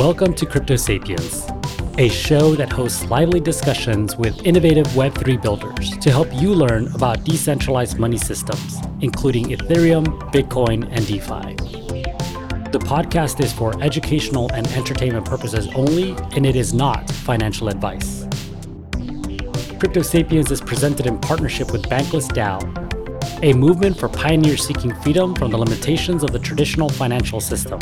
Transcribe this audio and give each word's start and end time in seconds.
Welcome 0.00 0.32
to 0.36 0.46
Crypto 0.46 0.76
Sapiens, 0.76 1.46
a 1.98 2.08
show 2.08 2.54
that 2.54 2.72
hosts 2.72 3.04
lively 3.10 3.38
discussions 3.38 4.16
with 4.16 4.46
innovative 4.46 4.86
Web3 4.86 5.42
builders 5.42 5.90
to 5.98 6.10
help 6.10 6.32
you 6.32 6.54
learn 6.54 6.90
about 6.94 7.22
decentralized 7.22 7.98
money 7.98 8.16
systems, 8.16 8.78
including 9.02 9.48
Ethereum, 9.50 10.06
Bitcoin, 10.32 10.88
and 10.90 11.06
DeFi. 11.06 11.54
The 12.70 12.78
podcast 12.78 13.44
is 13.44 13.52
for 13.52 13.78
educational 13.82 14.50
and 14.54 14.66
entertainment 14.68 15.26
purposes 15.26 15.68
only, 15.74 16.12
and 16.34 16.46
it 16.46 16.56
is 16.56 16.72
not 16.72 17.10
financial 17.10 17.68
advice. 17.68 18.26
Crypto 19.78 20.00
Sapiens 20.00 20.50
is 20.50 20.62
presented 20.62 21.04
in 21.04 21.18
partnership 21.18 21.72
with 21.72 21.82
Bankless 21.90 22.26
DAO, 22.28 22.62
a 23.42 23.52
movement 23.52 23.98
for 23.98 24.08
pioneers 24.08 24.66
seeking 24.66 24.94
freedom 25.02 25.34
from 25.34 25.50
the 25.50 25.58
limitations 25.58 26.22
of 26.22 26.32
the 26.32 26.38
traditional 26.38 26.88
financial 26.88 27.38
system. 27.38 27.78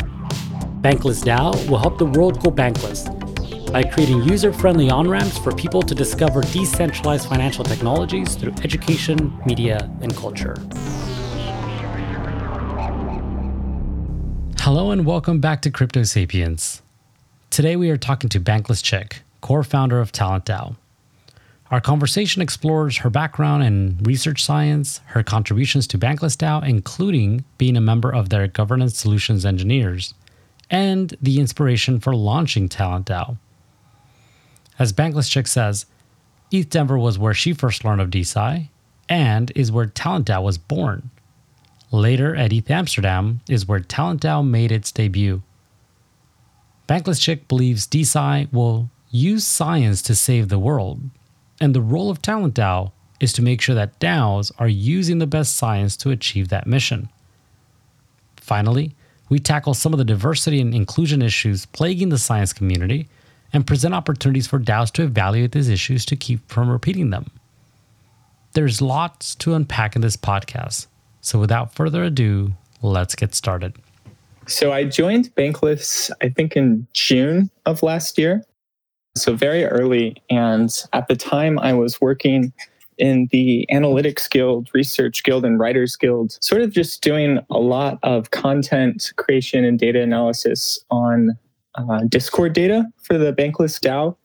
Bankless 0.81 1.25
DAO 1.25 1.69
will 1.69 1.77
help 1.77 1.97
the 1.97 2.05
world 2.05 2.41
go 2.41 2.49
bankless 2.49 3.03
by 3.69 3.83
creating 3.83 4.23
user 4.23 4.53
friendly 4.53 4.89
on 4.89 5.09
ramps 5.09 5.37
for 5.37 5.51
people 5.51 5.81
to 5.81 5.93
discover 5.93 6.41
decentralized 6.41 7.27
financial 7.27 7.65
technologies 7.65 8.35
through 8.35 8.53
education, 8.63 9.37
media, 9.45 9.91
and 10.01 10.15
culture. 10.15 10.55
Hello, 14.61 14.91
and 14.91 15.05
welcome 15.05 15.41
back 15.41 15.61
to 15.63 15.69
Crypto 15.69 16.03
Sapiens. 16.03 16.81
Today 17.49 17.75
we 17.75 17.89
are 17.89 17.97
talking 17.97 18.29
to 18.29 18.39
Bankless 18.39 18.81
Chick, 18.81 19.21
core 19.41 19.65
founder 19.65 19.99
of 19.99 20.13
Talent 20.13 20.45
DAO. 20.45 20.77
Our 21.71 21.81
conversation 21.81 22.41
explores 22.41 22.97
her 22.99 23.09
background 23.09 23.63
in 23.63 23.97
research 24.01 24.43
science, 24.45 25.01
her 25.07 25.23
contributions 25.23 25.87
to 25.87 25.99
Bankless 25.99 26.37
DAO, 26.37 26.65
including 26.65 27.43
being 27.57 27.75
a 27.75 27.81
member 27.81 28.09
of 28.09 28.29
their 28.29 28.47
governance 28.47 28.97
solutions 28.97 29.45
engineers, 29.45 30.13
and 30.69 31.15
the 31.21 31.39
inspiration 31.39 31.99
for 31.99 32.15
launching 32.15 32.69
Talent 32.69 33.07
DAO. 33.07 33.37
As 34.77 34.93
Bankless 34.93 35.29
Chick 35.29 35.47
says, 35.47 35.85
ETH 36.51 36.69
Denver 36.69 36.97
was 36.97 37.19
where 37.19 37.33
she 37.33 37.53
first 37.53 37.83
learned 37.83 38.01
of 38.01 38.09
DeSci 38.09 38.69
and 39.07 39.51
is 39.55 39.71
where 39.71 39.85
Talent 39.85 40.27
DAO 40.27 40.43
was 40.43 40.57
born. 40.57 41.09
Later 41.91 42.35
at 42.35 42.53
ETH 42.53 42.69
Amsterdam 42.69 43.41
is 43.49 43.67
where 43.67 43.79
Talent 43.79 44.21
DAO 44.21 44.47
made 44.47 44.71
its 44.71 44.91
debut. 44.91 45.41
Bankless 46.87 47.21
Chick 47.21 47.47
believes 47.47 47.87
DeSci 47.87 48.51
will 48.53 48.89
use 49.09 49.45
science 49.45 50.01
to 50.03 50.15
save 50.15 50.49
the 50.49 50.59
world, 50.59 51.01
and 51.59 51.73
the 51.73 51.81
role 51.81 52.09
of 52.09 52.21
Talent 52.21 52.53
DAO 52.55 52.91
is 53.19 53.33
to 53.33 53.41
make 53.41 53.61
sure 53.61 53.75
that 53.75 53.99
DAOs 53.99 54.51
are 54.59 54.67
using 54.67 55.17
the 55.17 55.27
best 55.27 55.55
science 55.55 55.97
to 55.97 56.09
achieve 56.09 56.47
that 56.49 56.67
mission. 56.67 57.09
Finally, 58.37 58.95
we 59.29 59.39
tackle 59.39 59.73
some 59.73 59.93
of 59.93 59.99
the 59.99 60.05
diversity 60.05 60.59
and 60.59 60.73
inclusion 60.73 61.21
issues 61.21 61.65
plaguing 61.67 62.09
the 62.09 62.17
science 62.17 62.51
community 62.51 63.07
and 63.53 63.65
present 63.65 63.93
opportunities 63.93 64.47
for 64.47 64.59
DAOs 64.59 64.91
to 64.93 65.03
evaluate 65.03 65.51
these 65.51 65.69
issues 65.69 66.05
to 66.05 66.15
keep 66.15 66.47
from 66.49 66.69
repeating 66.69 67.09
them. 67.09 67.31
There's 68.53 68.81
lots 68.81 69.35
to 69.35 69.53
unpack 69.53 69.95
in 69.95 70.01
this 70.01 70.17
podcast, 70.17 70.87
so 71.21 71.39
without 71.39 71.73
further 71.73 72.03
ado, 72.03 72.53
let's 72.81 73.15
get 73.15 73.35
started. 73.35 73.75
So 74.47 74.73
I 74.73 74.85
joined 74.85 75.33
Bankless, 75.35 76.09
I 76.21 76.29
think 76.29 76.55
in 76.55 76.87
June 76.93 77.51
of 77.67 77.83
last 77.83 78.17
year. 78.17 78.43
So 79.15 79.35
very 79.35 79.65
early. 79.65 80.21
And 80.29 80.75
at 80.93 81.07
the 81.07 81.15
time, 81.15 81.59
I 81.59 81.73
was 81.73 82.01
working 82.01 82.51
in 82.99 83.27
the 83.31 83.65
Analytics 83.71 84.29
Guild, 84.29 84.69
Research 84.73 85.23
Guild, 85.23 85.45
and 85.45 85.59
Writers 85.59 85.95
Guild, 85.95 86.37
sort 86.41 86.61
of 86.61 86.71
just 86.71 87.01
doing 87.01 87.39
a 87.49 87.57
lot 87.57 87.97
of 88.03 88.31
content 88.31 89.11
creation 89.15 89.63
and 89.63 89.79
data 89.79 90.01
analysis 90.01 90.79
on 90.91 91.37
uh, 91.75 92.01
Discord 92.09 92.53
data 92.53 92.85
for 93.01 93.17
the 93.17 93.33
Bankless 93.33 93.79
DAO. 93.79 94.15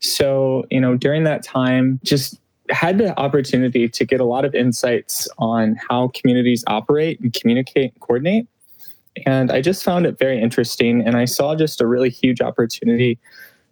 So, 0.00 0.64
you 0.70 0.80
know, 0.80 0.96
during 0.96 1.24
that 1.24 1.42
time, 1.42 2.00
just 2.04 2.38
had 2.70 2.98
the 2.98 3.18
opportunity 3.18 3.88
to 3.88 4.04
get 4.04 4.20
a 4.20 4.24
lot 4.24 4.44
of 4.44 4.54
insights 4.54 5.28
on 5.38 5.76
how 5.88 6.08
communities 6.08 6.64
operate 6.66 7.18
and 7.20 7.32
communicate 7.32 7.92
and 7.92 8.00
coordinate. 8.00 8.46
And 9.26 9.50
I 9.50 9.60
just 9.60 9.84
found 9.84 10.06
it 10.06 10.18
very 10.18 10.40
interesting. 10.40 11.06
And 11.06 11.16
I 11.16 11.24
saw 11.24 11.54
just 11.54 11.80
a 11.80 11.86
really 11.86 12.10
huge 12.10 12.40
opportunity 12.40 13.18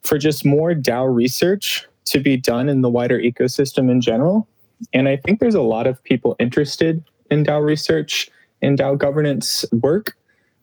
for 0.03 0.19
just 0.19 0.45
more 0.45 0.73
DAO 0.73 1.13
research 1.15 1.87
to 2.07 2.21
be 2.21 2.37
done 2.37 2.69
in 2.69 2.81
the 2.83 2.89
wider 2.89 3.19
ecosystem 3.19 3.91
in 3.91 4.01
general. 4.01 4.49
And 4.93 5.09
I 5.09 5.17
think 5.17 5.41
there's 5.41 5.55
a 5.55 5.63
lot 5.63 5.87
of 5.87 6.03
people 6.05 6.37
interested 6.39 7.05
in 7.31 7.45
DAO 7.45 7.65
research 7.65 8.31
and 8.63 8.79
DAO 8.79 8.97
governance 8.97 9.65
work. 9.73 10.17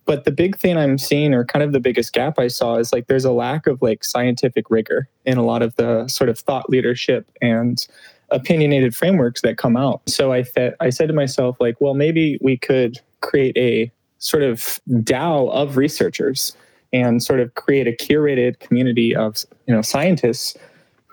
But 0.06 0.24
the 0.24 0.32
big 0.32 0.58
thing 0.58 0.78
I'm 0.78 0.98
seeing, 0.98 1.34
or 1.34 1.44
kind 1.44 1.64
of 1.64 1.74
the 1.74 1.82
biggest 1.82 2.14
gap 2.14 2.40
I 2.40 2.48
saw, 2.48 2.78
is 2.78 2.94
like 2.94 3.08
there's 3.08 3.26
a 3.26 3.32
lack 3.32 3.68
of 3.68 3.82
like 3.82 4.06
scientific 4.06 4.70
rigor 4.70 5.10
in 5.26 5.38
a 5.38 5.44
lot 5.44 5.62
of 5.62 5.76
the 5.76 6.08
sort 6.08 6.30
of 6.30 6.40
thought 6.40 6.70
leadership 6.70 7.30
and 7.42 7.86
opinionated 8.30 8.96
frameworks 8.96 9.42
that 9.42 9.58
come 9.58 9.76
out. 9.76 10.02
So 10.08 10.32
I 10.32 10.44
th- 10.44 10.74
I 10.80 10.90
said 10.92 11.08
to 11.10 11.14
myself, 11.14 11.58
like, 11.60 11.76
well, 11.82 11.94
maybe 11.94 12.38
we 12.42 12.58
could 12.58 13.00
create 13.20 13.58
a 13.58 13.92
sort 14.20 14.44
of 14.44 14.80
DAO 14.90 15.52
of 15.52 15.76
researchers 15.76 16.56
and 16.94 17.22
sort 17.22 17.40
of 17.40 17.54
create 17.56 17.88
a 17.88 17.92
curated 17.92 18.60
community 18.60 19.16
of 19.16 19.46
you 19.68 19.74
know 19.74 19.82
scientists 19.82 20.58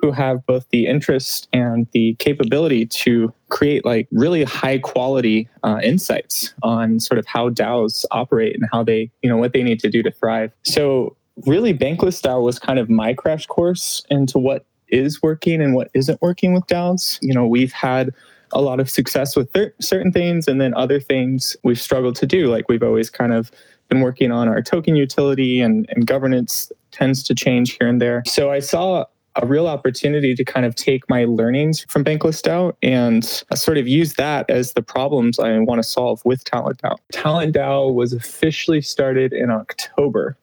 who 0.04 0.12
have 0.12 0.44
both 0.44 0.68
the 0.68 0.86
interest 0.86 1.48
and 1.54 1.86
the 1.92 2.14
capability 2.18 2.84
to 2.84 3.32
create 3.48 3.86
like 3.86 4.06
really 4.12 4.44
high 4.44 4.76
quality 4.76 5.48
uh, 5.62 5.80
insights 5.82 6.52
on 6.62 7.00
sort 7.00 7.18
of 7.18 7.24
how 7.24 7.48
DAOs 7.48 8.04
operate 8.10 8.54
and 8.54 8.68
how 8.70 8.82
they, 8.82 9.10
you 9.22 9.30
know, 9.30 9.38
what 9.38 9.54
they 9.54 9.62
need 9.62 9.80
to 9.80 9.88
do 9.88 10.02
to 10.02 10.10
thrive. 10.10 10.52
So 10.62 11.16
really 11.46 11.72
Bankless 11.72 12.20
DAO 12.20 12.42
was 12.42 12.58
kind 12.58 12.78
of 12.78 12.90
my 12.90 13.14
crash 13.14 13.46
course 13.46 14.04
into 14.10 14.38
what 14.38 14.66
is 14.88 15.22
working 15.22 15.62
and 15.62 15.74
what 15.74 15.88
isn't 15.94 16.20
working 16.20 16.52
with 16.52 16.66
DAOs. 16.66 17.18
You 17.22 17.32
know, 17.32 17.46
we've 17.46 17.72
had 17.72 18.12
a 18.52 18.60
lot 18.60 18.80
of 18.80 18.90
success 18.90 19.34
with 19.34 19.50
th- 19.54 19.72
certain 19.80 20.12
things 20.12 20.46
and 20.46 20.60
then 20.60 20.74
other 20.74 21.00
things 21.00 21.56
we've 21.64 21.80
struggled 21.80 22.16
to 22.16 22.26
do. 22.26 22.48
Like 22.48 22.68
we've 22.68 22.82
always 22.82 23.08
kind 23.08 23.32
of 23.32 23.50
been 23.88 24.02
working 24.02 24.30
on 24.30 24.48
our 24.48 24.60
token 24.60 24.96
utility 24.96 25.62
and, 25.62 25.86
and 25.88 26.06
governance 26.06 26.70
tends 26.90 27.22
to 27.22 27.34
change 27.34 27.78
here 27.78 27.88
and 27.88 28.02
there. 28.02 28.22
So 28.26 28.50
I 28.50 28.60
saw 28.60 29.06
a 29.36 29.46
real 29.46 29.66
opportunity 29.66 30.34
to 30.34 30.44
kind 30.44 30.64
of 30.64 30.74
take 30.74 31.08
my 31.08 31.24
learnings 31.24 31.84
from 31.88 32.04
Bankless 32.04 32.40
DAO 32.42 32.74
and 32.82 33.24
sort 33.58 33.78
of 33.78 33.88
use 33.88 34.14
that 34.14 34.48
as 34.48 34.74
the 34.74 34.82
problems 34.82 35.38
I 35.38 35.58
want 35.58 35.82
to 35.82 35.88
solve 35.88 36.22
with 36.24 36.44
Talent 36.44 36.80
DAO. 36.82 36.96
Talent 37.12 37.54
DAO 37.54 37.92
was 37.92 38.12
officially 38.12 38.80
started 38.80 39.32
in 39.32 39.50
October 39.50 40.36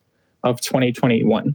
of 0.44 0.60
2021. 0.60 1.54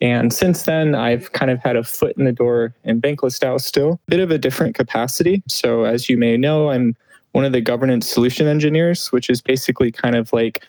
And 0.00 0.32
since 0.32 0.62
then, 0.62 0.94
I've 0.94 1.32
kind 1.32 1.50
of 1.50 1.60
had 1.60 1.76
a 1.76 1.84
foot 1.84 2.16
in 2.16 2.24
the 2.24 2.32
door 2.32 2.74
in 2.84 3.00
Bankless 3.00 3.38
DAO 3.38 3.60
still, 3.60 4.00
a 4.08 4.10
bit 4.10 4.20
of 4.20 4.30
a 4.30 4.38
different 4.38 4.74
capacity. 4.74 5.42
So, 5.48 5.84
as 5.84 6.08
you 6.08 6.16
may 6.16 6.36
know, 6.36 6.70
I'm 6.70 6.96
one 7.32 7.44
of 7.44 7.52
the 7.52 7.60
governance 7.60 8.08
solution 8.08 8.46
engineers, 8.46 9.10
which 9.12 9.30
is 9.30 9.40
basically 9.40 9.90
kind 9.90 10.16
of 10.16 10.32
like 10.32 10.66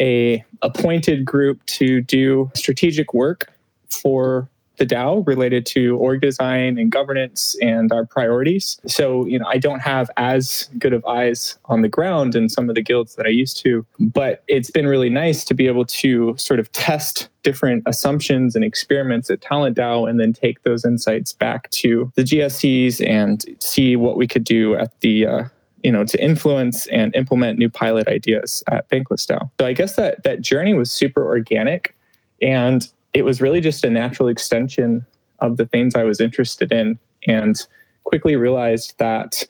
a 0.00 0.44
appointed 0.62 1.24
group 1.24 1.64
to 1.66 2.00
do 2.00 2.50
strategic 2.54 3.12
work 3.12 3.52
for 3.90 4.48
the 4.78 4.86
DAO 4.86 5.26
related 5.26 5.66
to 5.66 5.96
org 5.96 6.20
design 6.20 6.78
and 6.78 6.90
governance 6.90 7.56
and 7.60 7.92
our 7.92 8.06
priorities. 8.06 8.80
So, 8.86 9.26
you 9.26 9.38
know, 9.38 9.46
I 9.46 9.58
don't 9.58 9.80
have 9.80 10.10
as 10.16 10.68
good 10.78 10.92
of 10.92 11.04
eyes 11.04 11.58
on 11.66 11.82
the 11.82 11.88
ground 11.88 12.34
in 12.34 12.48
some 12.48 12.68
of 12.68 12.74
the 12.74 12.82
guilds 12.82 13.16
that 13.16 13.26
I 13.26 13.30
used 13.30 13.58
to, 13.64 13.84
but 13.98 14.42
it's 14.48 14.70
been 14.70 14.86
really 14.86 15.10
nice 15.10 15.44
to 15.44 15.54
be 15.54 15.66
able 15.66 15.84
to 15.86 16.34
sort 16.36 16.60
of 16.60 16.70
test 16.72 17.28
different 17.42 17.82
assumptions 17.86 18.54
and 18.54 18.64
experiments 18.64 19.30
at 19.30 19.40
Talent 19.40 19.76
DAO 19.76 20.08
and 20.08 20.18
then 20.18 20.32
take 20.32 20.62
those 20.62 20.84
insights 20.84 21.32
back 21.32 21.70
to 21.70 22.12
the 22.14 22.22
GSCs 22.22 23.06
and 23.06 23.44
see 23.60 23.96
what 23.96 24.16
we 24.16 24.26
could 24.26 24.44
do 24.44 24.74
at 24.74 24.98
the 25.00 25.26
uh, 25.26 25.44
you 25.82 25.92
know 25.92 26.04
to 26.04 26.22
influence 26.22 26.86
and 26.88 27.14
implement 27.14 27.58
new 27.58 27.70
pilot 27.70 28.08
ideas 28.08 28.62
at 28.68 28.88
Bankless 28.90 29.26
DAO. 29.26 29.50
So 29.60 29.66
I 29.66 29.72
guess 29.72 29.96
that 29.96 30.22
that 30.24 30.40
journey 30.40 30.74
was 30.74 30.90
super 30.90 31.24
organic 31.24 31.94
and 32.42 32.88
it 33.12 33.24
was 33.24 33.40
really 33.40 33.60
just 33.60 33.84
a 33.84 33.90
natural 33.90 34.28
extension 34.28 35.04
of 35.40 35.56
the 35.56 35.66
things 35.66 35.94
I 35.94 36.04
was 36.04 36.20
interested 36.20 36.72
in 36.72 36.98
and 37.26 37.56
quickly 38.04 38.36
realized 38.36 38.94
that 38.98 39.46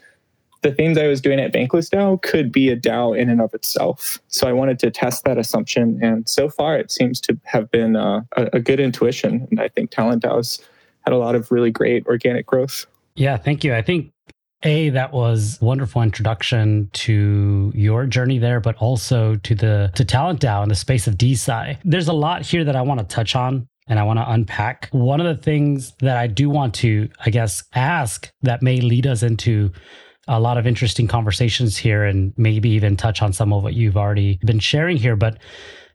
the 0.63 0.73
things 0.73 0.99
I 0.99 1.07
was 1.07 1.21
doing 1.21 1.39
at 1.39 1.53
Bankless 1.53 1.89
DAO 1.89 2.21
could 2.21 2.51
be 2.51 2.69
a 2.69 2.77
DAO 2.77 3.17
in 3.17 3.31
and 3.31 3.41
of 3.41 3.55
itself. 3.55 4.19
So 4.29 4.49
I 4.49 4.53
wanted 4.53 4.79
to 4.81 4.91
test 4.91 5.25
that 5.25 5.39
assumption. 5.39 6.01
And 6.03 6.29
so 6.29 6.49
far, 6.49 6.77
it 6.77 6.91
seems 6.91 7.21
to 7.23 7.39
have 7.45 7.71
been 7.71 7.95
a, 7.95 8.27
a 8.37 8.59
good 8.59 8.81
intuition. 8.81 9.47
And 9.51 9.61
I 9.61 9.69
think 9.69 9.91
Talent 9.91 10.25
DAO's 10.25 10.61
had 11.03 11.13
a 11.13 11.17
lot 11.17 11.37
of 11.37 11.51
really 11.53 11.71
great 11.71 12.07
organic 12.07 12.47
growth. 12.47 12.87
Yeah, 13.15 13.37
thank 13.37 13.63
you. 13.63 13.75
I 13.75 13.83
think 13.83 14.13
a, 14.65 14.91
that 14.91 15.13
was 15.13 15.59
wonderful 15.61 16.03
introduction 16.03 16.91
to 16.93 17.73
your 17.75 18.07
journey 18.07 18.39
there, 18.39 18.61
but 18.61 18.77
also 18.77 19.37
to 19.37 19.55
the 19.55 19.91
to 19.95 20.05
Talent 20.05 20.41
DAO 20.41 20.63
in 20.63 20.69
the 20.69 20.75
space 20.75 21.07
of 21.07 21.17
DeSci. 21.17 21.79
There's 21.85 22.09
a 22.09 22.13
lot 22.13 22.43
here 22.43 22.65
that 22.65 22.77
I 22.77 22.83
want 22.83 23.01
to 23.01 23.07
touch 23.07 23.37
on 23.37 23.69
and 23.87 23.99
I 23.99 24.03
want 24.03 24.19
to 24.19 24.31
unpack. 24.31 24.89
One 24.91 25.21
of 25.21 25.27
the 25.27 25.43
things 25.43 25.93
that 26.01 26.17
I 26.17 26.27
do 26.27 26.51
want 26.51 26.75
to, 26.77 27.09
I 27.25 27.31
guess, 27.31 27.63
ask 27.75 28.31
that 28.43 28.63
may 28.63 28.81
lead 28.81 29.07
us 29.07 29.23
into 29.23 29.71
a 30.27 30.41
lot 30.41 30.59
of 30.59 30.67
interesting 30.67 31.09
conversations 31.09 31.77
here 31.77 32.05
and 32.05 32.35
maybe 32.37 32.69
even 32.71 32.97
touch 32.97 33.23
on 33.23 33.33
some 33.33 33.53
of 33.53 33.63
what 33.63 33.75
you've 33.75 33.97
already 33.97 34.39
been 34.45 34.59
sharing 34.59 34.99
here. 34.99 35.17
But, 35.17 35.39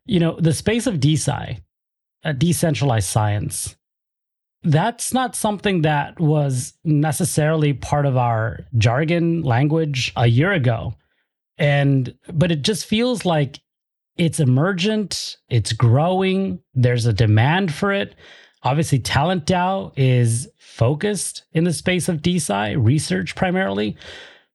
you 0.05 0.19
know, 0.19 0.37
the 0.39 0.53
space 0.53 0.87
of 0.87 0.95
DeSci 0.95 1.59
a 2.23 2.33
decentralized 2.33 3.07
science. 3.09 3.75
That's 4.63 5.13
not 5.13 5.35
something 5.35 5.81
that 5.81 6.19
was 6.19 6.73
necessarily 6.83 7.73
part 7.73 8.05
of 8.05 8.17
our 8.17 8.61
jargon 8.77 9.41
language 9.41 10.13
a 10.15 10.27
year 10.27 10.51
ago. 10.51 10.95
And, 11.57 12.13
but 12.31 12.51
it 12.51 12.61
just 12.61 12.85
feels 12.85 13.25
like 13.25 13.59
it's 14.17 14.39
emergent, 14.39 15.37
it's 15.49 15.73
growing, 15.73 16.59
there's 16.73 17.05
a 17.05 17.13
demand 17.13 17.73
for 17.73 17.91
it. 17.91 18.15
Obviously, 18.63 18.99
Talent 18.99 19.45
DAO 19.45 19.91
is 19.97 20.47
focused 20.57 21.43
in 21.51 21.65
the 21.65 21.73
space 21.73 22.07
of 22.07 22.21
DeSci 22.21 22.75
research 22.83 23.35
primarily. 23.35 23.97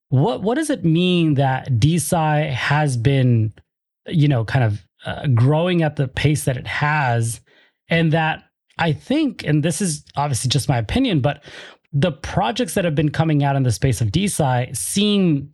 What 0.09 0.43
what 0.43 0.55
does 0.55 0.71
it 0.71 0.85
mean 0.85 1.35
that 1.35 1.69
DeSci 1.73 2.51
has 2.51 2.97
been, 2.97 3.53
you 4.07 4.27
know, 4.27 4.45
kind 4.45 4.65
of 4.65 4.87
uh, 5.05 5.27
growing 5.29 5.83
at 5.83 5.97
the 5.97 6.09
pace 6.09 6.45
that 6.45 6.57
it 6.57 6.67
has, 6.67 7.41
and 7.89 8.13
that 8.13 8.45
I 8.79 8.93
think, 8.93 9.45
and 9.45 9.63
this 9.63 9.81
is 9.81 10.05
obviously 10.17 10.49
just 10.49 10.69
my 10.69 10.79
opinion, 10.79 11.21
but 11.21 11.43
the 11.93 12.13
projects 12.13 12.75
that 12.75 12.85
have 12.85 12.95
been 12.95 13.11
coming 13.11 13.43
out 13.43 13.57
in 13.57 13.63
the 13.63 13.73
space 13.73 14.01
of 14.01 14.09
DeSci 14.09 14.77
seem 14.77 15.53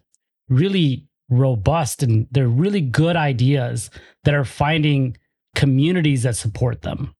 really 0.49 1.07
robust 1.31 2.03
and 2.03 2.27
they're 2.31 2.49
really 2.49 2.81
good 2.81 3.17
ideas 3.17 3.91
that 4.25 4.35
are 4.35 4.45
finding 4.45 5.17
communities 5.55 6.25
that 6.25 6.37
support 6.37 6.83
them. 6.83 7.15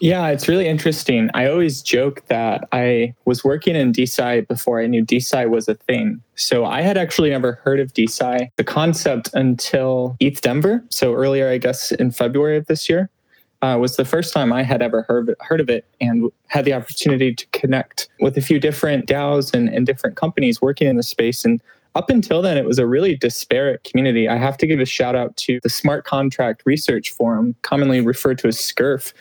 Yeah, 0.00 0.28
it's 0.28 0.48
really 0.48 0.66
interesting. 0.66 1.30
I 1.32 1.48
always 1.48 1.80
joke 1.80 2.26
that 2.26 2.68
I 2.72 3.14
was 3.24 3.44
working 3.44 3.76
in 3.76 3.92
DeSci 3.92 4.46
before 4.46 4.80
I 4.80 4.86
knew 4.86 5.04
DeSci 5.04 5.48
was 5.48 5.68
a 5.68 5.74
thing. 5.74 6.20
So 6.34 6.64
I 6.64 6.82
had 6.82 6.98
actually 6.98 7.30
never 7.30 7.54
heard 7.64 7.80
of 7.80 7.94
DeSci, 7.94 8.50
the 8.56 8.64
concept 8.64 9.30
until 9.32 10.16
ETH 10.20 10.40
Denver. 10.42 10.84
So 10.90 11.14
earlier, 11.14 11.48
I 11.48 11.58
guess 11.58 11.92
in 11.92 12.10
February 12.10 12.56
of 12.56 12.66
this 12.66 12.88
year. 12.88 13.10
Uh, 13.64 13.78
was 13.78 13.96
the 13.96 14.04
first 14.04 14.34
time 14.34 14.52
I 14.52 14.62
had 14.62 14.82
ever 14.82 15.06
heard, 15.08 15.34
heard 15.40 15.58
of 15.58 15.70
it 15.70 15.86
and 15.98 16.30
had 16.48 16.66
the 16.66 16.74
opportunity 16.74 17.34
to 17.34 17.46
connect 17.52 18.08
with 18.20 18.36
a 18.36 18.42
few 18.42 18.60
different 18.60 19.06
DAOs 19.06 19.54
and, 19.54 19.70
and 19.70 19.86
different 19.86 20.16
companies 20.16 20.60
working 20.60 20.86
in 20.86 20.96
the 20.96 21.02
space. 21.02 21.46
And 21.46 21.62
up 21.94 22.10
until 22.10 22.42
then, 22.42 22.58
it 22.58 22.66
was 22.66 22.78
a 22.78 22.86
really 22.86 23.16
disparate 23.16 23.82
community. 23.84 24.28
I 24.28 24.36
have 24.36 24.58
to 24.58 24.66
give 24.66 24.80
a 24.80 24.84
shout 24.84 25.16
out 25.16 25.34
to 25.38 25.60
the 25.62 25.70
Smart 25.70 26.04
Contract 26.04 26.64
Research 26.66 27.12
Forum, 27.12 27.54
commonly 27.62 28.02
referred 28.02 28.36
to 28.40 28.48
as 28.48 28.58
SCRF 28.58 29.14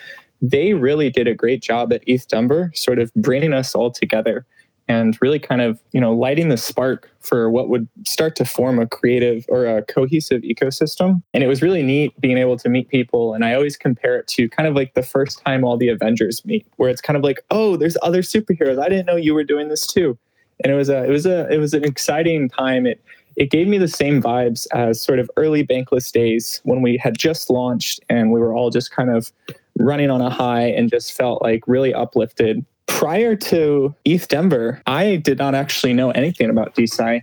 they 0.43 0.73
really 0.73 1.09
did 1.09 1.25
a 1.25 1.33
great 1.33 1.61
job 1.61 1.93
at 1.93 2.03
ETH 2.05 2.27
Denver, 2.27 2.69
sort 2.75 2.99
of 2.99 3.13
bringing 3.13 3.53
us 3.53 3.73
all 3.73 3.89
together 3.89 4.45
and 4.87 5.17
really 5.21 5.39
kind 5.39 5.61
of 5.61 5.79
you 5.91 6.01
know 6.01 6.13
lighting 6.13 6.49
the 6.49 6.57
spark 6.57 7.09
for 7.19 7.49
what 7.49 7.69
would 7.69 7.87
start 8.05 8.35
to 8.35 8.45
form 8.45 8.79
a 8.79 8.87
creative 8.87 9.45
or 9.47 9.65
a 9.65 9.81
cohesive 9.83 10.41
ecosystem. 10.41 11.23
And 11.33 11.43
it 11.43 11.47
was 11.47 11.61
really 11.61 11.83
neat 11.83 12.19
being 12.19 12.37
able 12.37 12.57
to 12.57 12.69
meet 12.69 12.89
people 12.89 13.33
and 13.33 13.45
i 13.45 13.53
always 13.53 13.77
compare 13.77 14.17
it 14.17 14.27
to 14.27 14.49
kind 14.49 14.67
of 14.67 14.75
like 14.75 14.93
the 14.93 15.03
first 15.03 15.41
time 15.45 15.63
all 15.63 15.77
the 15.77 15.89
avengers 15.89 16.43
meet 16.45 16.65
where 16.77 16.89
it's 16.89 17.01
kind 17.01 17.17
of 17.17 17.23
like 17.23 17.39
oh 17.51 17.77
there's 17.77 17.97
other 18.01 18.21
superheroes. 18.21 18.79
I 18.79 18.89
didn't 18.89 19.05
know 19.05 19.15
you 19.15 19.33
were 19.33 19.43
doing 19.43 19.69
this 19.69 19.85
too. 19.87 20.17
And 20.63 20.71
it 20.71 20.75
was 20.75 20.89
a 20.89 21.03
it 21.03 21.09
was 21.09 21.25
a 21.25 21.51
it 21.51 21.57
was 21.57 21.73
an 21.73 21.83
exciting 21.83 22.49
time. 22.49 22.85
It 22.85 23.01
it 23.35 23.49
gave 23.49 23.67
me 23.67 23.77
the 23.77 23.87
same 23.87 24.21
vibes 24.21 24.67
as 24.73 25.01
sort 25.01 25.19
of 25.19 25.29
early 25.37 25.65
bankless 25.65 26.11
days 26.11 26.61
when 26.63 26.81
we 26.81 26.97
had 26.97 27.17
just 27.17 27.49
launched 27.49 27.99
and 28.09 28.31
we 28.31 28.39
were 28.39 28.53
all 28.53 28.69
just 28.69 28.91
kind 28.91 29.09
of 29.09 29.31
running 29.79 30.11
on 30.11 30.21
a 30.21 30.29
high 30.29 30.65
and 30.65 30.89
just 30.89 31.13
felt 31.13 31.41
like 31.41 31.63
really 31.67 31.93
uplifted. 31.93 32.63
Prior 32.87 33.35
to 33.35 33.95
ETH 34.05 34.27
Denver, 34.27 34.81
I 34.85 35.17
did 35.17 35.37
not 35.37 35.55
actually 35.55 35.93
know 35.93 36.11
anything 36.11 36.49
about 36.49 36.75
DeSci, 36.75 37.21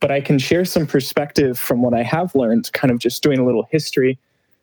but 0.00 0.10
I 0.10 0.20
can 0.20 0.38
share 0.38 0.64
some 0.64 0.86
perspective 0.86 1.58
from 1.58 1.82
what 1.82 1.94
I 1.94 2.02
have 2.02 2.34
learned, 2.34 2.72
kind 2.72 2.90
of 2.90 2.98
just 2.98 3.22
doing 3.22 3.38
a 3.38 3.44
little 3.44 3.66
history. 3.70 4.18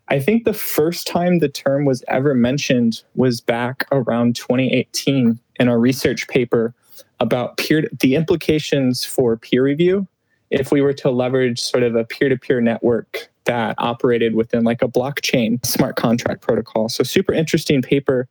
I 0.10 0.20
think 0.20 0.46
the 0.46 0.54
first 0.54 1.06
time 1.06 1.40
the 1.40 1.50
term 1.50 1.86
was 1.86 2.04
ever 2.08 2.34
mentioned 2.34 3.04
was 3.16 3.42
back 3.42 3.86
around 3.92 4.36
2018 4.36 5.40
in 5.60 5.68
a 5.68 5.78
research 5.78 6.28
paper 6.28 6.74
about 7.20 7.58
peer 7.58 7.90
the 8.00 8.16
implications 8.16 9.04
for 9.04 9.38
peer 9.38 9.64
review 9.64 10.08
if 10.50 10.72
we 10.72 10.82
were 10.82 10.94
to 10.94 11.12
leverage 11.12 11.60
sort 11.60 11.84
of 11.84 11.96
a 11.96 12.06
peer-to-peer 12.06 12.62
network 12.62 13.30
that 13.46 13.76
operated 13.78 14.36
within 14.36 14.64
like 14.64 14.82
a 14.82 14.88
blockchain 14.88 15.64
smart 15.66 15.96
contract 15.96 16.42
protocol. 16.42 16.90
So, 16.90 17.04
super 17.04 17.34
interesting 17.34 17.82
paper 17.82 18.28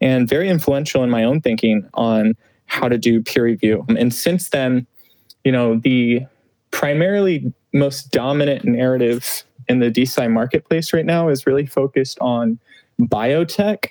and 0.00 0.28
very 0.28 0.48
influential 0.48 1.02
in 1.02 1.10
my 1.10 1.24
own 1.24 1.40
thinking 1.40 1.88
on 1.94 2.34
how 2.66 2.88
to 2.88 2.98
do 2.98 3.22
peer 3.22 3.44
review. 3.44 3.84
And 3.88 4.12
since 4.12 4.50
then, 4.50 4.86
you 5.44 5.52
know, 5.52 5.76
the 5.76 6.26
primarily 6.70 7.52
most 7.72 8.10
dominant 8.10 8.64
narrative 8.64 9.44
in 9.68 9.78
the 9.78 9.90
DeSci 9.90 10.30
marketplace 10.30 10.92
right 10.92 11.06
now 11.06 11.28
is 11.28 11.46
really 11.46 11.66
focused 11.66 12.18
on 12.20 12.58
biotech 13.00 13.90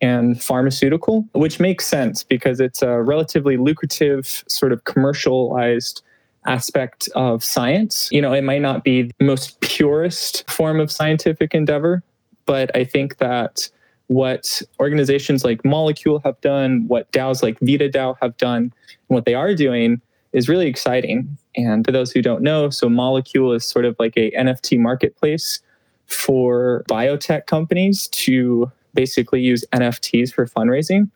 and 0.00 0.42
pharmaceutical, 0.42 1.26
which 1.32 1.60
makes 1.60 1.86
sense 1.86 2.22
because 2.22 2.60
it's 2.60 2.82
a 2.82 3.02
relatively 3.02 3.56
lucrative, 3.56 4.44
sort 4.48 4.72
of 4.72 4.84
commercialized 4.84 6.02
aspect 6.46 7.08
of 7.14 7.42
science. 7.42 8.08
You 8.12 8.20
know, 8.20 8.32
it 8.32 8.44
might 8.44 8.60
not 8.60 8.84
be 8.84 9.10
the 9.18 9.24
most 9.24 9.60
purest 9.60 10.48
form 10.50 10.78
of 10.78 10.92
scientific 10.92 11.54
endeavor, 11.54 12.02
but 12.44 12.74
I 12.76 12.84
think 12.84 13.18
that 13.18 13.70
what 14.08 14.62
organizations 14.80 15.44
like 15.44 15.64
Molecule 15.64 16.20
have 16.24 16.40
done, 16.40 16.84
what 16.88 17.10
DAOs 17.12 17.42
like 17.42 17.58
VitaDAO 17.60 18.16
have 18.20 18.36
done, 18.36 18.62
and 18.62 18.72
what 19.08 19.24
they 19.24 19.34
are 19.34 19.54
doing 19.54 20.00
is 20.32 20.48
really 20.48 20.66
exciting. 20.66 21.38
And 21.56 21.84
for 21.84 21.92
those 21.92 22.10
who 22.12 22.20
don't 22.20 22.42
know, 22.42 22.70
so 22.70 22.88
Molecule 22.88 23.52
is 23.52 23.64
sort 23.64 23.84
of 23.84 23.96
like 23.98 24.16
a 24.16 24.30
NFT 24.32 24.78
marketplace 24.78 25.60
for 26.06 26.84
biotech 26.88 27.46
companies 27.46 28.08
to 28.08 28.70
basically 28.92 29.40
use 29.40 29.64
NFTs 29.72 30.32
for 30.32 30.46
fundraising. 30.46 31.10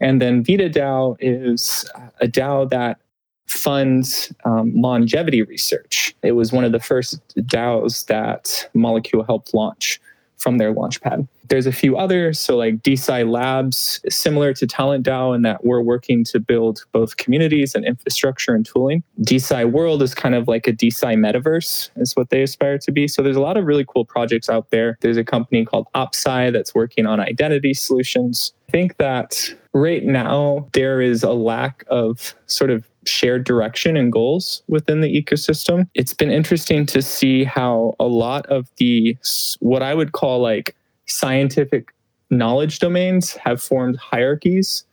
And 0.00 0.22
then 0.22 0.44
VitaDAO 0.44 1.16
is 1.20 1.90
a 2.20 2.28
DAO 2.28 2.68
that 2.70 2.98
funds 3.48 4.32
um, 4.44 4.72
longevity 4.74 5.42
research. 5.42 6.14
It 6.22 6.32
was 6.32 6.52
one 6.52 6.64
of 6.64 6.72
the 6.72 6.80
first 6.80 7.20
DAOs 7.36 8.06
that 8.06 8.68
Molecule 8.74 9.24
helped 9.24 9.54
launch 9.54 10.00
from 10.36 10.58
their 10.58 10.72
launchpad. 10.72 11.26
There's 11.48 11.66
a 11.66 11.72
few 11.72 11.96
others, 11.96 12.38
so 12.38 12.56
like 12.56 12.82
DeSci 12.82 13.28
Labs, 13.28 14.00
similar 14.08 14.52
to 14.54 14.66
Talent 14.66 15.06
DAO, 15.06 15.34
in 15.34 15.42
that 15.42 15.64
we're 15.64 15.80
working 15.80 16.24
to 16.24 16.40
build 16.40 16.84
both 16.92 17.16
communities 17.16 17.74
and 17.74 17.84
infrastructure 17.84 18.54
and 18.54 18.66
tooling. 18.66 19.02
DeSci 19.22 19.70
World 19.70 20.02
is 20.02 20.14
kind 20.14 20.34
of 20.34 20.46
like 20.48 20.66
a 20.66 20.72
DeSci 20.72 21.16
metaverse, 21.16 21.90
is 21.96 22.14
what 22.16 22.30
they 22.30 22.42
aspire 22.42 22.78
to 22.78 22.92
be. 22.92 23.08
So 23.08 23.22
there's 23.22 23.36
a 23.36 23.40
lot 23.40 23.56
of 23.56 23.64
really 23.64 23.84
cool 23.88 24.04
projects 24.04 24.48
out 24.48 24.70
there. 24.70 24.98
There's 25.00 25.16
a 25.16 25.24
company 25.24 25.64
called 25.64 25.86
OpSci 25.94 26.52
that's 26.52 26.74
working 26.74 27.06
on 27.06 27.20
identity 27.20 27.74
solutions. 27.74 28.52
I 28.68 28.72
think 28.72 28.98
that 28.98 29.54
right 29.72 30.04
now 30.04 30.68
there 30.74 31.00
is 31.00 31.22
a 31.22 31.32
lack 31.32 31.84
of 31.88 32.34
sort 32.46 32.70
of 32.70 32.86
shared 33.06 33.44
direction 33.44 33.96
and 33.96 34.12
goals 34.12 34.62
within 34.68 35.00
the 35.00 35.22
ecosystem. 35.22 35.88
It's 35.94 36.12
been 36.12 36.30
interesting 36.30 36.84
to 36.86 37.00
see 37.00 37.44
how 37.44 37.94
a 37.98 38.04
lot 38.04 38.44
of 38.46 38.68
the 38.76 39.16
what 39.60 39.82
I 39.82 39.94
would 39.94 40.12
call 40.12 40.40
like 40.40 40.76
scientific 41.08 41.92
knowledge 42.30 42.78
domains 42.78 43.34
have 43.34 43.62
formed 43.62 43.96
hierarchies 43.96 44.84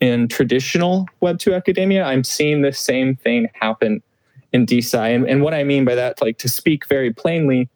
in 0.00 0.28
traditional 0.28 1.06
Web2 1.22 1.54
academia. 1.54 2.04
I'm 2.04 2.24
seeing 2.24 2.62
the 2.62 2.72
same 2.72 3.16
thing 3.16 3.48
happen 3.54 4.02
in 4.52 4.66
DeSci. 4.66 5.14
And, 5.14 5.28
and 5.28 5.42
what 5.42 5.54
I 5.54 5.62
mean 5.62 5.84
by 5.84 5.94
that, 5.94 6.20
like 6.20 6.38
to 6.38 6.48
speak 6.48 6.86
very 6.86 7.12
plainly, 7.12 7.68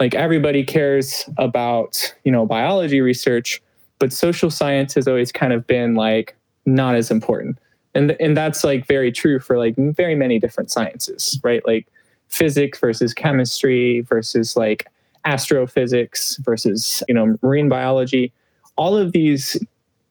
like 0.00 0.14
everybody 0.14 0.64
cares 0.64 1.28
about, 1.36 2.14
you 2.24 2.32
know, 2.32 2.46
biology 2.46 3.00
research, 3.00 3.60
but 3.98 4.12
social 4.12 4.50
science 4.50 4.94
has 4.94 5.06
always 5.06 5.30
kind 5.30 5.52
of 5.52 5.66
been 5.66 5.94
like 5.94 6.36
not 6.66 6.94
as 6.94 7.10
important 7.10 7.58
and 7.94 8.16
and 8.20 8.36
that's 8.36 8.64
like 8.64 8.86
very 8.86 9.12
true 9.12 9.38
for 9.38 9.58
like 9.58 9.74
very 9.76 10.14
many 10.14 10.38
different 10.38 10.70
sciences 10.70 11.38
right 11.42 11.64
like 11.66 11.86
physics 12.28 12.78
versus 12.78 13.14
chemistry 13.14 14.00
versus 14.02 14.56
like 14.56 14.86
astrophysics 15.24 16.36
versus 16.38 17.02
you 17.08 17.14
know 17.14 17.36
marine 17.42 17.68
biology 17.68 18.32
all 18.76 18.96
of 18.96 19.12
these 19.12 19.56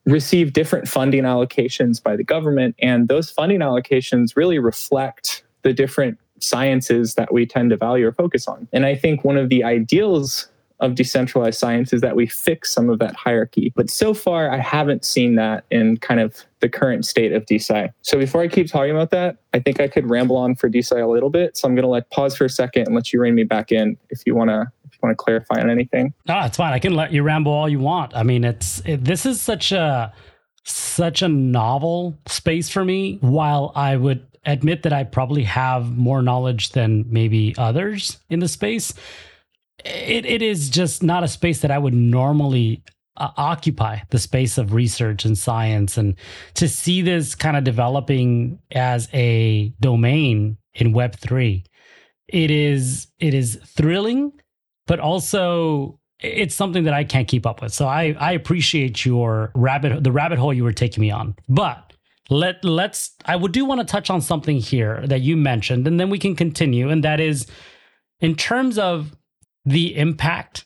receive 0.05 0.53
different 0.53 0.87
funding 0.87 1.23
allocations 1.23 2.01
by 2.01 2.15
the 2.15 2.23
government 2.23 2.75
and 2.79 3.07
those 3.07 3.29
funding 3.29 3.59
allocations 3.59 4.35
really 4.35 4.59
reflect 4.59 5.43
the 5.61 5.73
different 5.73 6.17
sciences 6.39 7.15
that 7.15 7.31
we 7.31 7.45
tend 7.45 7.69
to 7.69 7.77
value 7.77 8.07
or 8.07 8.11
focus 8.11 8.47
on 8.47 8.67
and 8.73 8.85
i 8.85 8.95
think 8.95 9.23
one 9.23 9.37
of 9.37 9.49
the 9.49 9.63
ideals 9.63 10.49
of 10.83 10.95
decentralized 10.95 11.57
science 11.57 11.93
is 11.93 12.01
that 12.01 12.15
we 12.15 12.27
fix 12.27 12.71
some 12.73 12.89
of 12.89 12.99
that 12.99 13.15
hierarchy. 13.15 13.71
But 13.73 13.89
so 13.89 14.13
far, 14.13 14.51
I 14.51 14.57
haven't 14.57 15.05
seen 15.05 15.35
that 15.35 15.63
in 15.71 15.95
kind 15.97 16.19
of 16.19 16.43
the 16.59 16.67
current 16.67 17.05
state 17.05 17.31
of 17.31 17.45
DeSci. 17.45 17.89
So 18.01 18.17
before 18.17 18.41
I 18.41 18.49
keep 18.49 18.67
talking 18.67 18.91
about 18.91 19.09
that, 19.11 19.37
I 19.53 19.59
think 19.59 19.79
I 19.79 19.87
could 19.87 20.09
ramble 20.09 20.35
on 20.35 20.55
for 20.55 20.69
DeSci 20.69 21.01
a 21.01 21.07
little 21.07 21.29
bit. 21.29 21.55
So 21.55 21.69
I'm 21.69 21.75
going 21.75 21.83
to 21.83 21.89
like 21.89 22.09
pause 22.09 22.35
for 22.35 22.43
a 22.43 22.49
second 22.49 22.87
and 22.87 22.95
let 22.95 23.13
you 23.13 23.21
rein 23.21 23.33
me 23.33 23.43
back 23.43 23.71
in 23.71 23.97
if 24.09 24.23
you 24.25 24.35
want 24.35 24.49
to 24.49 24.69
want 25.03 25.17
to 25.17 25.23
clarify 25.23 25.59
on 25.59 25.69
anything. 25.69 26.13
No, 26.27 26.39
it's 26.45 26.57
fine. 26.57 26.73
I 26.73 26.79
can 26.79 26.95
let 26.95 27.11
you 27.11 27.23
ramble 27.23 27.51
all 27.51 27.69
you 27.69 27.79
want. 27.79 28.15
I 28.15 28.23
mean, 28.23 28.43
it's 28.43 28.81
it, 28.85 29.03
this 29.03 29.25
is 29.25 29.41
such 29.41 29.71
a 29.71 30.13
such 30.63 31.21
a 31.21 31.27
novel 31.27 32.17
space 32.27 32.69
for 32.69 32.85
me. 32.85 33.17
While 33.21 33.71
I 33.75 33.97
would 33.97 34.25
admit 34.45 34.83
that 34.83 34.93
I 34.93 35.03
probably 35.03 35.43
have 35.43 35.97
more 35.97 36.21
knowledge 36.21 36.69
than 36.69 37.05
maybe 37.07 37.53
others 37.57 38.19
in 38.29 38.39
the 38.39 38.47
space 38.47 38.93
it, 39.85 40.25
it 40.25 40.41
is 40.41 40.69
just 40.69 41.03
not 41.03 41.23
a 41.23 41.27
space 41.27 41.61
that 41.61 41.71
I 41.71 41.77
would 41.77 41.93
normally 41.93 42.83
uh, 43.17 43.29
occupy 43.37 43.99
the 44.09 44.19
space 44.19 44.57
of 44.57 44.73
research 44.73 45.25
and 45.25 45.37
science 45.37 45.97
and 45.97 46.15
to 46.55 46.67
see 46.67 47.01
this 47.01 47.35
kind 47.35 47.57
of 47.57 47.63
developing 47.63 48.59
as 48.71 49.07
a 49.13 49.73
domain 49.79 50.57
in 50.73 50.93
web3 50.93 51.63
it 52.27 52.51
is 52.51 53.07
it 53.19 53.33
is 53.33 53.59
thrilling 53.65 54.31
but 54.87 54.99
also 54.99 55.99
it's 56.19 56.55
something 56.55 56.83
that 56.83 56.93
i 56.93 57.03
can't 57.03 57.27
keep 57.27 57.45
up 57.45 57.61
with. 57.61 57.73
So 57.73 57.87
i 57.87 58.15
i 58.19 58.31
appreciate 58.31 59.05
your 59.05 59.51
rabbit 59.55 60.03
the 60.03 60.11
rabbit 60.11 60.39
hole 60.39 60.53
you 60.53 60.63
were 60.63 60.73
taking 60.73 61.01
me 61.01 61.11
on. 61.11 61.35
But 61.49 61.93
let 62.29 62.63
let's 62.63 63.11
i 63.25 63.35
would 63.35 63.51
do 63.51 63.65
want 63.65 63.81
to 63.81 63.85
touch 63.85 64.09
on 64.09 64.21
something 64.21 64.57
here 64.57 65.05
that 65.07 65.21
you 65.21 65.35
mentioned 65.35 65.85
and 65.87 65.99
then 65.99 66.09
we 66.09 66.17
can 66.17 66.35
continue 66.35 66.89
and 66.89 67.03
that 67.03 67.19
is 67.19 67.47
in 68.21 68.33
terms 68.35 68.77
of 68.77 69.15
the 69.65 69.95
impact 69.97 70.65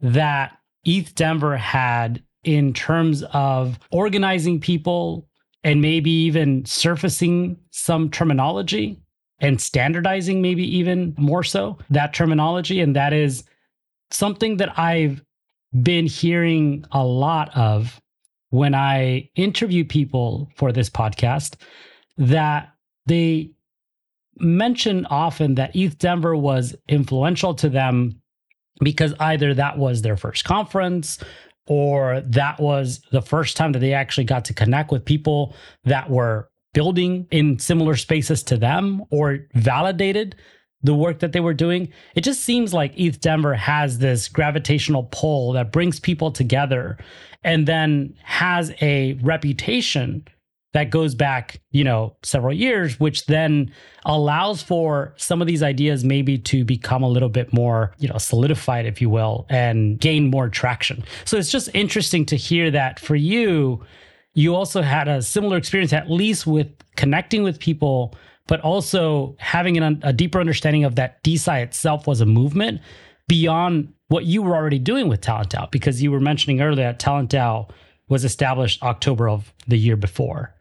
that 0.00 0.58
ETH 0.84 1.14
Denver 1.14 1.56
had 1.56 2.22
in 2.44 2.72
terms 2.72 3.22
of 3.32 3.78
organizing 3.90 4.60
people 4.60 5.28
and 5.64 5.80
maybe 5.80 6.10
even 6.10 6.64
surfacing 6.64 7.58
some 7.70 8.10
terminology 8.10 9.00
and 9.40 9.60
standardizing, 9.60 10.42
maybe 10.42 10.64
even 10.76 11.14
more 11.16 11.44
so, 11.44 11.78
that 11.90 12.12
terminology. 12.12 12.80
And 12.80 12.96
that 12.96 13.12
is 13.12 13.44
something 14.10 14.56
that 14.56 14.78
I've 14.78 15.22
been 15.82 16.06
hearing 16.06 16.84
a 16.92 17.04
lot 17.04 17.56
of 17.56 18.00
when 18.50 18.74
I 18.74 19.28
interview 19.36 19.84
people 19.84 20.50
for 20.56 20.72
this 20.72 20.88
podcast 20.88 21.56
that 22.16 22.72
they 23.06 23.50
mention 24.38 25.06
often 25.06 25.56
that 25.56 25.74
ETH 25.74 25.98
Denver 25.98 26.36
was 26.36 26.74
influential 26.88 27.54
to 27.54 27.68
them 27.68 28.20
because 28.80 29.12
either 29.20 29.54
that 29.54 29.78
was 29.78 30.02
their 30.02 30.16
first 30.16 30.44
conference 30.44 31.18
or 31.66 32.22
that 32.22 32.58
was 32.60 33.02
the 33.12 33.20
first 33.20 33.56
time 33.56 33.72
that 33.72 33.80
they 33.80 33.92
actually 33.92 34.24
got 34.24 34.44
to 34.46 34.54
connect 34.54 34.90
with 34.90 35.04
people 35.04 35.54
that 35.84 36.08
were 36.08 36.48
building 36.74 37.26
in 37.30 37.58
similar 37.58 37.96
spaces 37.96 38.42
to 38.44 38.56
them 38.56 39.02
or 39.10 39.46
validated 39.54 40.36
the 40.82 40.94
work 40.94 41.18
that 41.20 41.32
they 41.32 41.40
were 41.40 41.54
doing. 41.54 41.92
It 42.14 42.20
just 42.20 42.40
seems 42.40 42.72
like 42.72 42.98
ETH 42.98 43.20
Denver 43.20 43.54
has 43.54 43.98
this 43.98 44.28
gravitational 44.28 45.08
pull 45.10 45.52
that 45.52 45.72
brings 45.72 45.98
people 45.98 46.30
together 46.30 46.98
and 47.42 47.66
then 47.66 48.14
has 48.22 48.72
a 48.80 49.14
reputation 49.14 50.26
that 50.74 50.90
goes 50.90 51.14
back, 51.14 51.60
you 51.70 51.82
know, 51.82 52.14
several 52.22 52.54
years, 52.54 53.00
which 53.00 53.26
then 53.26 53.72
allows 54.04 54.62
for 54.62 55.14
some 55.16 55.40
of 55.40 55.48
these 55.48 55.62
ideas 55.62 56.04
maybe 56.04 56.36
to 56.36 56.64
become 56.64 57.02
a 57.02 57.08
little 57.08 57.30
bit 57.30 57.52
more, 57.52 57.94
you 57.98 58.06
know, 58.06 58.18
solidified, 58.18 58.84
if 58.84 59.00
you 59.00 59.08
will, 59.08 59.46
and 59.48 59.98
gain 59.98 60.30
more 60.30 60.48
traction. 60.48 61.02
So 61.24 61.38
it's 61.38 61.50
just 61.50 61.70
interesting 61.74 62.26
to 62.26 62.36
hear 62.36 62.70
that 62.70 63.00
for 63.00 63.16
you, 63.16 63.84
you 64.38 64.54
also 64.54 64.82
had 64.82 65.08
a 65.08 65.20
similar 65.20 65.56
experience, 65.56 65.92
at 65.92 66.08
least 66.08 66.46
with 66.46 66.68
connecting 66.94 67.42
with 67.42 67.58
people, 67.58 68.14
but 68.46 68.60
also 68.60 69.34
having 69.40 69.76
an, 69.76 70.00
a 70.04 70.12
deeper 70.12 70.38
understanding 70.38 70.84
of 70.84 70.94
that 70.94 71.24
DeSci 71.24 71.60
itself 71.60 72.06
was 72.06 72.20
a 72.20 72.26
movement 72.26 72.80
beyond 73.26 73.92
what 74.06 74.26
you 74.26 74.40
were 74.40 74.54
already 74.54 74.78
doing 74.78 75.08
with 75.08 75.20
Talent 75.20 75.50
DAO, 75.50 75.68
because 75.72 76.00
you 76.00 76.12
were 76.12 76.20
mentioning 76.20 76.60
earlier 76.60 76.84
that 76.84 77.00
Talent 77.00 77.32
DAO 77.32 77.68
was 78.08 78.24
established 78.24 78.80
October 78.80 79.28
of 79.28 79.52
the 79.66 79.76
year 79.76 79.96
before. 79.96 80.54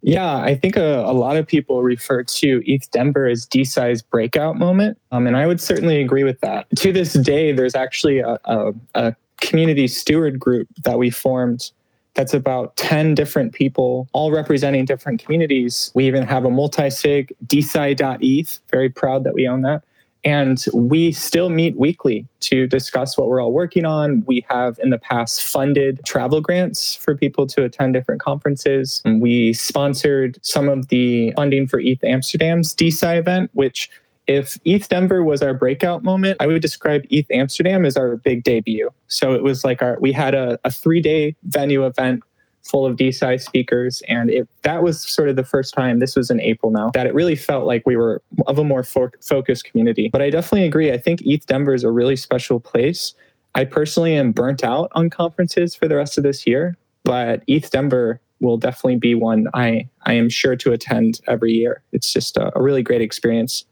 Yeah, 0.00 0.38
I 0.38 0.54
think 0.54 0.76
a, 0.76 1.00
a, 1.00 1.12
lot 1.12 1.36
of 1.36 1.46
people 1.46 1.82
refer 1.82 2.22
to 2.22 2.62
ETH 2.64 2.90
Denver 2.92 3.26
as 3.26 3.46
DeSci's 3.46 4.00
breakout 4.00 4.56
moment. 4.56 4.96
Um, 5.12 5.26
and 5.26 5.36
I 5.36 5.46
would 5.46 5.60
certainly 5.60 6.00
agree 6.00 6.24
with 6.24 6.40
that. 6.40 6.66
To 6.76 6.92
this 6.94 7.12
day, 7.12 7.52
there's 7.52 7.74
actually 7.74 8.20
a, 8.20 8.38
a, 8.46 8.72
a 8.94 9.16
community 9.42 9.86
steward 9.86 10.38
group 10.38 10.68
that 10.84 10.98
we 10.98 11.10
formed 11.10 11.72
that's 12.14 12.34
about 12.34 12.76
10 12.76 13.14
different 13.14 13.52
people, 13.52 14.08
all 14.12 14.30
representing 14.32 14.84
different 14.84 15.22
communities. 15.22 15.92
We 15.94 16.06
even 16.06 16.24
have 16.24 16.44
a 16.44 16.50
multi 16.50 16.90
sig, 16.90 17.32
DeSci.eth. 17.46 18.60
Very 18.70 18.88
proud 18.88 19.24
that 19.24 19.34
we 19.34 19.46
own 19.46 19.62
that. 19.62 19.82
And 20.24 20.62
we 20.74 21.12
still 21.12 21.48
meet 21.48 21.76
weekly 21.76 22.26
to 22.40 22.66
discuss 22.66 23.16
what 23.16 23.28
we're 23.28 23.40
all 23.40 23.52
working 23.52 23.84
on. 23.84 24.24
We 24.26 24.44
have 24.48 24.78
in 24.82 24.90
the 24.90 24.98
past 24.98 25.44
funded 25.44 26.00
travel 26.04 26.40
grants 26.40 26.96
for 26.96 27.16
people 27.16 27.46
to 27.46 27.62
attend 27.64 27.94
different 27.94 28.20
conferences. 28.20 29.00
We 29.04 29.52
sponsored 29.52 30.38
some 30.42 30.68
of 30.68 30.88
the 30.88 31.32
funding 31.36 31.68
for 31.68 31.78
ETH 31.78 32.02
Amsterdam's 32.02 32.74
DeSci 32.74 33.16
event, 33.16 33.50
which 33.54 33.90
if 34.28 34.58
ETH 34.64 34.88
Denver 34.88 35.24
was 35.24 35.42
our 35.42 35.54
breakout 35.54 36.04
moment, 36.04 36.36
I 36.38 36.46
would 36.46 36.62
describe 36.62 37.04
ETH 37.10 37.26
Amsterdam 37.30 37.84
as 37.84 37.96
our 37.96 38.16
big 38.16 38.44
debut. 38.44 38.90
So 39.08 39.32
it 39.32 39.42
was 39.42 39.64
like 39.64 39.82
our 39.82 39.98
we 40.00 40.12
had 40.12 40.34
a, 40.34 40.58
a 40.64 40.70
three 40.70 41.00
day 41.00 41.34
venue 41.44 41.84
event 41.84 42.22
full 42.62 42.84
of 42.84 42.96
DeSci 42.96 43.40
speakers. 43.40 44.02
And 44.08 44.30
it, 44.30 44.46
that 44.62 44.82
was 44.82 45.00
sort 45.00 45.30
of 45.30 45.36
the 45.36 45.44
first 45.44 45.72
time, 45.72 46.00
this 46.00 46.14
was 46.14 46.30
in 46.30 46.40
April 46.40 46.70
now, 46.70 46.90
that 46.92 47.06
it 47.06 47.14
really 47.14 47.36
felt 47.36 47.64
like 47.64 47.82
we 47.86 47.96
were 47.96 48.22
of 48.46 48.58
a 48.58 48.64
more 48.64 48.82
fo- 48.82 49.10
focused 49.22 49.64
community. 49.64 50.10
But 50.12 50.20
I 50.20 50.28
definitely 50.28 50.66
agree. 50.66 50.92
I 50.92 50.98
think 50.98 51.22
ETH 51.24 51.46
Denver 51.46 51.72
is 51.72 51.82
a 51.82 51.90
really 51.90 52.16
special 52.16 52.60
place. 52.60 53.14
I 53.54 53.64
personally 53.64 54.14
am 54.14 54.32
burnt 54.32 54.62
out 54.62 54.90
on 54.94 55.08
conferences 55.08 55.74
for 55.74 55.88
the 55.88 55.96
rest 55.96 56.18
of 56.18 56.24
this 56.24 56.46
year, 56.46 56.76
but 57.04 57.42
ETH 57.46 57.70
Denver 57.70 58.20
will 58.40 58.58
definitely 58.58 58.96
be 58.96 59.14
one 59.14 59.48
I, 59.54 59.88
I 60.02 60.12
am 60.12 60.28
sure 60.28 60.54
to 60.56 60.72
attend 60.72 61.20
every 61.26 61.52
year. 61.52 61.82
It's 61.92 62.12
just 62.12 62.36
a, 62.36 62.56
a 62.56 62.62
really 62.62 62.82
great 62.82 63.00
experience. 63.00 63.64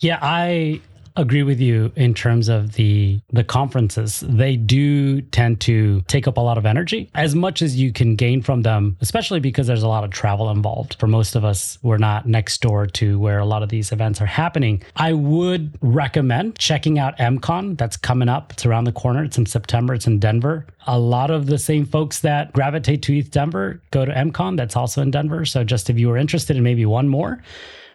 Yeah, 0.00 0.18
I 0.20 0.80
agree 1.16 1.44
with 1.44 1.60
you 1.60 1.92
in 1.94 2.12
terms 2.12 2.48
of 2.48 2.72
the 2.72 3.20
the 3.32 3.44
conferences. 3.44 4.22
They 4.26 4.56
do 4.56 5.20
tend 5.20 5.60
to 5.62 6.00
take 6.08 6.26
up 6.26 6.36
a 6.36 6.40
lot 6.40 6.58
of 6.58 6.66
energy 6.66 7.08
as 7.14 7.34
much 7.34 7.62
as 7.62 7.76
you 7.76 7.92
can 7.92 8.16
gain 8.16 8.42
from 8.42 8.62
them, 8.62 8.96
especially 9.00 9.40
because 9.40 9.66
there's 9.66 9.82
a 9.82 9.88
lot 9.88 10.04
of 10.04 10.10
travel 10.10 10.50
involved. 10.50 10.96
For 10.98 11.06
most 11.06 11.36
of 11.36 11.44
us, 11.44 11.78
we're 11.82 11.98
not 11.98 12.26
next 12.26 12.60
door 12.60 12.86
to 12.86 13.18
where 13.18 13.38
a 13.38 13.44
lot 13.44 13.62
of 13.62 13.68
these 13.68 13.92
events 13.92 14.20
are 14.20 14.26
happening. 14.26 14.82
I 14.96 15.12
would 15.12 15.78
recommend 15.80 16.58
checking 16.58 16.98
out 16.98 17.16
MCon 17.18 17.78
that's 17.78 17.96
coming 17.96 18.28
up. 18.28 18.52
It's 18.52 18.66
around 18.66 18.84
the 18.84 18.92
corner. 18.92 19.24
It's 19.24 19.38
in 19.38 19.46
September. 19.46 19.94
It's 19.94 20.06
in 20.06 20.18
Denver. 20.18 20.66
A 20.86 20.98
lot 20.98 21.30
of 21.30 21.46
the 21.46 21.58
same 21.58 21.86
folks 21.86 22.20
that 22.20 22.52
gravitate 22.52 23.02
to 23.02 23.16
ETH 23.16 23.30
Denver 23.30 23.80
go 23.90 24.04
to 24.04 24.12
MCon. 24.12 24.56
That's 24.56 24.76
also 24.76 25.00
in 25.00 25.10
Denver. 25.10 25.44
So 25.44 25.62
just 25.64 25.88
if 25.88 25.98
you 25.98 26.08
were 26.08 26.18
interested 26.18 26.56
in 26.56 26.62
maybe 26.62 26.84
one 26.84 27.08
more, 27.08 27.40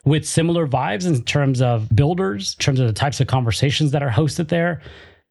with 0.06 0.28
similar 0.28 0.68
vibes 0.68 1.06
in 1.06 1.24
terms 1.24 1.62
of 1.62 1.94
builders, 1.96 2.56
in 2.58 2.64
terms 2.64 2.80
of 2.80 2.88
the 2.88 2.94
types 2.94 3.20
of 3.20 3.28
conversations 3.28 3.92
that 3.92 4.04
are 4.04 4.10
hosted 4.10 4.48
there. 4.48 4.82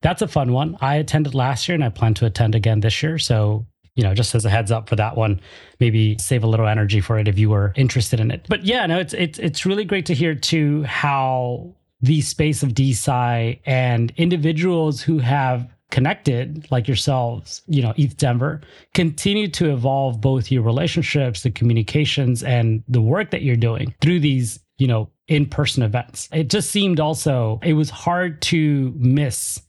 That's 0.02 0.22
a 0.22 0.28
fun 0.28 0.52
one. 0.52 0.76
I 0.80 0.96
attended 0.96 1.34
last 1.34 1.68
year 1.68 1.74
and 1.74 1.84
I 1.84 1.88
plan 1.88 2.14
to 2.14 2.26
attend 2.26 2.54
again 2.54 2.80
this 2.80 3.02
year. 3.02 3.18
So, 3.18 3.66
you 3.94 4.04
know, 4.04 4.14
just 4.14 4.34
as 4.34 4.44
a 4.44 4.50
heads 4.50 4.70
up 4.70 4.88
for 4.88 4.96
that 4.96 5.16
one, 5.16 5.40
maybe 5.80 6.16
save 6.18 6.44
a 6.44 6.46
little 6.46 6.68
energy 6.68 7.00
for 7.00 7.18
it 7.18 7.26
if 7.26 7.38
you 7.38 7.50
were 7.50 7.72
interested 7.74 8.20
in 8.20 8.30
it. 8.30 8.46
But 8.48 8.64
yeah, 8.64 8.86
no, 8.86 9.00
it's 9.00 9.14
it's 9.14 9.38
it's 9.40 9.66
really 9.66 9.84
great 9.84 10.06
to 10.06 10.14
hear 10.14 10.34
too 10.36 10.84
how 10.84 11.74
the 12.00 12.20
space 12.20 12.62
of 12.62 12.70
DeSci 12.70 13.58
and 13.66 14.12
individuals 14.16 15.02
who 15.02 15.18
have 15.18 15.68
connected 15.90 16.66
like 16.70 16.86
yourselves, 16.86 17.62
you 17.66 17.82
know, 17.82 17.94
ETH 17.96 18.16
Denver, 18.16 18.60
continue 18.94 19.48
to 19.48 19.72
evolve 19.72 20.20
both 20.20 20.50
your 20.50 20.62
relationships, 20.62 21.42
the 21.42 21.50
communications, 21.50 22.42
and 22.42 22.82
the 22.88 23.00
work 23.00 23.30
that 23.30 23.42
you're 23.42 23.56
doing 23.56 23.94
through 24.00 24.20
these, 24.20 24.60
you 24.76 24.86
know, 24.86 25.10
in 25.28 25.46
person 25.46 25.82
events. 25.82 26.28
It 26.32 26.48
just 26.50 26.70
seemed 26.70 27.00
also, 27.00 27.60
it 27.62 27.74
was 27.74 27.90
hard 27.90 28.42
to 28.42 28.92
miss 28.96 29.62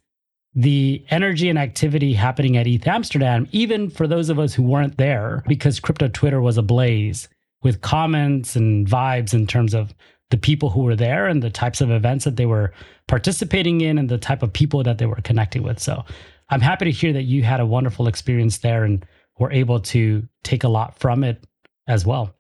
the 0.55 1.05
energy 1.09 1.49
and 1.49 1.59
activity 1.59 2.13
happening 2.13 2.57
at 2.57 2.67
ETH 2.67 2.88
Amsterdam, 2.88 3.47
even 3.51 3.89
for 3.89 4.07
those 4.07 4.29
of 4.29 4.39
us 4.39 4.53
who 4.53 4.63
weren't 4.63 4.97
there, 4.97 5.43
because 5.47 5.79
crypto 5.79 6.07
Twitter 6.07 6.41
was 6.41 6.57
ablaze 6.57 7.29
with 7.61 7.81
comments 7.81 8.55
and 8.55 8.88
vibes 8.88 9.33
in 9.33 9.45
terms 9.45 9.73
of 9.73 9.93
the 10.29 10.38
people 10.38 10.69
who 10.69 10.83
were 10.83 10.95
there 10.95 11.27
and 11.27 11.41
the 11.41 11.50
types 11.50 11.81
of 11.81 11.89
events 11.89 12.25
that 12.25 12.36
they 12.36 12.45
were 12.45 12.71
participating 13.07 13.81
in 13.81 13.98
and 13.98 14.09
the 14.09 14.17
type 14.17 14.43
of 14.43 14.53
people 14.53 14.83
that 14.83 14.98
they 14.98 15.05
were 15.05 15.15
connecting 15.24 15.63
with. 15.63 15.79
So 15.79 16.05
I'm 16.50 16.62
happy 16.62 16.86
to 16.86 16.91
hear 16.91 17.13
that 17.13 17.24
you 17.24 17.43
had 17.43 17.59
a 17.59 17.65
wonderful 17.65 18.07
experience 18.07 18.59
there 18.59 18.83
and 18.83 19.05
were 19.39 19.51
able 19.51 19.79
to 19.79 20.27
take 20.43 20.63
a 20.63 20.69
lot 20.69 21.00
from 21.00 21.24
it 21.24 21.43
as 21.88 22.05
well. 22.05 22.36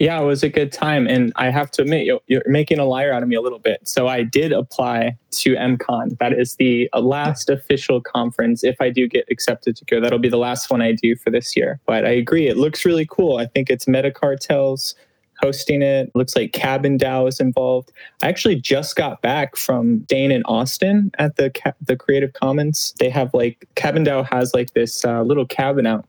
Yeah, 0.00 0.20
it 0.20 0.24
was 0.24 0.42
a 0.42 0.48
good 0.48 0.72
time. 0.72 1.06
And 1.06 1.32
I 1.36 1.50
have 1.50 1.70
to 1.72 1.82
admit, 1.82 2.06
you're 2.26 2.42
making 2.46 2.80
a 2.80 2.84
liar 2.84 3.12
out 3.12 3.22
of 3.22 3.28
me 3.28 3.36
a 3.36 3.40
little 3.40 3.60
bit. 3.60 3.86
So 3.86 4.08
I 4.08 4.24
did 4.24 4.52
apply 4.52 5.16
to 5.30 5.54
MCon. 5.54 6.18
That 6.18 6.32
is 6.32 6.56
the 6.56 6.90
last 6.94 7.48
official 7.48 8.00
conference. 8.00 8.64
If 8.64 8.80
I 8.80 8.90
do 8.90 9.08
get 9.08 9.24
accepted 9.30 9.76
to 9.76 9.84
go, 9.84 10.00
that'll 10.00 10.18
be 10.18 10.28
the 10.28 10.36
last 10.36 10.68
one 10.68 10.82
I 10.82 10.92
do 10.92 11.14
for 11.14 11.30
this 11.30 11.56
year. 11.56 11.80
But 11.86 12.04
I 12.04 12.10
agree, 12.10 12.48
it 12.48 12.56
looks 12.56 12.84
really 12.84 13.06
cool. 13.08 13.36
I 13.36 13.46
think 13.46 13.70
it's 13.70 13.84
MetaCartel's 13.84 14.96
hosting 15.44 15.82
it. 15.82 16.10
Looks 16.14 16.34
like 16.34 16.54
Cabin 16.54 16.96
DAO 16.96 17.28
is 17.28 17.38
involved. 17.38 17.92
I 18.22 18.28
actually 18.28 18.56
just 18.56 18.96
got 18.96 19.20
back 19.20 19.56
from 19.56 19.98
Dane 19.98 20.30
and 20.30 20.42
Austin 20.46 21.10
at 21.18 21.36
the 21.36 21.52
the 21.82 21.96
Creative 21.96 22.32
Commons. 22.32 22.94
They 22.98 23.10
have 23.10 23.34
like 23.34 23.68
Cabin 23.74 24.06
DAO 24.06 24.26
has 24.32 24.54
like 24.54 24.72
this 24.72 25.04
uh, 25.04 25.20
little 25.22 25.44
cabin 25.44 25.86
out 25.86 26.08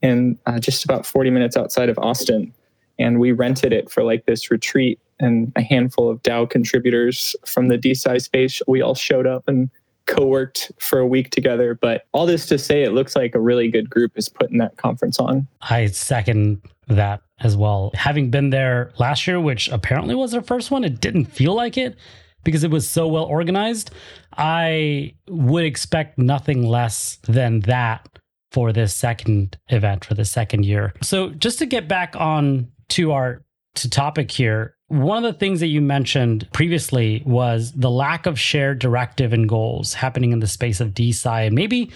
in 0.00 0.38
uh, 0.46 0.58
just 0.58 0.82
about 0.82 1.04
40 1.04 1.28
minutes 1.28 1.58
outside 1.58 1.90
of 1.90 1.98
Austin, 1.98 2.54
and 2.98 3.20
we 3.20 3.32
rented 3.32 3.74
it 3.74 3.90
for 3.90 4.02
like 4.02 4.24
this 4.24 4.50
retreat. 4.50 4.98
And 5.22 5.52
a 5.54 5.60
handful 5.60 6.08
of 6.08 6.22
DAO 6.22 6.48
contributors 6.48 7.36
from 7.44 7.68
the 7.68 7.76
DeSci 7.76 8.22
space, 8.22 8.62
we 8.66 8.80
all 8.80 8.94
showed 8.94 9.26
up 9.26 9.44
and 9.46 9.68
co-worked 10.10 10.72
for 10.78 10.98
a 10.98 11.06
week 11.06 11.30
together. 11.30 11.74
But 11.74 12.06
all 12.12 12.26
this 12.26 12.46
to 12.46 12.58
say, 12.58 12.82
it 12.82 12.92
looks 12.92 13.16
like 13.16 13.34
a 13.34 13.40
really 13.40 13.70
good 13.70 13.88
group 13.88 14.12
is 14.16 14.28
putting 14.28 14.58
that 14.58 14.76
conference 14.76 15.18
on. 15.18 15.46
I 15.62 15.86
second 15.86 16.60
that 16.88 17.22
as 17.40 17.56
well. 17.56 17.92
Having 17.94 18.30
been 18.30 18.50
there 18.50 18.92
last 18.98 19.26
year, 19.26 19.40
which 19.40 19.68
apparently 19.68 20.14
was 20.14 20.34
our 20.34 20.42
first 20.42 20.70
one, 20.70 20.84
it 20.84 21.00
didn't 21.00 21.26
feel 21.26 21.54
like 21.54 21.78
it 21.78 21.96
because 22.44 22.64
it 22.64 22.70
was 22.70 22.88
so 22.88 23.06
well 23.06 23.24
organized. 23.24 23.92
I 24.36 25.14
would 25.28 25.64
expect 25.64 26.18
nothing 26.18 26.66
less 26.66 27.18
than 27.28 27.60
that 27.60 28.08
for 28.50 28.72
this 28.72 28.94
second 28.94 29.56
event 29.68 30.04
for 30.04 30.14
the 30.14 30.24
second 30.24 30.64
year. 30.64 30.92
So 31.02 31.30
just 31.30 31.58
to 31.60 31.66
get 31.66 31.86
back 31.86 32.16
on 32.16 32.68
to 32.90 33.12
our 33.12 33.42
to 33.76 33.90
topic 33.90 34.30
here, 34.30 34.76
one 34.88 35.24
of 35.24 35.32
the 35.32 35.38
things 35.38 35.60
that 35.60 35.68
you 35.68 35.80
mentioned 35.80 36.48
previously 36.52 37.22
was 37.24 37.72
the 37.72 37.90
lack 37.90 38.26
of 38.26 38.38
shared 38.38 38.80
directive 38.80 39.32
and 39.32 39.48
goals 39.48 39.94
happening 39.94 40.32
in 40.32 40.40
the 40.40 40.46
space 40.46 40.80
of 40.80 40.94
DeSci. 40.94 41.46
And 41.46 41.54
maybe 41.54 41.90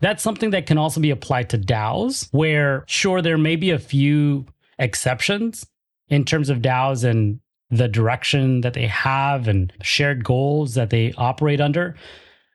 that's 0.00 0.22
something 0.22 0.50
that 0.50 0.66
can 0.66 0.78
also 0.78 1.00
be 1.00 1.10
applied 1.10 1.50
to 1.50 1.58
DAOs, 1.58 2.28
where 2.32 2.84
sure, 2.86 3.22
there 3.22 3.38
may 3.38 3.56
be 3.56 3.70
a 3.70 3.78
few 3.78 4.46
exceptions 4.78 5.66
in 6.08 6.24
terms 6.24 6.50
of 6.50 6.58
DAOs 6.58 7.04
and 7.04 7.38
the 7.70 7.86
direction 7.86 8.62
that 8.62 8.74
they 8.74 8.86
have 8.86 9.46
and 9.46 9.72
shared 9.82 10.24
goals 10.24 10.74
that 10.74 10.90
they 10.90 11.12
operate 11.16 11.60
under. 11.60 11.94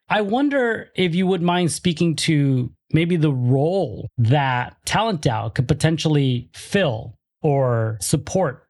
I 0.10 0.22
wonder 0.22 0.90
if 0.96 1.16
you 1.16 1.26
would 1.28 1.42
mind 1.42 1.72
speaking 1.72 2.16
to 2.18 2.72
maybe 2.92 3.16
the 3.16 3.32
role 3.32 4.10
that 4.18 4.76
Talent 4.86 5.22
DAO 5.22 5.54
could 5.54 5.68
potentially 5.68 6.50
fill 6.54 7.18
or 7.42 7.98
support 8.02 8.65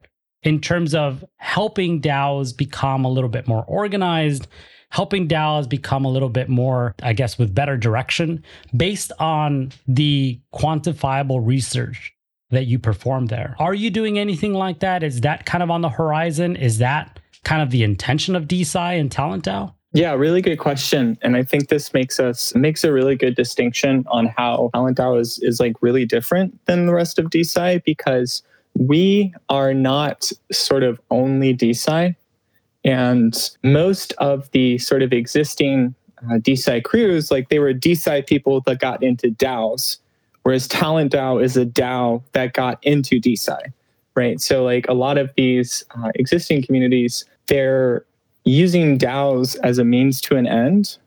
in 0.45 0.61
terms 0.61 0.95
of 0.95 1.25
helping 1.37 1.99
DAOs 1.99 2.55
become 2.55 3.03
a 3.03 3.09
little 3.09 3.29
bit 3.29 3.47
more 3.47 3.65
organized, 3.67 4.47
helping 4.91 5.27
DAOs 5.27 5.67
become 5.67 6.05
a 6.05 6.09
little 6.09 6.29
bit 6.29 6.47
more, 6.47 6.95
I 7.01 7.13
guess, 7.13 7.37
with 7.37 7.53
better 7.53 7.75
direction 7.75 8.43
based 8.77 9.11
on 9.19 9.73
the 9.87 10.39
quantifiable 10.53 11.45
research 11.45 12.13
that 12.51 12.67
you 12.67 12.77
perform 12.77 13.25
there. 13.25 13.55
Are 13.59 13.73
you 13.73 13.89
doing 13.89 14.19
anything 14.19 14.53
like 14.53 14.79
that? 14.79 15.01
Is 15.03 15.21
that 15.21 15.47
kind 15.47 15.63
of 15.63 15.71
on 15.71 15.81
the 15.81 15.89
horizon? 15.89 16.55
Is 16.55 16.77
that 16.77 17.19
kind 17.43 17.63
of 17.63 17.71
the 17.71 17.83
intention 17.83 18.35
of 18.35 18.45
DeSci 18.45 18.99
and 18.99 19.11
Talent 19.11 19.43
DAO? 19.45 19.73
Yeah, 19.93 20.13
really 20.13 20.41
good 20.41 20.57
question. 20.57 21.17
And 21.21 21.35
I 21.35 21.43
think 21.43 21.69
this 21.69 21.93
makes 21.93 22.19
us 22.19 22.53
makes 22.53 22.83
a 22.83 22.91
really 22.91 23.15
good 23.15 23.35
distinction 23.35 24.03
on 24.07 24.27
how 24.37 24.69
Talent 24.75 24.97
DAO 24.97 25.19
is, 25.19 25.39
is 25.41 25.59
like 25.59 25.81
really 25.81 26.05
different 26.05 26.63
than 26.65 26.85
the 26.85 26.93
rest 26.93 27.17
of 27.17 27.27
DeSci 27.27 27.83
because 27.83 28.43
we 28.77 29.33
are 29.49 29.73
not 29.73 30.31
sort 30.51 30.83
of 30.83 30.99
only 31.09 31.55
DeSci. 31.55 32.15
And 32.83 33.49
most 33.63 34.13
of 34.19 34.49
the 34.51 34.77
sort 34.77 35.01
of 35.01 35.11
existing 35.11 35.95
uh, 36.29 36.39
crews, 36.83 37.31
like 37.31 37.49
they 37.49 37.59
were 37.59 37.73
DeSci 37.73 38.25
people 38.27 38.61
that 38.61 38.79
got 38.79 39.01
into 39.01 39.29
DAOs, 39.29 39.97
whereas 40.43 40.67
Talent 40.67 41.11
DAO 41.13 41.43
is 41.43 41.57
a 41.57 41.65
DAO 41.65 42.21
that 42.33 42.53
got 42.53 42.83
into 42.83 43.19
DeSci, 43.19 43.59
right? 44.15 44.39
So, 44.39 44.63
like 44.63 44.87
a 44.87 44.93
lot 44.93 45.17
of 45.17 45.31
these 45.35 45.83
uh, 45.97 46.11
existing 46.15 46.63
communities, 46.63 47.25
they're 47.47 48.05
using 48.43 48.97
DAOs 48.97 49.57
as 49.63 49.79
a 49.79 49.83
means 49.83 50.21
to 50.21 50.35
an 50.35 50.47
end, 50.47 50.97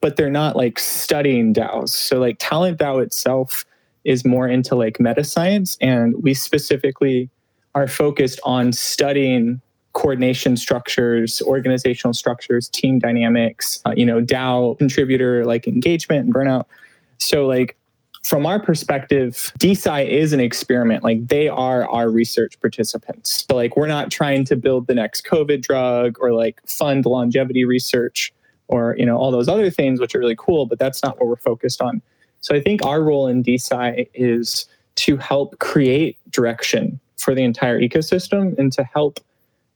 but 0.00 0.16
they're 0.16 0.30
not 0.30 0.56
like 0.56 0.78
studying 0.78 1.54
DAOs. 1.54 1.90
So, 1.90 2.18
like 2.18 2.36
Talent 2.38 2.78
DAO 2.78 3.02
itself 3.02 3.64
is 4.08 4.24
more 4.24 4.48
into 4.48 4.74
like 4.74 4.98
meta 4.98 5.22
science, 5.22 5.76
and 5.80 6.22
we 6.22 6.34
specifically 6.34 7.28
are 7.74 7.86
focused 7.86 8.40
on 8.42 8.72
studying 8.72 9.60
coordination 9.92 10.56
structures, 10.56 11.42
organizational 11.42 12.14
structures, 12.14 12.68
team 12.68 12.98
dynamics, 12.98 13.80
uh, 13.86 13.92
you 13.96 14.06
know, 14.06 14.20
DAO 14.20 14.78
contributor 14.78 15.44
like 15.44 15.66
engagement 15.66 16.24
and 16.24 16.34
burnout. 16.34 16.64
So 17.18 17.46
like 17.46 17.76
from 18.24 18.46
our 18.46 18.60
perspective, 18.60 19.52
DeSci 19.58 20.08
is 20.08 20.32
an 20.32 20.40
experiment. 20.40 21.04
Like 21.04 21.26
they 21.28 21.48
are 21.48 21.88
our 21.88 22.10
research 22.10 22.60
participants. 22.60 23.44
So 23.48 23.56
like 23.56 23.76
we're 23.76 23.86
not 23.86 24.10
trying 24.10 24.44
to 24.46 24.56
build 24.56 24.86
the 24.86 24.94
next 24.94 25.26
COVID 25.26 25.62
drug 25.62 26.16
or 26.20 26.32
like 26.32 26.60
fund 26.66 27.04
longevity 27.04 27.64
research 27.64 28.32
or 28.68 28.94
you 28.98 29.06
know 29.06 29.16
all 29.16 29.30
those 29.30 29.48
other 29.48 29.70
things 29.70 30.00
which 30.00 30.14
are 30.14 30.18
really 30.18 30.36
cool, 30.36 30.66
but 30.66 30.78
that's 30.78 31.02
not 31.02 31.18
what 31.18 31.28
we're 31.28 31.36
focused 31.36 31.80
on. 31.82 32.02
So 32.40 32.54
I 32.54 32.60
think 32.60 32.84
our 32.84 33.02
role 33.02 33.26
in 33.26 33.42
DeSci 33.42 34.08
is 34.14 34.66
to 34.96 35.16
help 35.16 35.58
create 35.58 36.18
direction 36.30 37.00
for 37.16 37.34
the 37.34 37.42
entire 37.42 37.80
ecosystem 37.80 38.56
and 38.58 38.72
to 38.72 38.84
help 38.84 39.20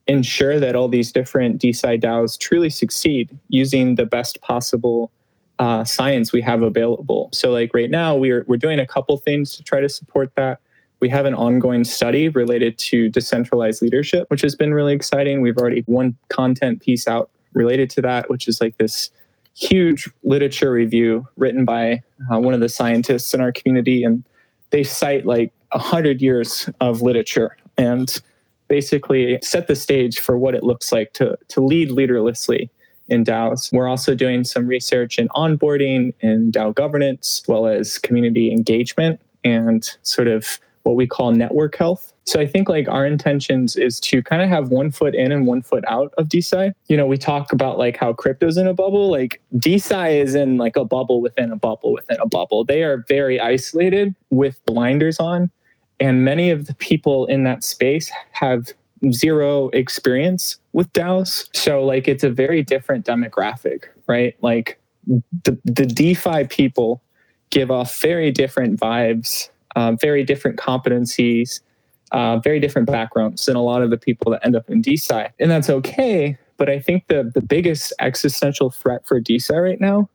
ensure 0.07 0.59
that 0.59 0.75
all 0.75 0.87
these 0.87 1.11
different 1.11 1.61
DeSci 1.61 2.01
DAOs 2.01 2.37
truly 2.37 2.69
succeed 2.69 3.37
using 3.47 3.95
the 3.95 4.05
best 4.05 4.41
possible 4.41 5.11
uh, 5.59 5.83
science 5.83 6.33
we 6.33 6.41
have 6.41 6.61
available. 6.61 7.29
So, 7.31 7.51
like 7.51 7.73
right 7.73 7.89
now, 7.89 8.15
we're 8.15 8.43
we're 8.47 8.57
doing 8.57 8.79
a 8.79 8.87
couple 8.87 9.15
things 9.17 9.55
to 9.55 9.63
try 9.63 9.79
to 9.79 9.89
support 9.89 10.33
that. 10.35 10.59
We 10.99 11.09
have 11.09 11.25
an 11.25 11.35
ongoing 11.35 11.83
study 11.83 12.29
related 12.29 12.77
to 12.79 13.09
decentralized 13.09 13.81
leadership, 13.81 14.29
which 14.29 14.41
has 14.41 14.55
been 14.55 14.73
really 14.73 14.93
exciting. 14.93 15.41
We've 15.41 15.57
already 15.57 15.81
one 15.85 16.17
content 16.29 16.81
piece 16.81 17.07
out 17.07 17.29
related 17.53 17.89
to 17.91 18.01
that, 18.01 18.29
which 18.29 18.47
is 18.47 18.59
like 18.61 18.77
this 18.77 19.09
huge 19.55 20.09
literature 20.23 20.71
review 20.71 21.27
written 21.37 21.65
by 21.65 22.01
uh, 22.31 22.39
one 22.39 22.53
of 22.53 22.59
the 22.59 22.69
scientists 22.69 23.33
in 23.33 23.41
our 23.41 23.51
community, 23.51 24.03
and 24.03 24.23
they 24.71 24.83
cite 24.83 25.25
like 25.25 25.51
hundred 25.71 26.21
years 26.21 26.69
of 26.81 27.01
literature 27.01 27.57
and 27.77 28.21
basically 28.67 29.39
set 29.41 29.67
the 29.67 29.75
stage 29.75 30.19
for 30.19 30.37
what 30.37 30.53
it 30.53 30.63
looks 30.63 30.91
like 30.91 31.13
to 31.13 31.37
to 31.47 31.61
lead 31.61 31.89
leaderlessly 31.89 32.69
in 33.09 33.23
DAOs. 33.23 33.71
We're 33.73 33.87
also 33.87 34.15
doing 34.15 34.43
some 34.43 34.67
research 34.67 35.19
in 35.19 35.27
onboarding 35.29 36.13
and 36.21 36.53
DAO 36.53 36.73
governance, 36.73 37.41
as 37.43 37.47
well 37.47 37.67
as 37.67 37.97
community 37.97 38.51
engagement 38.51 39.19
and 39.43 39.89
sort 40.03 40.27
of 40.27 40.59
what 40.83 40.95
we 40.95 41.07
call 41.07 41.31
network 41.31 41.75
health. 41.75 42.13
So 42.25 42.39
I 42.39 42.45
think 42.45 42.69
like 42.69 42.87
our 42.87 43.05
intentions 43.05 43.75
is 43.75 43.99
to 44.01 44.21
kind 44.21 44.41
of 44.41 44.49
have 44.49 44.69
one 44.69 44.91
foot 44.91 45.15
in 45.15 45.31
and 45.31 45.45
one 45.45 45.61
foot 45.61 45.83
out 45.87 46.13
of 46.17 46.29
DeSci. 46.29 46.73
You 46.87 46.97
know, 46.97 47.05
we 47.05 47.17
talk 47.17 47.51
about 47.51 47.77
like 47.77 47.97
how 47.97 48.13
crypto's 48.13 48.57
in 48.57 48.67
a 48.67 48.73
bubble. 48.73 49.09
Like 49.09 49.41
DeSci 49.55 50.21
is 50.21 50.35
in 50.35 50.57
like 50.57 50.75
a 50.75 50.85
bubble 50.85 51.21
within 51.21 51.51
a 51.51 51.55
bubble 51.55 51.93
within 51.93 52.17
a 52.21 52.27
bubble. 52.27 52.63
They 52.63 52.83
are 52.83 53.03
very 53.07 53.39
isolated 53.39 54.15
with 54.29 54.63
blinders 54.65 55.19
on. 55.19 55.49
And 55.99 56.25
many 56.25 56.49
of 56.49 56.67
the 56.67 56.75
people 56.75 57.25
in 57.27 57.43
that 57.43 57.63
space 57.63 58.11
have 58.31 58.71
zero 59.11 59.69
experience 59.69 60.57
with 60.71 60.91
DAOs. 60.93 61.49
So 61.53 61.83
like 61.83 62.07
it's 62.07 62.23
a 62.23 62.29
very 62.29 62.63
different 62.63 63.05
demographic, 63.05 63.85
right? 64.07 64.35
Like 64.41 64.79
the, 65.07 65.57
the 65.65 65.85
DeFi 65.85 66.45
people 66.45 67.01
give 67.49 67.69
off 67.69 67.99
very 68.01 68.31
different 68.31 68.79
vibes, 68.79 69.49
uh, 69.75 69.93
very 69.93 70.23
different 70.23 70.57
competencies, 70.57 71.61
uh, 72.11 72.37
very 72.37 72.59
different 72.59 72.87
backgrounds 72.87 73.45
than 73.45 73.55
a 73.55 73.61
lot 73.61 73.81
of 73.81 73.89
the 73.89 73.97
people 73.97 74.31
that 74.31 74.45
end 74.45 74.55
up 74.55 74.69
in 74.69 74.81
DeSci. 74.81 75.29
And 75.39 75.49
that's 75.49 75.69
okay. 75.69 76.37
But 76.57 76.69
I 76.69 76.79
think 76.79 77.07
the, 77.07 77.31
the 77.33 77.41
biggest 77.41 77.93
existential 77.99 78.69
threat 78.69 79.05
for 79.05 79.19
DeSci 79.19 79.61
right 79.61 79.81
now 79.81 80.09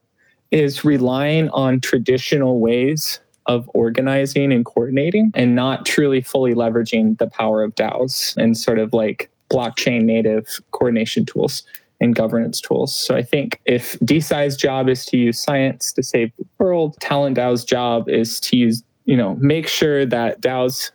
is 0.51 0.85
relying 0.85 1.49
on 1.51 1.81
traditional 1.81 2.61
ways 2.61 3.21
of 3.47 3.69
organizing 3.75 4.53
and 4.53 4.65
coordinating 4.65 5.33
and 5.35 5.55
not 5.55 5.87
truly 5.87 6.21
fully 6.21 6.55
leveraging 6.55 7.19
the 7.19 7.27
power 7.27 7.63
of 7.63 7.75
DAOs 7.75 8.37
and 8.37 8.57
sort 8.57 8.79
of 8.79 8.93
like 8.93 9.31
blockchain 9.51 10.05
native 10.05 10.61
coordination 10.73 11.25
tools 11.25 11.63
and 12.01 12.15
governance 12.15 12.61
tools. 12.61 12.95
So 12.95 13.17
I 13.17 13.23
think 13.23 13.61
if 13.65 13.99
DeSci's 14.01 14.57
job 14.57 14.89
is 14.89 15.05
to 15.07 15.17
use 15.17 15.41
science 15.41 15.93
to 15.95 16.03
save 16.03 16.31
the 16.39 16.45
world, 16.59 16.97
Talent 17.01 17.37
DAO's 17.37 17.65
job 17.65 18.09
is 18.09 18.39
to 18.41 18.57
use, 18.57 18.85
you 19.09 19.17
know, 19.17 19.37
make 19.41 19.67
sure 19.67 20.05
that 20.05 20.43
DAOs 20.43 20.91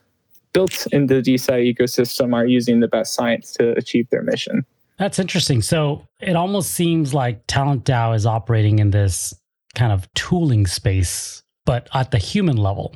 built 0.52 0.86
in 0.92 1.08
the 1.08 1.16
DeSci 1.16 1.74
ecosystem 1.74 2.32
are 2.32 2.46
using 2.46 2.78
the 2.78 2.86
best 2.86 3.12
science 3.12 3.52
to 3.54 3.72
achieve 3.72 4.08
their 4.10 4.22
mission. 4.22 4.64
That's 4.98 5.18
interesting. 5.18 5.60
So 5.60 6.06
it 6.20 6.36
almost 6.36 6.70
seems 6.70 7.12
like 7.12 7.44
Talent 7.48 7.84
DAO 7.84 8.14
is 8.14 8.24
operating 8.24 8.78
in 8.78 8.92
this 8.92 9.34
kind 9.74 9.92
of 9.92 10.08
tooling 10.14 10.68
space 10.68 11.42
but 11.66 11.88
at 11.94 12.12
the 12.12 12.18
human 12.18 12.56
level 12.56 12.94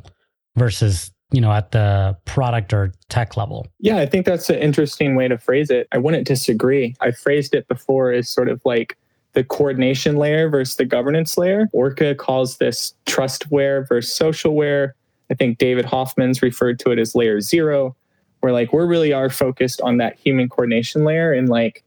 versus 0.56 1.10
you 1.32 1.40
know 1.40 1.50
at 1.50 1.72
the 1.72 2.16
product 2.24 2.72
or 2.72 2.92
tech 3.08 3.36
level. 3.36 3.66
Yeah 3.80 3.96
i 3.96 4.06
think 4.06 4.24
that's 4.24 4.48
an 4.48 4.58
interesting 4.60 5.16
way 5.16 5.26
to 5.26 5.36
phrase 5.36 5.70
it. 5.70 5.88
I 5.90 5.98
wouldn't 5.98 6.28
disagree. 6.28 6.94
I 7.00 7.10
phrased 7.10 7.54
it 7.54 7.66
before 7.66 8.12
as 8.12 8.30
sort 8.30 8.48
of 8.48 8.60
like 8.64 8.96
the 9.32 9.42
coordination 9.42 10.16
layer 10.16 10.48
versus 10.48 10.76
the 10.76 10.84
governance 10.84 11.36
layer. 11.36 11.66
Orca 11.72 12.14
calls 12.14 12.58
this 12.58 12.94
trustware 13.06 13.88
versus 13.88 14.16
socialware 14.16 14.92
i 15.30 15.34
think 15.34 15.58
david 15.58 15.84
hoffman's 15.84 16.42
referred 16.42 16.78
to 16.78 16.90
it 16.90 16.98
as 16.98 17.14
layer 17.14 17.40
zero 17.40 17.94
where 18.40 18.52
like 18.52 18.72
we're 18.72 18.86
really 18.86 19.12
are 19.12 19.30
focused 19.30 19.80
on 19.80 19.96
that 19.96 20.16
human 20.18 20.48
coordination 20.48 21.04
layer 21.04 21.32
and 21.32 21.48
like 21.48 21.82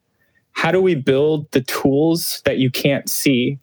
how 0.54 0.72
do 0.72 0.82
we 0.82 0.96
build 0.96 1.50
the 1.52 1.62
tools 1.62 2.42
that 2.46 2.58
you 2.58 2.70
can't 2.70 3.10
see 3.10 3.58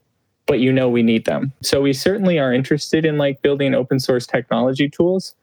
but 0.48 0.58
you 0.58 0.72
know 0.72 0.88
we 0.88 1.04
need 1.04 1.26
them. 1.26 1.52
So 1.62 1.80
we 1.82 1.92
certainly 1.92 2.40
are 2.40 2.52
interested 2.52 3.04
in 3.04 3.18
like 3.18 3.42
building 3.42 3.74
open 3.74 4.00
source 4.00 4.26
technology 4.26 4.88
tools, 4.88 5.36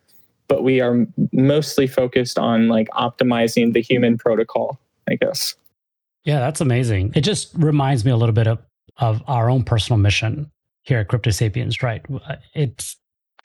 but 0.50 0.64
we 0.64 0.82
are 0.82 1.06
mostly 1.32 1.88
focused 1.88 2.38
on 2.38 2.68
like 2.68 2.90
optimizing 2.90 3.74
the 3.74 3.82
human 3.82 4.18
protocol, 4.18 4.80
I 5.08 5.16
guess. 5.16 5.56
Yeah, 6.26 6.40
that's 6.40 6.60
amazing. 6.60 7.14
It 7.16 7.22
just 7.22 7.54
reminds 7.54 8.04
me 8.04 8.12
a 8.12 8.18
little 8.18 8.34
bit 8.34 8.48
of 8.48 8.60
of 8.98 9.22
our 9.28 9.50
own 9.50 9.64
personal 9.64 10.00
mission 10.00 10.50
here 10.84 11.00
at 11.00 11.08
Crypto 11.08 11.30
Sapiens, 11.30 11.84
right? 11.84 12.02
Uh, 12.28 12.38
it 12.54 12.96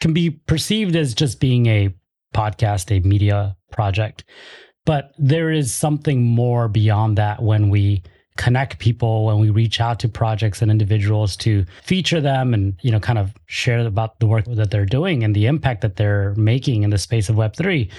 can 0.01 0.13
be 0.13 0.31
perceived 0.31 0.97
as 0.97 1.15
just 1.15 1.41
being 1.41 1.67
a 1.67 1.95
podcast, 2.35 2.91
a 2.95 3.07
media 3.07 3.57
project, 3.71 4.25
but 4.87 5.13
there 5.19 5.51
is 5.51 5.75
something 5.75 6.23
more 6.23 6.69
beyond 6.69 7.19
that 7.19 7.43
when 7.43 7.69
we 7.69 8.03
connect 8.37 8.79
people 8.79 9.27
when 9.27 9.39
we 9.39 9.51
reach 9.51 9.83
out 9.83 9.99
to 10.01 10.09
projects 10.09 10.63
and 10.63 10.71
individuals 10.71 11.37
to 11.37 11.67
feature 11.83 12.23
them 12.23 12.55
and 12.55 12.75
you 12.81 12.91
know 12.91 12.99
kind 12.99 13.19
of 13.19 13.35
share 13.47 13.87
about 13.87 14.19
the 14.19 14.27
work 14.27 14.47
that 14.47 14.71
they're 14.71 14.87
doing 14.87 15.23
and 15.23 15.37
the 15.37 15.45
impact 15.47 15.83
that 15.83 15.97
they're 15.97 16.35
making 16.37 16.83
in 16.83 16.89
the 16.89 16.97
space 16.97 17.29
of 17.29 17.37
web3 17.37 17.91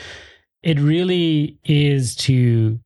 it 0.63 0.79
really 0.79 1.59
is 1.65 2.15
to 2.15 2.79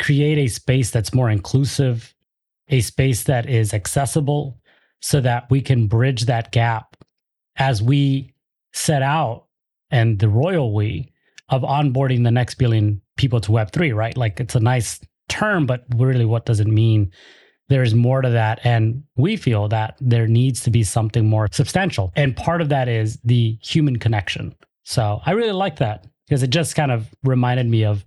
create 0.00 0.38
a 0.38 0.48
space 0.48 0.90
that's 0.90 1.14
more 1.14 1.30
inclusive 1.30 2.12
a 2.70 2.80
space 2.80 3.22
that 3.22 3.48
is 3.48 3.72
accessible 3.72 4.58
so 5.00 5.20
that 5.20 5.48
we 5.48 5.60
can 5.60 5.86
bridge 5.86 6.24
that 6.24 6.50
gap 6.50 6.96
as 7.56 7.80
we 7.80 8.32
set 8.76 9.02
out 9.02 9.46
and 9.90 10.18
the 10.18 10.28
royal 10.28 10.74
we 10.74 11.12
of 11.48 11.62
onboarding 11.62 12.24
the 12.24 12.30
next 12.30 12.56
billion 12.56 13.00
people 13.16 13.40
to 13.40 13.50
web3 13.50 13.94
right 13.94 14.16
like 14.16 14.40
it's 14.40 14.54
a 14.54 14.60
nice 14.60 15.00
term, 15.28 15.66
but 15.66 15.84
really, 15.96 16.24
what 16.24 16.46
does 16.46 16.60
it 16.60 16.66
mean? 16.66 17.10
There's 17.68 17.94
more 17.94 18.22
to 18.22 18.30
that. 18.30 18.60
And 18.64 19.02
we 19.16 19.36
feel 19.36 19.68
that 19.68 19.96
there 20.00 20.28
needs 20.28 20.60
to 20.62 20.70
be 20.70 20.84
something 20.84 21.26
more 21.26 21.48
substantial. 21.50 22.12
And 22.14 22.36
part 22.36 22.60
of 22.60 22.68
that 22.68 22.88
is 22.88 23.18
the 23.24 23.58
human 23.60 23.98
connection. 23.98 24.54
So 24.84 25.20
I 25.26 25.32
really 25.32 25.52
like 25.52 25.76
that 25.76 26.06
because 26.26 26.42
it 26.42 26.50
just 26.50 26.76
kind 26.76 26.92
of 26.92 27.08
reminded 27.24 27.66
me 27.66 27.84
of 27.84 28.04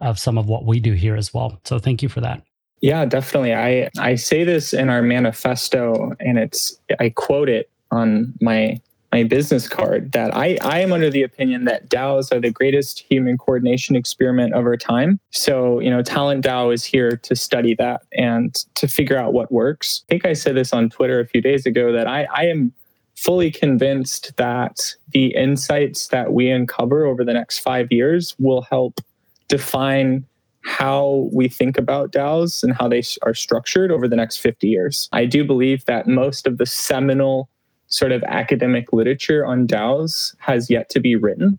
of 0.00 0.18
some 0.18 0.36
of 0.36 0.46
what 0.46 0.64
we 0.64 0.80
do 0.80 0.94
here 0.94 1.14
as 1.14 1.32
well. 1.32 1.60
So 1.64 1.78
thank 1.78 2.02
you 2.02 2.08
for 2.08 2.20
that. 2.22 2.42
Yeah, 2.80 3.04
definitely. 3.04 3.54
I 3.54 3.90
I 3.98 4.16
say 4.16 4.42
this 4.44 4.72
in 4.72 4.88
our 4.88 5.02
manifesto 5.02 6.12
and 6.18 6.38
it's 6.38 6.76
I 6.98 7.10
quote 7.10 7.48
it 7.48 7.70
on 7.90 8.32
my 8.40 8.80
my 9.12 9.22
business 9.22 9.68
card 9.68 10.12
that 10.12 10.34
I, 10.34 10.56
I 10.62 10.80
am 10.80 10.92
under 10.92 11.10
the 11.10 11.22
opinion 11.22 11.66
that 11.66 11.90
DAOs 11.90 12.32
are 12.32 12.40
the 12.40 12.50
greatest 12.50 13.00
human 13.00 13.36
coordination 13.36 13.94
experiment 13.94 14.54
of 14.54 14.64
our 14.64 14.78
time. 14.78 15.20
So, 15.30 15.80
you 15.80 15.90
know, 15.90 16.02
Talent 16.02 16.44
DAO 16.44 16.72
is 16.72 16.82
here 16.82 17.18
to 17.18 17.36
study 17.36 17.74
that 17.74 18.02
and 18.12 18.54
to 18.74 18.88
figure 18.88 19.18
out 19.18 19.34
what 19.34 19.52
works. 19.52 20.02
I 20.08 20.12
think 20.12 20.24
I 20.24 20.32
said 20.32 20.56
this 20.56 20.72
on 20.72 20.88
Twitter 20.88 21.20
a 21.20 21.26
few 21.26 21.42
days 21.42 21.66
ago 21.66 21.92
that 21.92 22.08
I, 22.08 22.26
I 22.34 22.46
am 22.46 22.72
fully 23.14 23.50
convinced 23.50 24.34
that 24.38 24.94
the 25.10 25.26
insights 25.34 26.08
that 26.08 26.32
we 26.32 26.50
uncover 26.50 27.04
over 27.04 27.22
the 27.22 27.34
next 27.34 27.58
five 27.58 27.92
years 27.92 28.34
will 28.38 28.62
help 28.62 29.00
define 29.48 30.24
how 30.64 31.28
we 31.32 31.48
think 31.48 31.76
about 31.76 32.12
DAOs 32.12 32.62
and 32.62 32.72
how 32.72 32.88
they 32.88 33.02
are 33.22 33.34
structured 33.34 33.90
over 33.90 34.08
the 34.08 34.16
next 34.16 34.38
50 34.38 34.68
years. 34.68 35.08
I 35.12 35.26
do 35.26 35.44
believe 35.44 35.84
that 35.84 36.06
most 36.06 36.46
of 36.46 36.56
the 36.56 36.66
seminal 36.66 37.50
sort 37.92 38.10
of 38.10 38.22
academic 38.24 38.92
literature 38.92 39.44
on 39.44 39.66
DAOs 39.66 40.34
has 40.38 40.70
yet 40.70 40.88
to 40.88 40.98
be 40.98 41.14
written. 41.14 41.58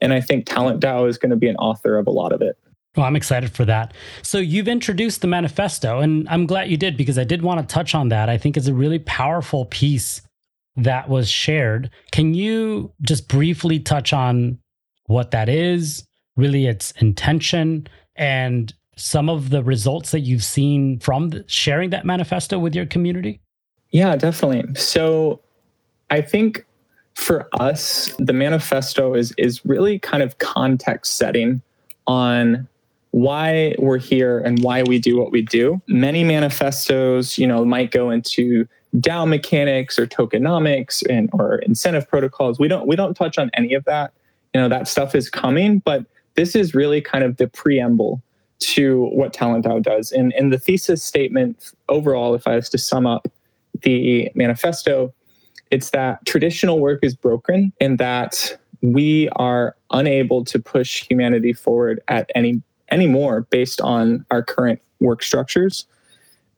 And 0.00 0.12
I 0.12 0.20
think 0.20 0.46
Talent 0.46 0.80
DAO 0.80 1.08
is 1.08 1.18
going 1.18 1.30
to 1.30 1.36
be 1.36 1.48
an 1.48 1.56
author 1.56 1.98
of 1.98 2.06
a 2.06 2.10
lot 2.10 2.32
of 2.32 2.40
it. 2.40 2.58
Well, 2.96 3.06
I'm 3.06 3.16
excited 3.16 3.50
for 3.52 3.64
that. 3.66 3.92
So 4.22 4.38
you've 4.38 4.68
introduced 4.68 5.20
the 5.20 5.26
manifesto, 5.26 6.00
and 6.00 6.28
I'm 6.28 6.46
glad 6.46 6.70
you 6.70 6.76
did 6.76 6.96
because 6.96 7.18
I 7.18 7.24
did 7.24 7.42
want 7.42 7.60
to 7.60 7.72
touch 7.72 7.94
on 7.94 8.08
that. 8.08 8.28
I 8.28 8.38
think 8.38 8.56
it's 8.56 8.66
a 8.66 8.74
really 8.74 9.00
powerful 9.00 9.66
piece 9.66 10.22
that 10.76 11.08
was 11.08 11.28
shared. 11.28 11.90
Can 12.12 12.34
you 12.34 12.92
just 13.02 13.28
briefly 13.28 13.78
touch 13.78 14.12
on 14.12 14.58
what 15.06 15.32
that 15.32 15.48
is, 15.48 16.04
really 16.36 16.66
its 16.66 16.92
intention, 16.92 17.86
and 18.16 18.72
some 18.96 19.28
of 19.28 19.50
the 19.50 19.62
results 19.62 20.12
that 20.12 20.20
you've 20.20 20.44
seen 20.44 20.98
from 21.00 21.32
sharing 21.46 21.90
that 21.90 22.06
manifesto 22.06 22.58
with 22.58 22.74
your 22.74 22.86
community? 22.86 23.40
Yeah, 23.90 24.16
definitely. 24.16 24.74
So 24.76 25.40
I 26.14 26.22
think 26.22 26.64
for 27.14 27.48
us, 27.58 28.14
the 28.20 28.32
manifesto 28.32 29.14
is 29.14 29.34
is 29.36 29.64
really 29.66 29.98
kind 29.98 30.22
of 30.22 30.38
context 30.38 31.16
setting 31.16 31.60
on 32.06 32.68
why 33.10 33.74
we're 33.80 33.98
here 33.98 34.38
and 34.38 34.62
why 34.62 34.84
we 34.84 35.00
do 35.00 35.18
what 35.18 35.32
we 35.32 35.42
do. 35.42 35.82
Many 35.88 36.22
manifestos, 36.22 37.36
you 37.36 37.48
know, 37.48 37.64
might 37.64 37.90
go 37.90 38.10
into 38.10 38.68
DAO 38.96 39.26
mechanics 39.26 39.98
or 39.98 40.06
tokenomics 40.06 41.02
and 41.10 41.30
or 41.32 41.58
incentive 41.58 42.08
protocols. 42.08 42.60
We 42.60 42.68
don't 42.68 42.86
we 42.86 42.94
don't 42.94 43.14
touch 43.14 43.36
on 43.36 43.50
any 43.54 43.74
of 43.74 43.84
that. 43.86 44.12
You 44.54 44.60
know, 44.60 44.68
that 44.68 44.86
stuff 44.86 45.16
is 45.16 45.28
coming, 45.28 45.80
but 45.80 46.06
this 46.36 46.54
is 46.54 46.76
really 46.76 47.00
kind 47.00 47.24
of 47.24 47.38
the 47.38 47.48
preamble 47.48 48.22
to 48.60 49.06
what 49.06 49.32
Talent 49.32 49.64
DAO 49.64 49.82
does. 49.82 50.12
And 50.12 50.32
in 50.34 50.50
the 50.50 50.60
thesis 50.60 51.02
statement 51.02 51.72
overall, 51.88 52.36
if 52.36 52.46
I 52.46 52.54
was 52.54 52.68
to 52.68 52.78
sum 52.78 53.04
up 53.04 53.26
the 53.82 54.30
manifesto, 54.36 55.12
it's 55.70 55.90
that 55.90 56.24
traditional 56.26 56.80
work 56.80 57.00
is 57.02 57.14
broken 57.14 57.72
and 57.80 57.98
that 57.98 58.58
we 58.82 59.28
are 59.36 59.76
unable 59.90 60.44
to 60.44 60.58
push 60.58 61.06
humanity 61.08 61.52
forward 61.52 62.00
at 62.08 62.30
any 62.34 62.62
anymore 62.90 63.42
based 63.50 63.80
on 63.80 64.24
our 64.30 64.42
current 64.42 64.80
work 65.00 65.22
structures. 65.22 65.86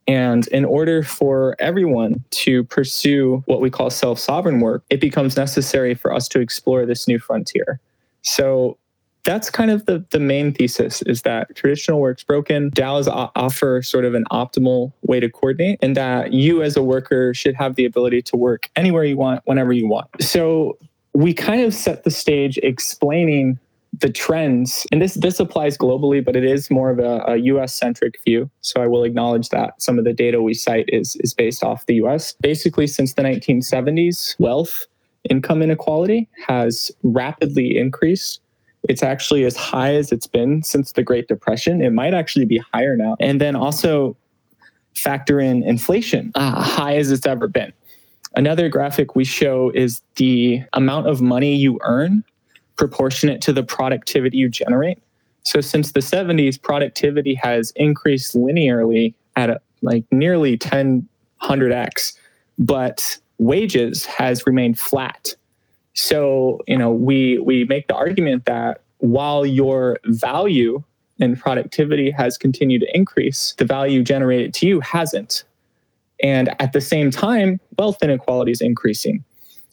And 0.09 0.47
in 0.49 0.65
order 0.65 1.03
for 1.03 1.57
everyone 1.59 2.25
to 2.31 2.65
pursue 2.65 3.43
what 3.47 3.61
we 3.61 3.71
call 3.71 3.91
self 3.91 4.19
sovereign 4.19 4.61
work, 4.61 4.85
it 4.91 5.01
becomes 5.01 5.37
necessary 5.37 5.95
for 5.95 6.13
us 6.13 6.29
to 6.29 6.41
explore 6.41 6.87
this 6.87 7.09
new 7.09 7.19
frontier. 7.19 7.81
So 8.23 8.79
that's 9.27 9.51
kind 9.51 9.71
of 9.71 9.85
the, 9.87 10.05
the 10.11 10.21
main 10.21 10.55
thesis 10.55 11.03
is 11.03 11.23
that 11.23 11.55
traditional 11.57 12.01
work's 12.01 12.25
broken. 12.25 12.71
DAOs 12.71 13.09
offer 13.35 13.83
sort 13.83 14.05
of 14.05 14.15
an 14.15 14.25
optimal 14.31 14.93
way 15.03 15.21
to 15.21 15.29
coordinate, 15.29 15.79
and 15.83 15.97
that 15.97 16.33
you 16.33 16.63
as 16.63 16.77
a 16.77 16.83
worker 16.83 17.35
should 17.35 17.55
have 17.55 17.75
the 17.75 17.85
ability 17.85 18.23
to 18.23 18.37
work 18.37 18.71
anywhere 18.77 19.05
you 19.05 19.17
want, 19.17 19.43
whenever 19.45 19.73
you 19.73 19.89
want. 19.89 20.09
So 20.21 20.79
we 21.13 21.35
kind 21.35 21.63
of 21.63 21.75
set 21.75 22.05
the 22.05 22.11
stage 22.11 22.59
explaining 22.63 23.59
the 24.01 24.11
trends, 24.11 24.87
and 24.93 25.01
this 25.01 25.15
this 25.15 25.41
applies 25.41 25.77
globally, 25.77 26.25
but 26.25 26.37
it 26.37 26.45
is 26.45 26.71
more 26.71 26.91
of 26.91 26.99
a, 26.99 27.25
a 27.27 27.37
U.S. 27.37 27.75
centric 27.75 28.23
view. 28.25 28.51
So 28.61 28.83
I 28.83 28.87
will 28.87 29.05
acknowledge 29.05 29.49
that 29.51 29.81
some 29.83 29.99
of 29.99 30.05
the 30.05 30.13
data 30.13 30.43
we 30.43 30.55
cite 30.55 30.89
is 30.89 31.17
is 31.21 31.35
based 31.35 31.65
off 31.65 31.87
the 31.87 31.95
U.S. 31.97 32.35
Basically, 32.41 32.87
since 32.87 33.15
the 33.15 33.23
1970s, 33.23 34.39
wealth 34.39 34.87
income 35.31 35.63
inequality 35.63 36.29
has 36.47 36.93
rapidly 37.03 37.77
increased 37.77 38.41
it's 38.89 39.03
actually 39.03 39.45
as 39.45 39.57
high 39.57 39.95
as 39.95 40.13
it's 40.13 40.27
been 40.27 40.63
since 40.63 40.93
the 40.93 41.03
Great 41.03 41.29
Depression. 41.29 41.83
It 41.83 41.93
might 41.93 42.15
actually 42.15 42.45
be 42.45 42.59
higher 42.73 42.97
now. 42.97 43.17
And 43.21 43.41
then 43.41 43.57
also 43.57 44.17
factor 44.95 45.41
in 45.41 45.63
inflation, 45.63 46.33
uh, 46.35 46.63
high 46.63 46.97
as 46.97 47.11
it's 47.11 47.27
ever 47.27 47.49
been. 47.49 47.73
Another 48.35 48.69
graphic 48.69 49.15
we 49.15 49.25
show 49.25 49.71
is 49.75 50.03
the 50.17 50.63
amount 50.73 51.09
of 51.09 51.21
money 51.21 51.55
you 51.55 51.79
earn 51.83 52.25
proportionate 52.77 53.41
to 53.43 53.53
the 53.53 53.63
productivity 53.63 54.37
you 54.37 54.49
generate. 54.49 54.99
So 55.43 55.61
since 55.61 55.93
the 55.93 56.01
70s, 56.01 56.61
productivity 56.61 57.35
has 57.35 57.73
increased 57.77 58.35
linearly 58.35 59.15
at 59.37 59.49
a, 59.49 59.61
like 59.81 60.05
nearly 60.11 60.59
1000x, 60.59 62.19
but 62.59 63.19
wages 63.39 64.05
has 64.05 64.47
remained 64.47 64.79
flat 64.79 65.35
so, 65.97 66.61
you 66.67 66.77
know, 66.77 66.91
we 66.93 67.39
we 67.39 67.65
make 67.65 67.89
the 67.89 67.95
argument 67.95 68.45
that 68.45 68.83
while 68.99 69.47
your 69.47 69.99
value 70.05 70.83
and 71.21 71.39
productivity 71.41 72.11
has 72.11 72.37
continued 72.37 72.83
to 72.83 72.97
increase, 72.97 73.55
the 73.57 73.65
value 73.65 74.03
generated 74.03 74.53
to 74.55 74.67
you 74.67 74.81
hasn't. 74.81 75.45
And 76.23 76.55
at 76.61 76.73
the 76.73 76.83
same 76.83 77.11
time, 77.11 77.61
wealth 77.79 78.03
inequality 78.03 78.53
is 78.53 78.61
increasing. 78.61 79.25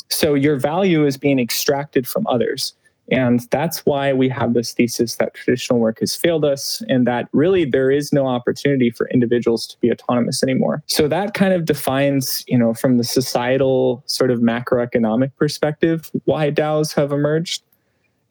So 0.10 0.34
your 0.34 0.56
value 0.56 1.06
is 1.06 1.18
being 1.18 1.40
extracted 1.40 2.08
from 2.08 2.26
others. 2.28 2.74
And 3.12 3.42
that's 3.52 3.86
why 3.86 4.14
we 4.14 4.30
have 4.30 4.54
this 4.54 4.74
thesis 4.74 5.18
that 5.18 5.34
traditional 5.34 5.80
work 5.80 6.00
has 6.00 6.16
failed 6.16 6.46
us 6.46 6.82
and 6.88 7.06
that 7.06 7.28
really 7.34 7.66
there 7.66 7.92
is 7.92 8.14
no 8.14 8.28
opportunity 8.28 8.90
for 8.90 9.10
individuals 9.10 9.68
to 9.68 9.78
be 9.80 9.92
autonomous 9.92 10.42
anymore. 10.42 10.84
So 10.88 11.08
that 11.10 11.34
kind 11.34 11.54
of 11.54 11.66
defines, 11.66 12.46
you 12.48 12.58
know, 12.58 12.74
from 12.74 12.98
the 12.98 13.04
societal 13.04 14.04
sort 14.06 14.32
of 14.32 14.40
macroeconomic 14.40 15.32
perspective, 15.38 16.12
why 16.26 16.50
DAOs 16.50 16.96
have 16.96 17.12
emerged. 17.12 17.64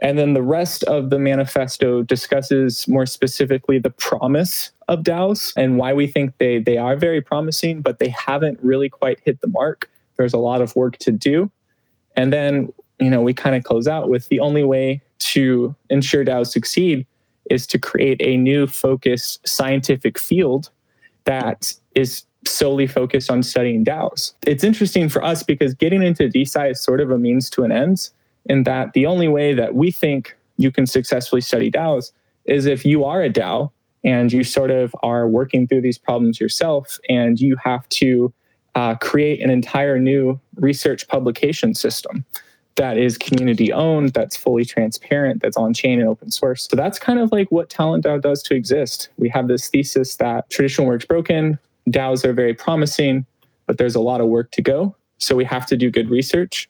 And 0.01 0.19
then 0.19 0.33
the 0.35 0.43
rest 0.43 0.83
of 0.85 1.11
the 1.11 1.19
manifesto 1.19 2.03
discusses 2.03 2.89
more 2.89 3.07
specifically 3.07 3.79
the 3.79 3.91
promise 3.91 4.73
of 4.89 5.05
DAOs 5.05 5.53
and 5.57 5.77
why 5.77 5.93
we 5.93 6.09
think 6.09 6.37
they, 6.39 6.59
they 6.59 6.77
are 6.77 6.97
very 6.97 7.21
promising, 7.21 7.83
but 7.83 7.99
they 7.99 8.09
haven't 8.09 8.59
really 8.63 8.89
quite 8.89 9.21
hit 9.25 9.41
the 9.43 9.49
mark. 9.49 9.89
There's 10.17 10.35
a 10.35 10.39
lot 10.39 10.61
of 10.61 10.75
work 10.75 10.97
to 10.99 11.13
do. 11.13 11.53
And 12.17 12.33
then 12.33 12.73
you 13.03 13.11
know, 13.11 13.21
we 13.21 13.35
kind 13.35 13.57
of 13.57 13.65
close 13.65 13.89
out 13.89 14.09
with 14.09 14.29
the 14.29 14.41
only 14.41 14.65
way 14.65 15.03
to 15.19 15.75
ensure 15.91 16.25
DAOs 16.25 16.49
succeed 16.49 17.07
is 17.51 17.67
to 17.67 17.79
create 17.79 18.21
a 18.23 18.37
new 18.37 18.67
focused 18.67 19.47
scientific 19.47 20.19
field 20.19 20.71
that 21.25 21.75
is 21.95 22.25
solely 22.47 22.87
focused 22.87 23.31
on 23.31 23.43
studying 23.43 23.85
DAOs. 23.85 24.35
It's 24.47 24.65
interesting 24.65 25.09
for 25.09 25.23
us 25.25 25.43
because 25.43 25.75
getting 25.75 26.03
into 26.03 26.29
DeSci 26.29 26.71
is 26.71 26.81
sort 26.81 27.01
of 27.01 27.11
a 27.11 27.19
means 27.19 27.51
to 27.51 27.65
an 27.65 27.73
end, 27.73 28.11
in 28.47 28.65
that 28.65 28.93
the 28.93 29.07
only 29.07 29.29
way 29.29 29.55
that 29.55 29.75
we 29.75 29.91
think 29.91 30.37
you 30.57 30.71
can 30.71 30.87
successfully 30.87 31.41
study 31.41 31.71
DAOs 31.71 32.13
is 32.45 32.67
if 32.67 32.85
you 32.85 33.05
are 33.05 33.23
a 33.23 33.31
DAO 33.31 33.71
and 34.05 34.33
you 34.33 34.43
sort 34.43 34.71
of 34.71 34.95
are 35.03 35.29
working 35.29 35.67
through 35.67 35.81
these 35.81 35.99
problems 35.99 36.41
yourself 36.41 36.99
and 37.09 37.41
you 37.41 37.57
have 37.63 37.89
to 37.89 38.33
uh, 38.75 38.95
create 38.97 39.41
an 39.41 39.51
entire 39.51 39.99
new 39.99 40.41
research 40.57 41.07
publication 41.09 41.75
system 41.75 42.25
that 42.77 42.97
is 42.97 43.19
community 43.19 43.73
owned, 43.73 44.13
that's 44.13 44.37
fully 44.37 44.65
transparent, 44.65 45.43
that's 45.43 45.57
on 45.57 45.75
chain 45.75 46.01
and 46.01 46.09
open 46.09 46.31
source. 46.31 46.67
So 46.71 46.77
that's 46.77 46.99
kind 46.99 47.19
of 47.19 47.31
like 47.33 47.51
what 47.51 47.69
Talent 47.69 48.05
DAO 48.05 48.21
does 48.21 48.43
to 48.45 48.55
exist. 48.55 49.09
We 49.19 49.29
have 49.29 49.49
this 49.49 49.69
thesis 49.69 50.17
that 50.17 50.49
traditional 50.51 50.87
work's 50.87 51.05
broken, 51.05 51.59
DAOs 51.89 52.25
are 52.25 52.33
very 52.33 52.55
promising, 52.55 53.27
but 53.67 53.79
there's 53.79 53.95
a 53.95 54.01
lot 54.01 54.21
of 54.21 54.29
work 54.29 54.51
to 54.53 54.63
go. 54.63 54.95
So 55.19 55.37
we 55.37 55.45
have 55.45 55.67
to 55.67 55.77
do 55.77 55.91
good 55.91 56.11
research. 56.11 56.69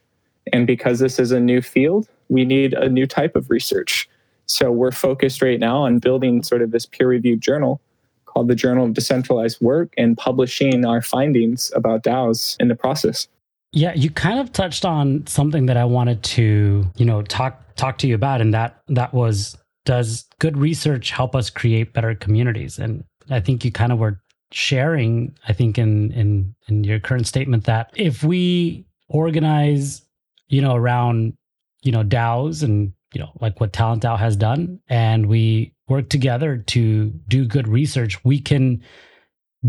And 0.53 0.67
because 0.67 0.99
this 0.99 1.19
is 1.19 1.31
a 1.31 1.41
new 1.41 1.63
field, 1.63 2.09
we 2.29 2.45
need 2.45 2.75
a 2.75 2.89
new 2.89 3.07
type 3.07 3.37
of 3.37 3.51
research. 3.51 4.09
So 4.47 4.71
we're 4.71 4.93
focused 4.93 5.41
right 5.41 5.61
now 5.61 5.79
on 5.79 5.99
building 5.99 6.43
sort 6.43 6.63
of 6.63 6.71
this 6.71 6.87
peer 6.87 7.09
reviewed 7.09 7.41
journal 7.41 7.81
called 8.27 8.49
the 8.49 8.55
Journal 8.55 8.87
of 8.87 8.95
Decentralized 8.95 9.61
Work 9.61 9.93
and 9.97 10.17
publishing 10.17 10.85
our 10.85 11.03
findings 11.03 11.71
about 11.75 12.03
DAOs 12.03 12.57
in 12.59 12.69
the 12.69 12.75
process. 12.75 13.29
Yeah, 13.73 13.95
you 13.95 14.11
kind 14.11 14.39
of 14.39 14.53
touched 14.53 14.85
on 14.85 15.27
something 15.27 15.67
that 15.67 15.79
I 15.79 15.85
wanted 15.85 16.23
to, 16.25 16.85
you 16.97 17.05
know, 17.05 17.23
talk 17.23 17.75
talk 17.77 17.99
to 17.99 18.07
you 18.07 18.15
about 18.15 18.41
and 18.41 18.53
that 18.53 18.83
that 18.89 19.15
was 19.15 19.57
does 19.85 20.29
good 20.39 20.57
research 20.59 21.11
help 21.11 21.35
us 21.35 21.49
create 21.51 21.95
better 21.95 22.15
communities? 22.15 22.79
And 22.79 23.05
I 23.31 23.41
think 23.41 23.65
you 23.65 23.73
kind 23.73 23.91
of 23.91 23.99
were 23.99 24.21
sharing, 24.53 25.35
I 25.49 25.55
think 25.55 25.79
in 25.79 26.13
in 26.13 26.55
in 26.69 26.85
your 26.85 27.01
current 27.01 27.27
statement 27.27 27.65
that 27.65 27.91
if 27.97 28.23
we 28.23 28.87
organize, 29.09 30.03
you 30.49 30.61
know, 30.61 30.75
around, 30.75 31.35
you 31.83 31.93
know, 31.93 32.05
DAOs 32.05 32.63
and, 32.63 32.93
you 33.15 33.21
know, 33.21 33.31
like 33.41 33.59
what 33.59 33.73
Talent 33.73 34.03
DAO 34.03 34.19
has 34.19 34.37
done 34.37 34.81
and 34.89 35.27
we 35.27 35.75
work 35.89 36.11
together 36.11 36.59
to 36.59 37.11
do 37.29 37.47
good 37.47 37.69
research, 37.69 38.23
we 38.25 38.39
can 38.39 38.83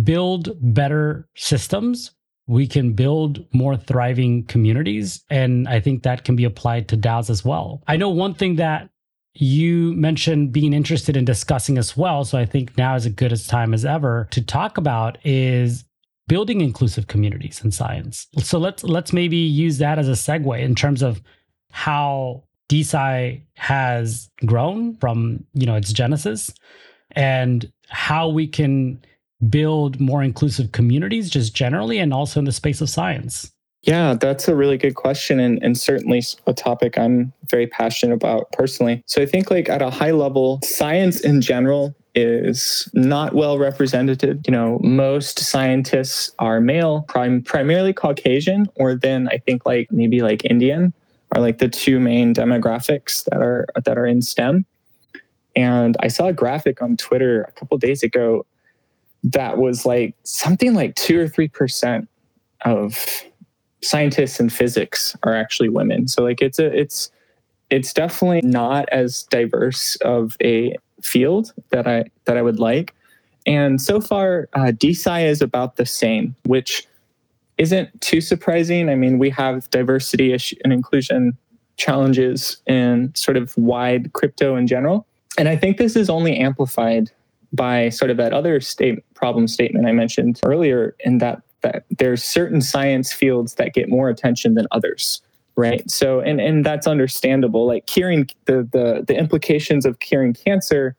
build 0.03 0.57
better 0.59 1.29
systems 1.35 2.11
we 2.47 2.67
can 2.67 2.93
build 2.93 3.45
more 3.53 3.77
thriving 3.77 4.43
communities. 4.45 5.23
And 5.29 5.67
I 5.67 5.79
think 5.79 6.03
that 6.03 6.25
can 6.25 6.36
be 6.36 6.43
applied 6.43 6.88
to 6.89 6.97
DAOs 6.97 7.29
as 7.29 7.45
well. 7.45 7.82
I 7.88 7.97
know 7.97 8.10
one 8.10 8.34
thing 8.34 8.58
that 8.58 8.89
you 9.36 9.93
mentioned 9.93 10.51
being 10.51 10.73
interested 10.73 11.17
in 11.17 11.25
discussing 11.25 11.77
as 11.77 11.97
well. 11.97 12.23
So 12.23 12.38
I 12.38 12.45
think 12.45 12.77
now 12.77 12.95
is 12.95 13.06
as 13.06 13.13
good 13.13 13.32
a 13.32 13.38
time 13.38 13.73
as 13.73 13.86
ever 13.86 14.27
to 14.32 14.41
talk 14.41 14.77
about 14.77 15.17
is 15.25 15.86
building 16.27 16.62
inclusive 16.62 17.08
communities 17.08 17.62
in 17.63 17.71
science. 17.71 18.27
So 18.39 18.60
let's 18.60 18.84
let's 18.84 19.12
maybe 19.12 19.38
use 19.38 19.79
that 19.79 19.97
as 19.97 20.08
a 20.08 20.12
segue 20.12 20.60
in 20.60 20.75
terms 20.75 21.01
of 21.01 21.21
how 21.71 22.43
DeSci 22.69 23.41
has 23.56 24.29
grown 24.45 24.95
from 24.97 25.45
you 25.53 25.65
know 25.65 25.75
its 25.75 25.91
genesis 25.91 26.51
and 27.12 27.71
how 27.88 28.29
we 28.29 28.47
can 28.47 29.03
build 29.49 29.99
more 29.99 30.23
inclusive 30.23 30.71
communities 30.71 31.29
just 31.29 31.53
generally 31.53 31.99
and 31.99 32.13
also 32.13 32.39
in 32.39 32.45
the 32.45 32.51
space 32.51 32.82
of 32.82 32.89
science? 32.89 33.51
Yeah, 33.84 34.13
that's 34.13 34.47
a 34.47 34.56
really 34.56 34.77
good 34.77 34.95
question 34.95 35.39
and, 35.39 35.62
and 35.62 35.77
certainly 35.77 36.23
a 36.47 36.53
topic 36.53 36.97
I'm 36.97 37.34
very 37.49 37.67
passionate 37.67 38.13
about 38.13 38.49
personally. 38.53 39.03
So 39.08 39.21
I 39.21 39.25
think 39.25 39.51
like 39.51 39.67
at 39.67 39.82
a 39.82 39.89
high 39.89 40.12
level, 40.12 40.60
science 40.63 41.19
in 41.19 41.41
general 41.41 41.93
is 42.15 42.88
not 42.93 43.34
well 43.34 43.58
represented. 43.58 44.23
You 44.47 44.51
know, 44.51 44.79
most 44.82 45.39
scientists 45.39 46.32
are 46.39 46.62
male, 46.62 47.01
prim- 47.10 47.41
primarily 47.41 47.91
Caucasian, 47.91 48.67
or 48.75 48.95
then 48.95 49.27
I 49.32 49.38
think 49.39 49.65
like 49.65 49.91
maybe 49.91 50.21
like 50.21 50.45
Indian 50.45 50.93
are 51.34 51.41
like 51.41 51.58
the 51.58 51.67
two 51.67 51.99
main 51.99 52.34
demographics 52.34 53.25
that 53.25 53.41
are 53.41 53.65
that 53.84 53.97
are 53.97 54.06
in 54.06 54.21
STEM. 54.21 54.65
And 55.56 55.97
I 55.99 56.08
saw 56.08 56.27
a 56.27 56.34
graphic 56.34 56.82
on 56.82 56.95
Twitter 56.97 57.43
a 57.43 57.51
couple 57.51 57.77
days 57.77 58.01
ago 58.01 58.45
that 59.23 59.57
was 59.57 59.86
like 59.86 60.15
something 60.23 60.73
like 60.73 60.95
two 60.95 61.19
or 61.19 61.27
three 61.27 61.47
percent 61.47 62.09
of 62.65 63.23
scientists 63.81 64.39
in 64.39 64.49
physics 64.49 65.15
are 65.23 65.36
actually 65.36 65.69
women. 65.69 66.07
So 66.07 66.23
like 66.23 66.41
it's 66.41 66.59
a 66.59 66.65
it's 66.77 67.12
it's 67.69 67.93
definitely 67.93 68.41
not 68.43 68.88
as 68.89 69.23
diverse 69.23 69.95
of 69.97 70.38
a 70.43 70.75
field 71.01 71.53
that 71.69 71.88
I 71.88 72.05
that 72.25 72.38
I 72.38 72.41
would 72.41 72.59
like. 72.59 72.93
And 73.45 73.81
so 73.81 73.99
far, 73.99 74.47
uh, 74.53 74.71
is 74.81 75.41
about 75.41 75.75
the 75.75 75.86
same, 75.86 76.36
which 76.45 76.88
isn't 77.57 77.99
too 78.01 78.21
surprising. 78.21 78.89
I 78.89 78.95
mean, 78.95 79.19
we 79.19 79.29
have 79.31 79.69
diversity 79.69 80.31
and 80.63 80.71
inclusion 80.71 81.38
challenges 81.77 82.57
in 82.67 83.13
sort 83.15 83.38
of 83.38 83.55
wide 83.57 84.13
crypto 84.13 84.55
in 84.55 84.67
general. 84.67 85.05
And 85.38 85.49
I 85.49 85.55
think 85.55 85.77
this 85.77 85.95
is 85.95 86.09
only 86.09 86.38
amplified 86.38 87.12
by 87.53 87.89
sort 87.89 88.11
of 88.11 88.17
that 88.17 88.33
other 88.33 88.59
state 88.59 89.03
problem 89.13 89.47
statement 89.47 89.85
I 89.85 89.91
mentioned 89.91 90.41
earlier, 90.45 90.95
in 90.99 91.19
that 91.19 91.41
that 91.61 91.85
there's 91.89 92.23
certain 92.23 92.59
science 92.59 93.13
fields 93.13 93.55
that 93.55 93.73
get 93.73 93.87
more 93.87 94.09
attention 94.09 94.55
than 94.55 94.67
others 94.71 95.21
right? 95.55 95.89
So 95.89 96.19
and 96.19 96.41
and 96.41 96.65
that's 96.65 96.87
understandable. 96.87 97.67
Like 97.67 97.85
curing 97.85 98.29
the 98.45 98.67
the, 98.71 99.03
the 99.07 99.17
implications 99.17 99.85
of 99.85 99.99
curing 99.99 100.33
cancer 100.33 100.95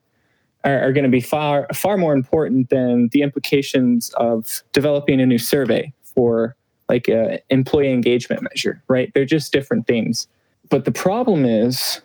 are, 0.64 0.80
are 0.80 0.92
going 0.92 1.04
to 1.04 1.10
be 1.10 1.20
far 1.20 1.66
far 1.74 1.96
more 1.96 2.12
important 2.12 2.70
than 2.70 3.08
the 3.08 3.22
implications 3.22 4.10
of 4.16 4.62
developing 4.72 5.20
a 5.20 5.26
new 5.26 5.38
survey 5.38 5.92
for 6.02 6.56
like 6.88 7.08
a 7.08 7.40
employee 7.50 7.92
engagement 7.92 8.42
measure 8.42 8.82
right? 8.88 9.12
They're 9.14 9.24
just 9.24 9.52
different 9.52 9.86
things. 9.86 10.28
But 10.70 10.84
the 10.84 10.92
problem 10.92 11.44
is 11.44 12.00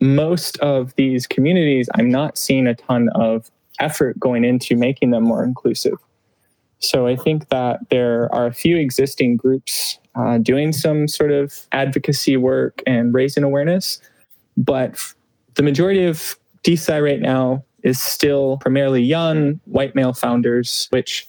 most 0.00 0.58
of 0.58 0.92
these 0.96 1.28
communities 1.28 1.88
i'm 1.94 2.10
not 2.10 2.36
seeing 2.36 2.66
a 2.66 2.74
ton 2.74 3.08
of 3.14 3.52
effort 3.80 4.18
going 4.18 4.44
into 4.44 4.76
making 4.76 5.10
them 5.10 5.24
more 5.24 5.44
inclusive. 5.44 5.98
So 6.78 7.06
I 7.06 7.16
think 7.16 7.48
that 7.48 7.78
there 7.90 8.32
are 8.34 8.46
a 8.46 8.52
few 8.52 8.76
existing 8.76 9.36
groups 9.36 9.98
uh, 10.14 10.38
doing 10.38 10.72
some 10.72 11.06
sort 11.06 11.30
of 11.30 11.66
advocacy 11.72 12.36
work 12.36 12.82
and 12.86 13.14
raising 13.14 13.44
awareness, 13.44 14.00
but 14.56 14.98
the 15.54 15.62
majority 15.62 16.04
of 16.04 16.36
DeSci 16.64 17.02
right 17.02 17.20
now 17.20 17.64
is 17.82 18.00
still 18.00 18.58
primarily 18.58 19.02
young 19.02 19.60
white 19.64 19.94
male 19.94 20.12
founders, 20.12 20.88
which 20.90 21.28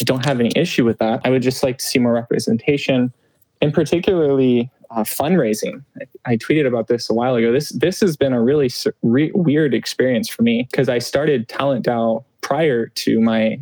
I 0.00 0.04
don't 0.04 0.24
have 0.24 0.40
any 0.40 0.50
issue 0.56 0.84
with 0.84 0.98
that. 0.98 1.20
I 1.24 1.30
would 1.30 1.42
just 1.42 1.62
like 1.62 1.78
to 1.78 1.84
see 1.84 1.98
more 1.98 2.12
representation, 2.12 3.12
and 3.60 3.72
particularly 3.72 4.70
uh, 4.90 5.04
fundraising. 5.04 5.82
I, 6.00 6.32
I, 6.32 6.36
tweeted 6.36 6.66
about 6.66 6.88
this 6.88 7.08
a 7.08 7.14
while 7.14 7.36
ago. 7.36 7.52
This 7.52 7.70
this 7.70 8.00
has 8.00 8.16
been 8.16 8.32
a 8.32 8.42
really 8.42 8.70
re- 9.02 9.30
weird 9.34 9.74
experience 9.74 10.28
for 10.28 10.42
me 10.42 10.66
because 10.70 10.88
I 10.88 10.98
started 10.98 11.48
Talent 11.48 11.86
DAO 11.86 12.24
prior 12.40 12.86
to 12.86 13.20
my 13.20 13.60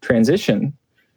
transition. 0.00 0.76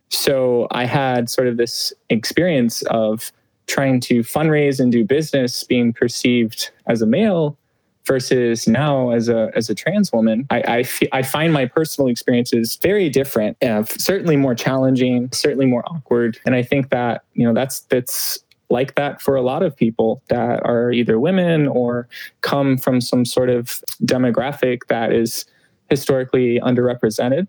So 0.10 0.68
I 0.72 0.86
had 0.86 1.30
sort 1.30 1.48
of 1.48 1.58
this 1.58 1.94
experience 2.10 2.82
of 2.84 3.32
trying 3.68 4.00
to 4.02 4.22
fundraise 4.22 4.80
and 4.80 4.92
do 4.92 5.06
business 5.06 5.64
being 5.64 5.94
perceived 5.94 6.72
as 6.88 7.02
a 7.02 7.06
male 7.06 7.58
versus 8.06 8.68
now 8.68 9.12
as 9.12 9.30
a 9.30 9.52
as 9.56 9.70
a 9.70 9.76
trans 9.76 10.12
woman 10.12 10.48
i 10.50 10.62
I, 10.62 10.80
f- 10.80 11.04
I 11.12 11.22
find 11.22 11.54
my 11.54 11.68
personal 11.68 12.08
experiences 12.08 12.80
very 12.82 13.08
different 13.08 13.62
uh, 13.64 13.84
certainly 13.84 14.36
more 14.36 14.56
challenging 14.56 15.30
certainly 15.32 15.68
more 15.68 15.84
awkward 15.86 16.40
and 16.44 16.56
i 16.56 16.64
think 16.64 16.90
that 16.90 17.24
you 17.34 17.46
know 17.46 17.54
that's 17.54 17.82
that's 17.82 18.40
like 18.70 18.96
that 18.96 19.22
for 19.22 19.36
a 19.36 19.42
lot 19.42 19.64
of 19.64 19.76
people 19.76 20.22
that 20.30 20.64
are 20.64 20.92
either 20.92 21.20
women 21.20 21.68
or 21.68 22.08
come 22.42 22.78
from 22.78 23.02
some 23.02 23.26
sort 23.26 23.50
of 23.50 23.82
demographic 24.04 24.82
that 24.88 25.12
is 25.12 25.46
historically 25.90 26.60
underrepresented. 26.60 27.48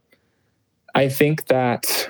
I 0.95 1.09
think 1.09 1.47
that 1.47 2.09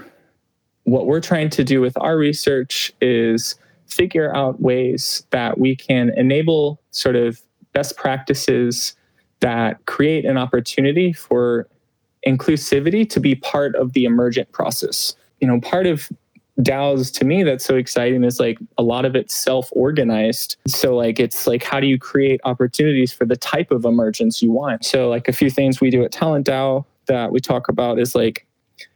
what 0.85 1.07
we're 1.07 1.21
trying 1.21 1.51
to 1.51 1.65
do 1.65 1.81
with 1.81 1.97
our 2.01 2.17
research 2.17 2.93
is 3.01 3.57
figure 3.87 4.35
out 4.35 4.61
ways 4.61 5.27
that 5.31 5.59
we 5.59 5.75
can 5.75 6.13
enable 6.17 6.81
sort 6.93 7.17
of 7.17 7.41
best 7.73 7.97
practices 7.97 8.95
that 9.41 9.85
create 9.87 10.25
an 10.25 10.37
opportunity 10.37 11.13
for 11.13 11.69
inclusivity 12.27 13.09
to 13.09 13.21
be 13.21 13.35
part 13.35 13.75
of 13.75 13.93
the 13.93 14.05
emergent 14.05 14.51
process. 14.53 15.17
You 15.41 15.49
know, 15.49 15.61
part 15.61 15.87
of 15.87 16.09
DAOs 16.59 17.13
to 17.19 17.25
me 17.25 17.43
that's 17.43 17.65
so 17.65 17.77
exciting 17.77 18.25
is 18.25 18.39
like 18.41 18.59
a 18.77 18.83
lot 18.83 19.05
of 19.05 19.15
it's 19.15 19.35
self-organized. 19.35 20.57
So 20.67 20.97
like 20.97 21.19
it's 21.19 21.47
like 21.47 21.63
how 21.63 21.81
do 21.81 21.87
you 21.87 21.99
create 21.99 22.41
opportunities 22.45 23.13
for 23.13 23.25
the 23.25 23.37
type 23.37 23.71
of 23.71 23.85
emergence 23.85 24.43
you 24.43 24.51
want? 24.51 24.85
So 24.85 25.09
like 25.09 25.29
a 25.29 25.33
few 25.33 25.51
things 25.51 25.81
we 25.81 25.91
do 25.91 26.05
at 26.05 26.13
Talent 26.13 26.47
DAO 26.47 26.85
that 27.07 27.33
we 27.33 27.41
talk 27.41 27.69
about 27.69 27.99
is 27.99 28.15
like 28.15 28.47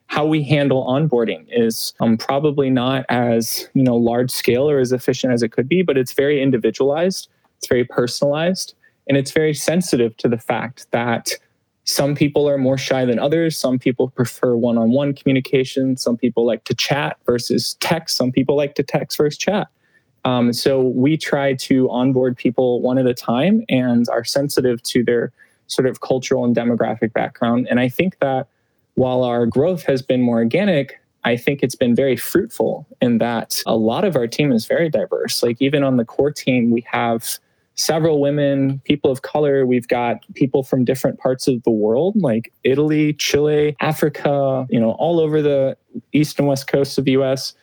how 0.07 0.27
we 0.27 0.43
handle 0.43 0.87
onboarding 0.87 1.47
is 1.51 1.95
um, 2.01 2.17
probably 2.17 2.71
not 2.71 3.05
as 3.09 3.69
you 3.75 3.83
know 3.83 3.97
large 3.97 4.31
scale 4.31 4.69
or 4.69 4.79
as 4.79 4.93
efficient 4.93 5.33
as 5.33 5.43
it 5.43 5.51
could 5.51 5.69
be, 5.69 5.83
but 5.83 5.97
it's 5.97 6.13
very 6.13 6.43
individualized, 6.43 7.29
it's 7.59 7.67
very 7.67 7.85
personalized, 7.85 8.75
and 9.09 9.17
it's 9.17 9.33
very 9.33 9.55
sensitive 9.55 10.17
to 10.19 10.29
the 10.29 10.39
fact 10.39 10.87
that 10.91 11.31
some 11.85 12.15
people 12.15 12.49
are 12.49 12.59
more 12.59 12.79
shy 12.79 13.05
than 13.05 13.19
others. 13.19 13.57
Some 13.57 13.79
people 13.79 14.09
prefer 14.09 14.57
one 14.57 14.79
on 14.79 14.91
one 14.91 15.13
communication. 15.13 15.97
Some 15.97 16.17
people 16.17 16.47
like 16.47 16.65
to 16.65 16.75
chat 16.75 17.19
versus 17.27 17.77
text. 17.81 18.17
Some 18.17 18.33
people 18.33 18.57
like 18.57 18.75
to 18.77 18.83
text 18.83 19.19
versus 19.19 19.39
chat. 19.39 19.69
Um, 20.25 20.55
so 20.55 20.81
we 20.81 21.19
try 21.19 21.53
to 21.55 21.91
onboard 21.91 22.37
people 22.39 22.81
one 22.81 22.97
at 22.97 23.07
a 23.07 23.13
time 23.13 23.63
and 23.69 24.09
are 24.09 24.25
sensitive 24.25 24.83
to 24.85 25.05
their 25.05 25.33
sort 25.67 25.87
of 25.87 26.01
cultural 26.01 26.45
and 26.45 26.57
demographic 26.57 27.13
background. 27.13 27.67
And 27.71 27.79
I 27.79 27.91
think 27.91 28.19
that 28.21 28.49
while 28.95 29.23
our 29.23 29.45
growth 29.45 29.83
has 29.83 30.01
been 30.01 30.23
more 30.23 30.39
organic, 30.39 31.01
I 31.25 31.37
think 31.37 31.63
it's 31.63 31.75
been 31.75 31.95
very 31.95 32.17
fruitful 32.17 32.87
in 33.03 33.19
that 33.19 33.63
a 33.67 33.77
lot 33.77 34.05
of 34.05 34.17
our 34.17 34.27
team 34.27 34.53
is 34.53 34.67
very 34.67 34.89
diverse. 34.89 35.43
Like 35.43 35.61
even 35.61 35.83
on 35.83 35.97
the 35.99 36.05
core 36.05 36.33
team, 36.33 36.71
we 36.71 36.83
have 36.91 37.39
several 37.75 38.21
women, 38.21 38.81
people 38.85 39.11
of 39.11 39.23
color. 39.23 39.67
We've 39.67 39.89
got 39.89 40.25
people 40.35 40.63
from 40.63 40.85
different 40.85 41.19
parts 41.19 41.49
of 41.49 41.63
the 41.65 41.71
world, 41.71 42.15
like 42.17 42.53
Italy, 42.63 43.13
Chile, 43.15 43.77
Africa, 43.81 44.67
you 44.71 44.81
know, 44.81 44.93
all 44.93 45.21
over 45.21 45.43
the 45.43 45.77
east 46.13 46.39
and 46.39 46.49
west 46.49 46.67
coasts 46.67 46.99
of 46.99 47.05
the 47.05 47.13
US. 47.13 47.55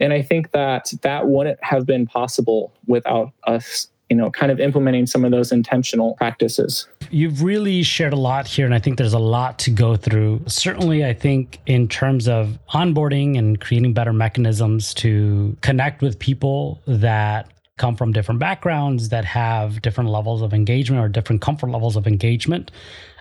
And 0.00 0.12
I 0.12 0.22
think 0.22 0.50
that 0.50 0.92
that 1.02 1.28
wouldn't 1.28 1.62
have 1.62 1.86
been 1.86 2.06
possible 2.06 2.72
without 2.86 3.32
us 3.44 3.88
you 4.10 4.16
know 4.16 4.30
kind 4.30 4.52
of 4.52 4.60
implementing 4.60 5.06
some 5.06 5.24
of 5.24 5.30
those 5.30 5.50
intentional 5.50 6.14
practices 6.14 6.86
you've 7.10 7.42
really 7.42 7.82
shared 7.82 8.12
a 8.12 8.16
lot 8.16 8.46
here 8.46 8.66
and 8.66 8.74
i 8.74 8.78
think 8.78 8.98
there's 8.98 9.14
a 9.14 9.18
lot 9.18 9.58
to 9.58 9.70
go 9.70 9.96
through 9.96 10.42
certainly 10.46 11.04
i 11.04 11.12
think 11.12 11.58
in 11.66 11.88
terms 11.88 12.28
of 12.28 12.58
onboarding 12.74 13.38
and 13.38 13.60
creating 13.60 13.94
better 13.94 14.12
mechanisms 14.12 14.92
to 14.92 15.56
connect 15.62 16.02
with 16.02 16.18
people 16.18 16.80
that 16.86 17.50
come 17.76 17.96
from 17.96 18.12
different 18.12 18.40
backgrounds 18.40 19.08
that 19.08 19.24
have 19.24 19.82
different 19.82 20.10
levels 20.10 20.42
of 20.42 20.54
engagement 20.54 21.02
or 21.02 21.08
different 21.08 21.42
comfort 21.42 21.70
levels 21.70 21.96
of 21.96 22.06
engagement 22.06 22.70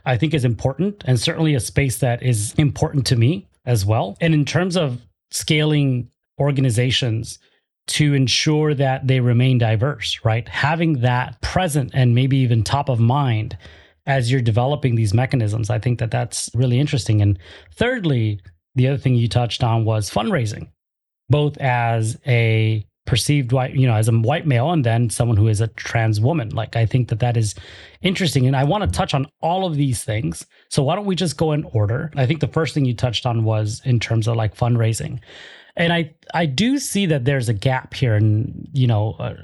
i 0.05 0.17
think 0.17 0.33
is 0.33 0.45
important 0.45 1.03
and 1.05 1.19
certainly 1.19 1.55
a 1.55 1.59
space 1.59 1.99
that 1.99 2.21
is 2.21 2.53
important 2.57 3.05
to 3.05 3.15
me 3.15 3.47
as 3.65 3.85
well 3.85 4.17
and 4.21 4.33
in 4.33 4.45
terms 4.45 4.75
of 4.75 5.01
scaling 5.31 6.09
organizations 6.39 7.39
to 7.85 8.13
ensure 8.13 8.73
that 8.73 9.07
they 9.07 9.19
remain 9.19 9.57
diverse, 9.57 10.19
right? 10.23 10.47
Having 10.47 11.01
that 11.01 11.39
present 11.41 11.91
and 11.93 12.15
maybe 12.15 12.37
even 12.37 12.63
top 12.63 12.89
of 12.89 12.99
mind 12.99 13.57
as 14.05 14.31
you're 14.31 14.41
developing 14.41 14.95
these 14.95 15.13
mechanisms, 15.13 15.69
I 15.69 15.79
think 15.79 15.99
that 15.99 16.11
that's 16.11 16.49
really 16.53 16.79
interesting. 16.79 17.21
And 17.21 17.39
thirdly, 17.75 18.39
the 18.75 18.87
other 18.87 18.97
thing 18.97 19.15
you 19.15 19.27
touched 19.27 19.63
on 19.63 19.85
was 19.85 20.09
fundraising, 20.09 20.69
both 21.29 21.57
as 21.57 22.17
a 22.25 22.85
perceived 23.05 23.51
white, 23.51 23.75
you 23.75 23.85
know, 23.85 23.95
as 23.95 24.07
a 24.07 24.13
white 24.13 24.47
male 24.47 24.71
and 24.71 24.83
then 24.83 25.09
someone 25.09 25.37
who 25.37 25.47
is 25.47 25.61
a 25.61 25.67
trans 25.67 26.21
woman. 26.21 26.49
Like, 26.49 26.75
I 26.75 26.85
think 26.85 27.09
that 27.09 27.19
that 27.19 27.37
is 27.37 27.55
interesting. 28.01 28.47
And 28.47 28.55
I 28.55 28.63
want 28.63 28.83
to 28.83 28.97
touch 28.97 29.13
on 29.13 29.27
all 29.41 29.65
of 29.65 29.75
these 29.75 30.03
things. 30.03 30.45
So, 30.69 30.83
why 30.83 30.95
don't 30.95 31.05
we 31.05 31.15
just 31.15 31.37
go 31.37 31.51
in 31.51 31.63
order? 31.65 32.11
I 32.15 32.25
think 32.25 32.39
the 32.39 32.47
first 32.47 32.73
thing 32.73 32.85
you 32.85 32.95
touched 32.95 33.25
on 33.25 33.43
was 33.43 33.81
in 33.85 33.99
terms 33.99 34.27
of 34.27 34.35
like 34.35 34.55
fundraising 34.55 35.19
and 35.75 35.91
I 35.91 36.13
I 36.33 36.45
do 36.45 36.77
see 36.77 37.05
that 37.07 37.25
there's 37.25 37.49
a 37.49 37.53
gap 37.53 37.93
here, 37.93 38.15
and 38.15 38.67
you 38.73 38.87
know, 38.87 39.15
uh, 39.19 39.35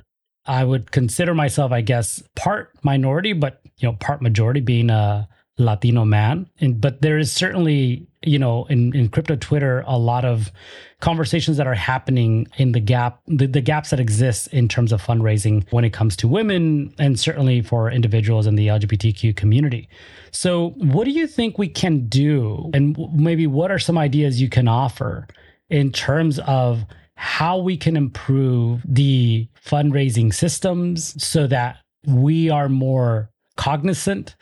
I 0.45 0.63
would 0.63 0.91
consider 0.91 1.33
myself, 1.33 1.71
I 1.71 1.81
guess, 1.81 2.21
part 2.35 2.71
minority, 2.83 3.33
but 3.33 3.61
you 3.77 3.87
know, 3.87 3.95
part 3.99 4.21
majority, 4.21 4.61
being 4.61 4.89
a 4.89 5.27
Latino 5.57 6.05
man. 6.05 6.49
And 6.59 6.79
but 6.79 7.01
there 7.01 7.17
is 7.17 7.31
certainly, 7.31 8.07
you 8.23 8.37
know, 8.37 8.65
in 8.65 8.93
in 8.95 9.09
crypto 9.09 9.35
Twitter, 9.35 9.83
a 9.87 9.97
lot 9.97 10.25
of 10.25 10.51
conversations 10.99 11.57
that 11.57 11.67
are 11.67 11.73
happening 11.73 12.47
in 12.57 12.73
the 12.73 12.79
gap, 12.79 13.21
the, 13.27 13.47
the 13.47 13.61
gaps 13.61 13.91
that 13.91 13.99
exist 13.99 14.47
in 14.47 14.67
terms 14.67 14.91
of 14.91 15.01
fundraising 15.01 15.65
when 15.71 15.85
it 15.85 15.93
comes 15.93 16.15
to 16.17 16.27
women, 16.27 16.93
and 16.99 17.19
certainly 17.19 17.61
for 17.61 17.89
individuals 17.89 18.45
in 18.45 18.55
the 18.55 18.67
LGBTQ 18.67 19.35
community. 19.35 19.87
So, 20.31 20.71
what 20.71 21.05
do 21.05 21.11
you 21.11 21.27
think 21.27 21.57
we 21.57 21.69
can 21.69 22.07
do, 22.07 22.69
and 22.73 22.97
maybe 23.13 23.47
what 23.47 23.71
are 23.71 23.79
some 23.79 23.97
ideas 23.97 24.41
you 24.41 24.49
can 24.49 24.67
offer? 24.67 25.27
in 25.69 25.91
terms 25.91 26.39
of 26.39 26.85
how 27.15 27.57
we 27.57 27.77
can 27.77 27.95
improve 27.95 28.81
the 28.87 29.47
fundraising 29.65 30.33
systems 30.33 31.21
so 31.23 31.47
that 31.47 31.77
we 32.07 32.49
are 32.49 32.69
more 32.69 33.29
cognizant 33.57 34.35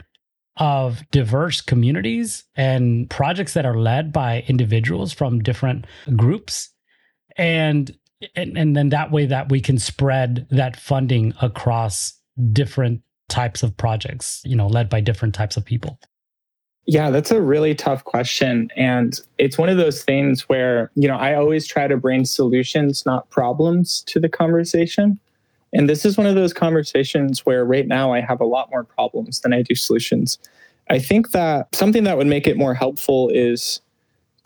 of 0.58 1.02
diverse 1.12 1.62
communities 1.62 2.43
and 2.56 3.10
projects 3.10 3.54
that 3.54 3.65
are 3.65 3.78
led 3.78 4.12
by 4.12 4.43
individuals 4.48 5.13
from 5.13 5.39
different 5.39 5.86
groups 6.15 6.70
and 7.38 7.96
and, 8.36 8.58
and 8.58 8.76
then 8.76 8.89
that 8.89 9.12
way 9.12 9.28
that 9.28 9.50
we 9.50 9.62
can 9.62 9.78
spread 9.78 10.48
that 10.50 10.76
funding 10.76 11.36
across 11.39 12.20
different 12.52 13.02
types 13.30 13.62
of 13.62 13.76
projects 13.78 14.41
you 14.43 14.56
know 14.56 14.67
led 14.67 14.89
by 14.89 15.00
different 15.00 15.36
types 15.36 15.58
of 15.58 15.65
people 15.65 16.00
yeah, 16.89 17.10
that's 17.10 17.32
a 17.32 17.41
really 17.41 17.76
tough 17.76 18.06
question. 18.06 18.70
And 18.78 19.20
it's 19.38 19.58
one 19.58 19.67
of 19.67 19.76
those 19.76 20.04
things 20.04 20.48
where, 20.48 20.89
you 20.96 21.06
know, 21.06 21.17
I 21.17 21.36
always 21.36 21.67
try 21.67 21.86
to 21.86 21.98
bring 21.98 22.24
solutions, 22.24 23.06
not 23.06 23.30
problems, 23.30 24.04
to 24.04 24.22
the 24.22 24.30
conversation. 24.30 25.20
And 25.73 25.89
this 25.89 26.06
is 26.06 26.17
one 26.17 26.27
of 26.27 26.36
those 26.36 26.53
conversations 26.53 27.45
where 27.45 27.65
right 27.65 27.88
now 27.88 28.13
I 28.13 28.21
have 28.21 28.39
a 28.39 28.45
lot 28.45 28.69
more 28.71 28.84
problems 28.84 29.41
than 29.41 29.53
I 29.53 29.62
do 29.62 29.75
solutions. 29.75 30.39
I 30.89 30.99
think 30.99 31.32
that 31.32 31.73
something 31.75 32.06
that 32.06 32.17
would 32.17 32.27
make 32.27 32.47
it 32.47 32.58
more 32.58 32.73
helpful 32.73 33.30
is 33.30 33.82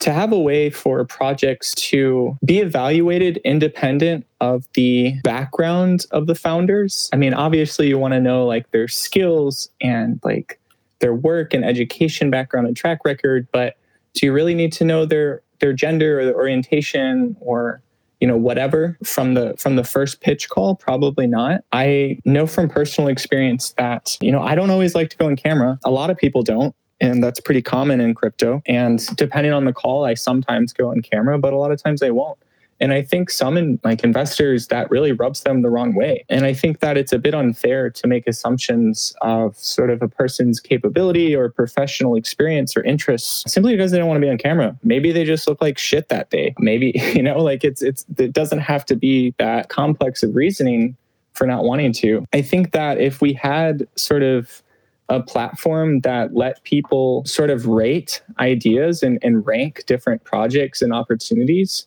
to 0.00 0.12
have 0.12 0.32
a 0.32 0.38
way 0.38 0.68
for 0.68 1.04
projects 1.04 1.74
to 1.76 2.36
be 2.44 2.58
evaluated 2.58 3.36
independent 3.44 4.26
of 4.40 4.66
the 4.74 5.14
background 5.22 6.06
of 6.10 6.26
the 6.26 6.34
founders. 6.34 7.08
I 7.12 7.16
mean, 7.16 7.34
obviously, 7.34 7.86
you 7.86 7.98
want 7.98 8.12
to 8.14 8.20
know 8.20 8.44
like 8.44 8.68
their 8.72 8.88
skills 8.88 9.70
and 9.80 10.18
like 10.24 10.58
their 10.98 11.14
work 11.14 11.54
and 11.54 11.64
education 11.64 12.30
background 12.30 12.66
and 12.66 12.76
track 12.76 13.04
record, 13.04 13.46
but 13.52 13.76
do 14.14 14.26
you 14.26 14.32
really 14.32 14.54
need 14.54 14.72
to 14.72 14.84
know 14.84 15.06
their 15.06 15.42
their 15.60 15.72
gender 15.72 16.18
or 16.18 16.24
their 16.24 16.34
orientation 16.34 17.36
or 17.40 17.80
you 18.22 18.28
know 18.28 18.36
whatever 18.36 18.96
from 19.02 19.34
the 19.34 19.52
from 19.58 19.74
the 19.74 19.82
first 19.82 20.20
pitch 20.20 20.48
call 20.48 20.76
probably 20.76 21.26
not. 21.26 21.64
I 21.72 22.20
know 22.24 22.46
from 22.46 22.68
personal 22.68 23.08
experience 23.08 23.72
that 23.72 24.16
you 24.20 24.30
know 24.30 24.40
i 24.40 24.54
don't 24.54 24.70
always 24.70 24.94
like 24.94 25.10
to 25.10 25.16
go 25.16 25.26
in 25.28 25.34
camera. 25.34 25.80
A 25.84 25.90
lot 25.90 26.08
of 26.08 26.16
people 26.16 26.44
don't 26.44 26.72
and 27.00 27.22
that's 27.22 27.40
pretty 27.40 27.62
common 27.62 28.00
in 28.00 28.14
crypto. 28.14 28.62
And 28.66 29.04
depending 29.16 29.52
on 29.52 29.64
the 29.64 29.72
call 29.72 30.04
i 30.04 30.14
sometimes 30.14 30.72
go 30.72 30.92
on 30.92 31.02
camera 31.02 31.36
but 31.36 31.52
a 31.52 31.56
lot 31.56 31.72
of 31.72 31.82
times 31.82 32.00
i 32.00 32.10
won't 32.10 32.38
and 32.82 32.92
I 32.92 33.00
think 33.00 33.30
some 33.30 33.56
in, 33.56 33.78
like 33.84 34.02
investors 34.02 34.66
that 34.66 34.90
really 34.90 35.12
rubs 35.12 35.42
them 35.42 35.62
the 35.62 35.70
wrong 35.70 35.94
way. 35.94 36.24
And 36.28 36.44
I 36.44 36.52
think 36.52 36.80
that 36.80 36.96
it's 36.96 37.12
a 37.12 37.18
bit 37.18 37.32
unfair 37.32 37.88
to 37.90 38.06
make 38.08 38.26
assumptions 38.26 39.14
of 39.22 39.56
sort 39.56 39.88
of 39.88 40.02
a 40.02 40.08
person's 40.08 40.58
capability 40.58 41.34
or 41.34 41.48
professional 41.48 42.16
experience 42.16 42.76
or 42.76 42.82
interests 42.82 43.44
simply 43.46 43.76
because 43.76 43.92
they 43.92 43.98
don't 43.98 44.08
want 44.08 44.16
to 44.16 44.26
be 44.26 44.28
on 44.28 44.36
camera. 44.36 44.76
Maybe 44.82 45.12
they 45.12 45.24
just 45.24 45.46
look 45.46 45.62
like 45.62 45.78
shit 45.78 46.08
that 46.08 46.30
day. 46.30 46.56
Maybe, 46.58 46.92
you 47.14 47.22
know, 47.22 47.38
like 47.38 47.62
it's 47.62 47.82
it's 47.82 48.04
it 48.18 48.32
doesn't 48.32 48.58
have 48.58 48.84
to 48.86 48.96
be 48.96 49.32
that 49.38 49.68
complex 49.68 50.24
of 50.24 50.34
reasoning 50.34 50.96
for 51.34 51.46
not 51.46 51.62
wanting 51.62 51.92
to. 51.92 52.26
I 52.32 52.42
think 52.42 52.72
that 52.72 53.00
if 53.00 53.20
we 53.20 53.32
had 53.32 53.86
sort 53.94 54.24
of 54.24 54.60
a 55.08 55.22
platform 55.22 56.00
that 56.00 56.34
let 56.34 56.62
people 56.64 57.24
sort 57.26 57.50
of 57.50 57.66
rate 57.66 58.22
ideas 58.40 59.04
and, 59.04 59.20
and 59.22 59.46
rank 59.46 59.84
different 59.86 60.24
projects 60.24 60.82
and 60.82 60.92
opportunities 60.92 61.86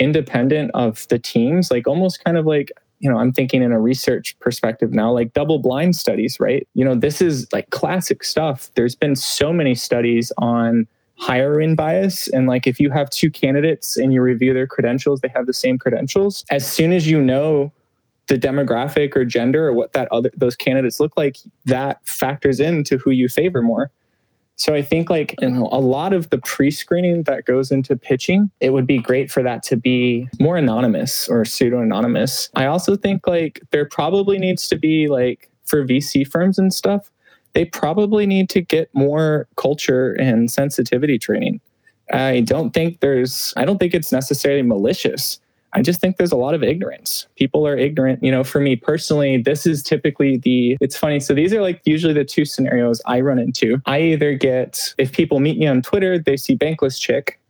independent 0.00 0.70
of 0.74 1.06
the 1.08 1.18
teams, 1.18 1.70
like 1.70 1.86
almost 1.86 2.22
kind 2.24 2.36
of 2.36 2.46
like 2.46 2.72
you 3.00 3.10
know, 3.10 3.18
I'm 3.18 3.32
thinking 3.32 3.62
in 3.62 3.70
a 3.70 3.78
research 3.78 4.34
perspective 4.40 4.92
now, 4.92 5.12
like 5.12 5.34
double 5.34 5.58
blind 5.58 5.94
studies, 5.94 6.38
right? 6.40 6.66
You 6.72 6.86
know, 6.86 6.94
this 6.94 7.20
is 7.20 7.46
like 7.52 7.68
classic 7.68 8.24
stuff. 8.24 8.70
There's 8.76 8.94
been 8.94 9.14
so 9.14 9.52
many 9.52 9.74
studies 9.74 10.32
on 10.38 10.86
hiring 11.18 11.74
bias. 11.76 12.28
And 12.28 12.46
like 12.46 12.66
if 12.66 12.80
you 12.80 12.90
have 12.90 13.10
two 13.10 13.30
candidates 13.30 13.96
and 13.96 14.12
you 14.12 14.22
review 14.22 14.54
their 14.54 14.66
credentials, 14.66 15.20
they 15.20 15.28
have 15.28 15.46
the 15.46 15.52
same 15.52 15.78
credentials. 15.78 16.44
As 16.50 16.70
soon 16.70 16.92
as 16.92 17.06
you 17.06 17.20
know 17.20 17.72
the 18.28 18.38
demographic 18.38 19.14
or 19.14 19.24
gender 19.24 19.68
or 19.68 19.74
what 19.74 19.92
that 19.92 20.08
other 20.10 20.30
those 20.34 20.56
candidates 20.56 20.98
look 20.98 21.12
like, 21.16 21.36
that 21.66 22.06
factors 22.08 22.58
into 22.58 22.96
who 22.96 23.10
you 23.10 23.28
favor 23.28 23.60
more. 23.60 23.90
So 24.56 24.74
I 24.74 24.82
think 24.82 25.10
like 25.10 25.34
you 25.40 25.50
know, 25.50 25.68
a 25.72 25.80
lot 25.80 26.12
of 26.12 26.30
the 26.30 26.38
pre-screening 26.38 27.24
that 27.24 27.44
goes 27.44 27.70
into 27.70 27.96
pitching, 27.96 28.50
it 28.60 28.72
would 28.72 28.86
be 28.86 28.98
great 28.98 29.30
for 29.30 29.42
that 29.42 29.62
to 29.64 29.76
be 29.76 30.28
more 30.40 30.56
anonymous 30.56 31.28
or 31.28 31.44
pseudo-anonymous. 31.44 32.50
I 32.54 32.66
also 32.66 32.96
think 32.96 33.26
like 33.26 33.60
there 33.70 33.86
probably 33.86 34.38
needs 34.38 34.68
to 34.68 34.76
be 34.76 35.08
like 35.08 35.50
for 35.64 35.84
VC 35.84 36.26
firms 36.26 36.58
and 36.58 36.72
stuff, 36.72 37.10
they 37.54 37.64
probably 37.64 38.26
need 38.26 38.48
to 38.50 38.60
get 38.60 38.94
more 38.94 39.48
culture 39.56 40.12
and 40.12 40.50
sensitivity 40.50 41.18
training. 41.18 41.60
I 42.12 42.40
don't 42.40 42.70
think 42.70 43.00
there's 43.00 43.52
I 43.56 43.64
don't 43.64 43.78
think 43.78 43.94
it's 43.94 44.12
necessarily 44.12 44.62
malicious. 44.62 45.40
I 45.74 45.82
just 45.82 46.00
think 46.00 46.16
there's 46.16 46.32
a 46.32 46.36
lot 46.36 46.54
of 46.54 46.62
ignorance. 46.62 47.26
People 47.36 47.66
are 47.66 47.76
ignorant. 47.76 48.22
You 48.22 48.30
know, 48.30 48.44
for 48.44 48.60
me 48.60 48.76
personally, 48.76 49.42
this 49.42 49.66
is 49.66 49.82
typically 49.82 50.36
the, 50.36 50.76
it's 50.80 50.96
funny. 50.96 51.18
So 51.18 51.34
these 51.34 51.52
are 51.52 51.60
like 51.60 51.80
usually 51.84 52.14
the 52.14 52.24
two 52.24 52.44
scenarios 52.44 53.02
I 53.06 53.20
run 53.20 53.40
into. 53.40 53.82
I 53.86 54.00
either 54.00 54.34
get, 54.34 54.94
if 54.98 55.12
people 55.12 55.40
meet 55.40 55.58
me 55.58 55.66
on 55.66 55.82
Twitter, 55.82 56.18
they 56.18 56.36
see 56.36 56.56
Bankless 56.56 57.00
Chick, 57.00 57.40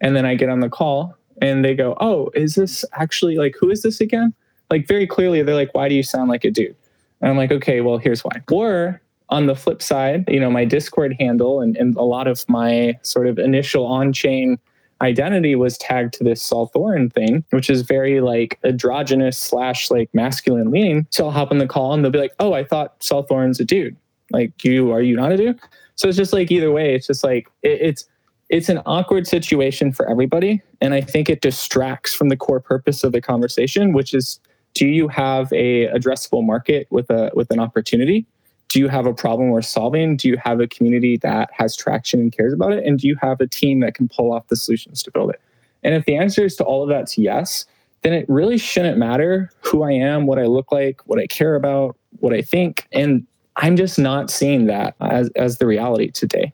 and 0.00 0.16
then 0.16 0.26
I 0.26 0.34
get 0.34 0.48
on 0.48 0.60
the 0.60 0.68
call 0.68 1.16
and 1.40 1.64
they 1.64 1.74
go, 1.74 1.96
oh, 2.00 2.30
is 2.34 2.56
this 2.56 2.84
actually 2.94 3.36
like, 3.36 3.54
who 3.58 3.70
is 3.70 3.82
this 3.82 4.00
again? 4.00 4.34
Like 4.70 4.88
very 4.88 5.06
clearly, 5.06 5.42
they're 5.42 5.54
like, 5.54 5.72
why 5.74 5.88
do 5.88 5.94
you 5.94 6.02
sound 6.02 6.28
like 6.28 6.44
a 6.44 6.50
dude? 6.50 6.74
And 7.20 7.30
I'm 7.30 7.36
like, 7.36 7.52
okay, 7.52 7.80
well, 7.80 7.98
here's 7.98 8.22
why. 8.24 8.42
Or 8.50 9.00
on 9.28 9.46
the 9.46 9.54
flip 9.54 9.82
side, 9.82 10.24
you 10.28 10.40
know, 10.40 10.50
my 10.50 10.64
Discord 10.64 11.14
handle 11.18 11.60
and, 11.60 11.76
and 11.76 11.96
a 11.96 12.02
lot 12.02 12.26
of 12.26 12.48
my 12.48 12.98
sort 13.02 13.26
of 13.26 13.38
initial 13.38 13.86
on 13.86 14.12
chain 14.12 14.58
identity 15.00 15.54
was 15.54 15.78
tagged 15.78 16.14
to 16.14 16.24
this 16.24 16.42
Saul 16.42 16.70
Thorin 16.74 17.12
thing, 17.12 17.44
which 17.50 17.70
is 17.70 17.82
very 17.82 18.20
like 18.20 18.58
androgynous 18.64 19.38
slash 19.38 19.90
like 19.90 20.12
masculine 20.12 20.70
leaning. 20.70 21.06
So 21.10 21.26
I'll 21.26 21.30
hop 21.30 21.50
on 21.50 21.58
the 21.58 21.66
call 21.66 21.92
and 21.92 22.04
they'll 22.04 22.12
be 22.12 22.18
like, 22.18 22.34
"Oh, 22.38 22.52
I 22.52 22.64
thought 22.64 23.02
Saul 23.02 23.24
Thorin's 23.24 23.60
a 23.60 23.64
dude. 23.64 23.96
Like, 24.30 24.64
you 24.64 24.90
are 24.92 25.02
you 25.02 25.16
not 25.16 25.32
a 25.32 25.36
dude?" 25.36 25.60
So 25.94 26.08
it's 26.08 26.16
just 26.16 26.32
like 26.32 26.50
either 26.50 26.70
way, 26.70 26.94
it's 26.94 27.06
just 27.06 27.24
like 27.24 27.48
it, 27.62 27.80
it's 27.80 28.08
it's 28.48 28.68
an 28.68 28.80
awkward 28.86 29.26
situation 29.26 29.92
for 29.92 30.08
everybody. 30.08 30.62
And 30.80 30.94
I 30.94 31.00
think 31.00 31.28
it 31.28 31.40
distracts 31.40 32.14
from 32.14 32.28
the 32.28 32.36
core 32.36 32.60
purpose 32.60 33.04
of 33.04 33.12
the 33.12 33.20
conversation, 33.20 33.92
which 33.92 34.14
is 34.14 34.40
do 34.74 34.86
you 34.86 35.08
have 35.08 35.52
a 35.52 35.88
addressable 35.88 36.44
market 36.44 36.86
with 36.90 37.10
a 37.10 37.30
with 37.34 37.50
an 37.50 37.58
opportunity? 37.58 38.26
Do 38.68 38.78
you 38.78 38.88
have 38.88 39.06
a 39.06 39.14
problem 39.14 39.50
worth 39.50 39.64
solving? 39.64 40.16
Do 40.16 40.28
you 40.28 40.36
have 40.44 40.60
a 40.60 40.66
community 40.66 41.16
that 41.18 41.50
has 41.52 41.74
traction 41.74 42.20
and 42.20 42.32
cares 42.32 42.52
about 42.52 42.72
it? 42.72 42.84
And 42.84 42.98
do 42.98 43.08
you 43.08 43.16
have 43.22 43.40
a 43.40 43.46
team 43.46 43.80
that 43.80 43.94
can 43.94 44.08
pull 44.08 44.32
off 44.32 44.48
the 44.48 44.56
solutions 44.56 45.02
to 45.04 45.10
build 45.10 45.30
it? 45.30 45.40
And 45.82 45.94
if 45.94 46.04
the 46.04 46.16
answer 46.16 46.44
is 46.44 46.56
to 46.56 46.64
all 46.64 46.82
of 46.82 46.88
that's 46.88 47.16
yes, 47.16 47.64
then 48.02 48.12
it 48.12 48.26
really 48.28 48.58
shouldn't 48.58 48.98
matter 48.98 49.50
who 49.60 49.82
I 49.82 49.92
am, 49.92 50.26
what 50.26 50.38
I 50.38 50.44
look 50.44 50.70
like, 50.70 51.00
what 51.06 51.18
I 51.18 51.26
care 51.26 51.54
about, 51.54 51.96
what 52.20 52.32
I 52.32 52.42
think. 52.42 52.86
And 52.92 53.26
I'm 53.56 53.76
just 53.76 53.98
not 53.98 54.30
seeing 54.30 54.66
that 54.66 54.94
as, 55.00 55.30
as 55.36 55.58
the 55.58 55.66
reality 55.66 56.10
today. 56.10 56.52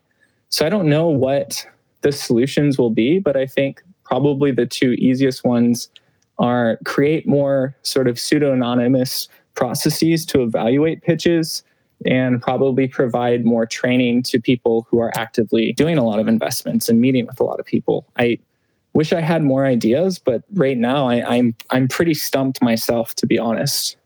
So 0.49 0.65
I 0.65 0.69
don't 0.69 0.89
know 0.89 1.09
what 1.09 1.67
the 2.03 2.12
solutions 2.12 2.79
will 2.79 2.91
be, 2.91 3.19
but 3.19 3.37
I 3.37 3.47
think 3.47 3.83
probably 4.05 4.53
the 4.53 4.67
two 4.67 4.93
easiest 4.93 5.45
ones 5.45 5.89
are 6.39 6.79
create 6.85 7.27
more 7.27 7.75
sort 7.83 8.09
of 8.09 8.19
pseudo 8.19 8.53
anonymous 8.53 9.29
processes 9.55 10.27
to 10.27 10.43
evaluate 10.43 11.03
pitches 11.03 11.62
and 12.07 12.40
probably 12.40 12.86
provide 12.86 13.45
more 13.45 13.66
training 13.66 14.22
to 14.24 14.40
people 14.40 14.86
who 14.90 15.01
are 15.01 15.11
actively 15.16 15.72
doing 15.72 15.99
a 15.99 16.05
lot 16.05 16.18
of 16.18 16.28
investments 16.28 16.88
and 16.88 17.01
meeting 17.01 17.26
with 17.26 17.40
a 17.40 17.45
lot 17.45 17.61
of 17.61 17.66
people. 17.66 18.07
I 18.18 18.38
wish 18.92 19.12
I 19.12 19.20
had 19.20 19.42
more 19.42 19.66
ideas, 19.66 20.18
but 20.18 20.42
right 20.55 20.78
now 20.78 21.09
I, 21.09 21.36
I'm 21.36 21.55
I'm 21.70 21.88
pretty 21.88 22.14
stumped 22.14 22.62
myself 22.62 23.14
to 23.16 23.26
be 23.26 23.38
honest. 23.38 23.97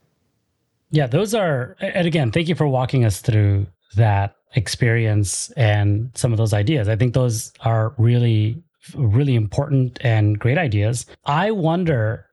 Yeah, 0.91 1.07
those 1.07 1.33
are 1.33 1.75
and 1.79 2.07
again, 2.07 2.31
thank 2.31 2.47
you 2.47 2.55
for 2.55 2.67
walking 2.67 3.05
us 3.05 3.21
through 3.21 3.67
that 3.95 4.35
experience 4.55 5.51
and 5.51 6.09
some 6.15 6.31
of 6.31 6.37
those 6.37 6.53
ideas. 6.53 6.87
I 6.87 6.95
think 6.95 7.13
those 7.13 7.53
are 7.61 7.93
really 7.97 8.61
really 8.95 9.35
important 9.35 9.99
and 10.01 10.39
great 10.39 10.57
ideas. 10.57 11.05
I 11.25 11.51
wonder 11.51 12.25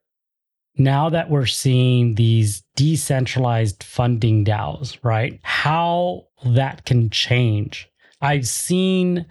now 0.79 1.09
that 1.11 1.31
we're 1.31 1.47
seeing 1.47 2.15
these 2.15 2.63
decentralized 2.77 3.83
funding 3.83 4.45
DAOs, 4.45 4.99
right? 5.03 5.41
How 5.43 6.27
that 6.45 6.85
can 6.85 7.11
change. 7.11 7.89
I've 8.21 8.47
seen 8.47 9.27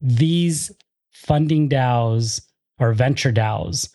these 0.00 0.70
funding 1.12 1.68
DAOs 1.68 2.42
or 2.78 2.92
venture 2.92 3.32
DAOs 3.32 3.88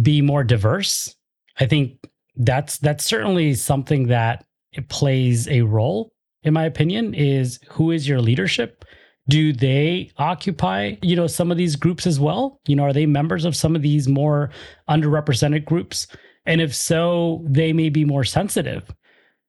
be 0.00 0.20
more 0.20 0.44
diverse. 0.44 1.14
I 1.58 1.66
think 1.66 1.98
that's 2.36 2.78
that's 2.78 3.04
certainly 3.04 3.54
something 3.54 4.08
that 4.08 4.44
it 4.72 4.88
plays 4.88 5.48
a 5.48 5.62
role 5.62 6.12
in 6.42 6.52
my 6.52 6.64
opinion 6.64 7.14
is 7.14 7.58
who 7.68 7.90
is 7.90 8.06
your 8.06 8.20
leadership 8.20 8.84
do 9.28 9.52
they 9.52 10.10
occupy 10.18 10.94
you 11.02 11.16
know 11.16 11.26
some 11.26 11.50
of 11.50 11.56
these 11.56 11.76
groups 11.76 12.06
as 12.06 12.20
well 12.20 12.60
you 12.66 12.76
know 12.76 12.82
are 12.82 12.92
they 12.92 13.06
members 13.06 13.44
of 13.44 13.56
some 13.56 13.74
of 13.74 13.82
these 13.82 14.06
more 14.06 14.50
underrepresented 14.88 15.64
groups 15.64 16.06
and 16.46 16.60
if 16.60 16.74
so 16.74 17.42
they 17.44 17.72
may 17.72 17.88
be 17.88 18.04
more 18.04 18.24
sensitive 18.24 18.94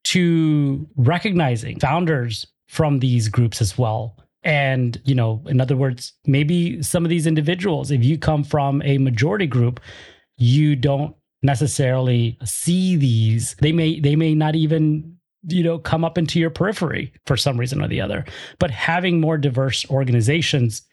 to 0.05 0.87
recognizing 0.95 1.79
founders 1.79 2.47
from 2.67 2.99
these 2.99 3.29
groups 3.29 3.61
as 3.61 3.77
well. 3.77 4.17
And 4.43 5.01
you 5.05 5.15
know 5.15 5.43
in 5.47 5.59
other 5.59 5.75
words 5.75 6.13
maybe 6.25 6.81
some 6.81 7.03
of 7.03 7.09
these 7.09 7.27
individuals 7.27 7.91
if 7.91 8.03
you 8.03 8.17
come 8.17 8.43
from 8.43 8.81
a 8.83 8.97
majority 8.97 9.47
group 9.47 9.79
you 10.37 10.75
don't 10.75 11.15
necessarily 11.41 12.37
see 12.43 12.95
these. 12.95 13.55
They 13.59 13.71
may 13.71 13.99
they 13.99 14.15
may 14.15 14.35
not 14.35 14.55
even 14.55 15.17
you 15.47 15.63
know 15.63 15.79
come 15.79 16.03
up 16.03 16.17
into 16.17 16.39
your 16.39 16.49
periphery 16.49 17.13
for 17.25 17.37
some 17.37 17.57
reason 17.57 17.81
or 17.81 17.87
the 17.87 18.01
other. 18.01 18.25
But 18.59 18.71
having 18.71 19.19
more 19.19 19.37
diverse 19.37 19.89
organizations 19.89 20.83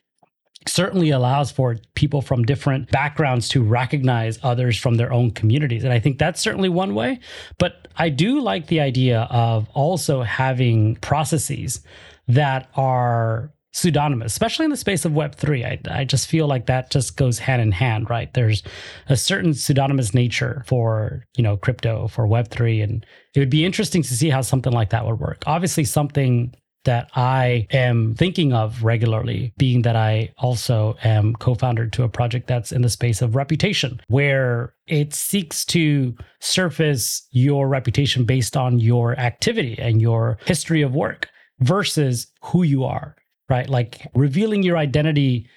certainly 0.67 1.11
allows 1.11 1.51
for 1.51 1.77
people 1.95 2.23
from 2.23 2.43
different 2.45 2.91
backgrounds 2.91 3.49
to 3.49 3.62
recognize 3.62 4.39
others 4.43 4.79
from 4.79 4.97
their 4.97 5.12
own 5.12 5.31
communities 5.31 5.85
and 5.85 5.93
i 5.93 5.99
think 5.99 6.19
that's 6.19 6.41
certainly 6.41 6.69
one 6.69 6.95
way 6.95 7.19
but 7.59 7.89
i 7.97 8.09
do 8.09 8.41
like 8.41 8.67
the 8.69 8.81
idea 8.81 9.23
of 9.31 9.69
also 9.75 10.23
having 10.23 10.97
processes 10.97 11.81
that 12.29 12.71
are 12.77 13.53
pseudonymous, 13.75 14.33
especially 14.33 14.65
in 14.65 14.71
the 14.71 14.77
space 14.77 15.05
of 15.05 15.12
Web3. 15.12 15.65
I, 15.65 16.01
I 16.01 16.05
just 16.05 16.29
feel 16.29 16.47
like 16.47 16.67
that 16.67 16.91
just 16.91 17.17
goes 17.17 17.41
hand 17.41 17.61
in 17.61 17.73
hand, 17.73 18.09
right? 18.09 18.33
There's 18.33 18.62
a 19.09 19.17
certain 19.17 19.53
pseudonymous 19.53 20.15
nature 20.15 20.62
for, 20.67 21.25
you 21.37 21.43
know, 21.43 21.57
crypto, 21.57 22.07
for 22.07 22.29
Web3. 22.29 22.85
And 22.85 23.05
it 23.35 23.41
would 23.41 23.51
be 23.51 23.65
interesting 23.65 24.03
to 24.03 24.15
see 24.15 24.31
how 24.31 24.43
something 24.43 24.73
like 24.73 24.91
that 24.91 25.05
would 25.05 25.19
work. 25.19 25.43
Obviously, 25.47 25.85
something 25.85 26.55
that 26.85 27.11
I 27.14 27.66
am 27.70 28.14
thinking 28.14 28.53
of 28.53 28.85
regularly, 28.85 29.53
being 29.57 29.82
that 29.82 29.97
I 29.97 30.32
also 30.39 30.97
am 31.05 31.35
co 31.35 31.55
founder 31.55 31.89
to 31.89 32.03
a 32.03 32.09
project 32.09 32.47
that's 32.47 32.72
in 32.72 32.82
the 32.82 32.91
space 32.91 33.22
of 33.22 33.35
reputation, 33.35 34.01
where 34.09 34.74
it 34.87 35.14
seeks 35.14 35.64
to 35.66 36.14
surface 36.41 37.26
your 37.32 37.68
reputation 37.68 38.24
based 38.24 38.57
on 38.57 38.80
your 38.80 39.18
activity 39.18 39.76
and 39.78 40.01
your 40.01 40.39
history 40.45 40.82
of 40.82 40.95
work 40.95 41.28
versus 41.61 42.26
who 42.43 42.62
you 42.62 42.85
are 42.85 43.16
right? 43.49 43.68
Like 43.68 44.07
revealing 44.14 44.62
your 44.62 44.76
identity 44.76 45.49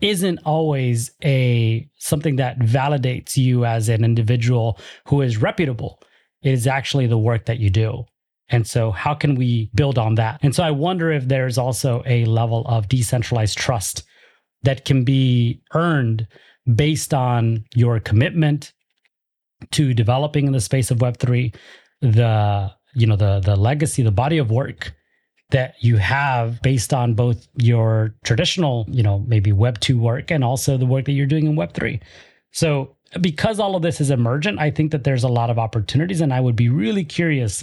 isn't 0.00 0.40
always 0.44 1.12
a 1.24 1.88
something 1.98 2.36
that 2.36 2.58
validates 2.58 3.36
you 3.36 3.64
as 3.64 3.88
an 3.88 4.04
individual 4.04 4.78
who 5.06 5.22
is 5.22 5.36
reputable. 5.36 6.00
It 6.42 6.52
is 6.52 6.66
actually 6.66 7.06
the 7.06 7.18
work 7.18 7.46
that 7.46 7.58
you 7.58 7.70
do. 7.70 8.04
And 8.48 8.66
so, 8.66 8.92
how 8.92 9.14
can 9.14 9.34
we 9.34 9.70
build 9.74 9.98
on 9.98 10.14
that? 10.16 10.38
And 10.42 10.54
so, 10.54 10.62
I 10.62 10.70
wonder 10.70 11.10
if 11.10 11.26
there's 11.26 11.58
also 11.58 12.02
a 12.06 12.24
level 12.26 12.64
of 12.66 12.88
decentralized 12.88 13.58
trust 13.58 14.04
that 14.62 14.84
can 14.84 15.04
be 15.04 15.60
earned 15.74 16.26
based 16.74 17.12
on 17.12 17.64
your 17.74 18.00
commitment 18.00 18.72
to 19.72 19.94
developing 19.94 20.46
in 20.46 20.52
the 20.52 20.60
space 20.60 20.90
of 20.90 20.98
Web3, 20.98 21.54
the 22.00 22.72
you 22.94 23.06
know 23.06 23.16
the 23.16 23.40
the 23.40 23.56
legacy, 23.56 24.02
the 24.02 24.10
body 24.10 24.38
of 24.38 24.50
work 24.50 24.92
that 25.50 25.74
you 25.80 25.96
have 25.96 26.60
based 26.62 26.92
on 26.92 27.14
both 27.14 27.46
your 27.56 28.14
traditional, 28.24 28.84
you 28.88 29.02
know, 29.02 29.20
maybe 29.28 29.52
Web 29.52 29.78
2 29.78 29.98
work 29.98 30.30
and 30.30 30.42
also 30.42 30.76
the 30.76 30.86
work 30.86 31.04
that 31.04 31.12
you're 31.12 31.26
doing 31.26 31.46
in 31.46 31.54
Web 31.54 31.72
3. 31.72 32.00
So, 32.52 32.96
because 33.20 33.60
all 33.60 33.76
of 33.76 33.82
this 33.82 34.00
is 34.00 34.10
emergent, 34.10 34.58
I 34.58 34.70
think 34.70 34.90
that 34.90 35.04
there's 35.04 35.22
a 35.22 35.28
lot 35.28 35.50
of 35.50 35.58
opportunities. 35.58 36.20
And 36.20 36.34
I 36.34 36.40
would 36.40 36.56
be 36.56 36.68
really 36.68 37.04
curious 37.04 37.62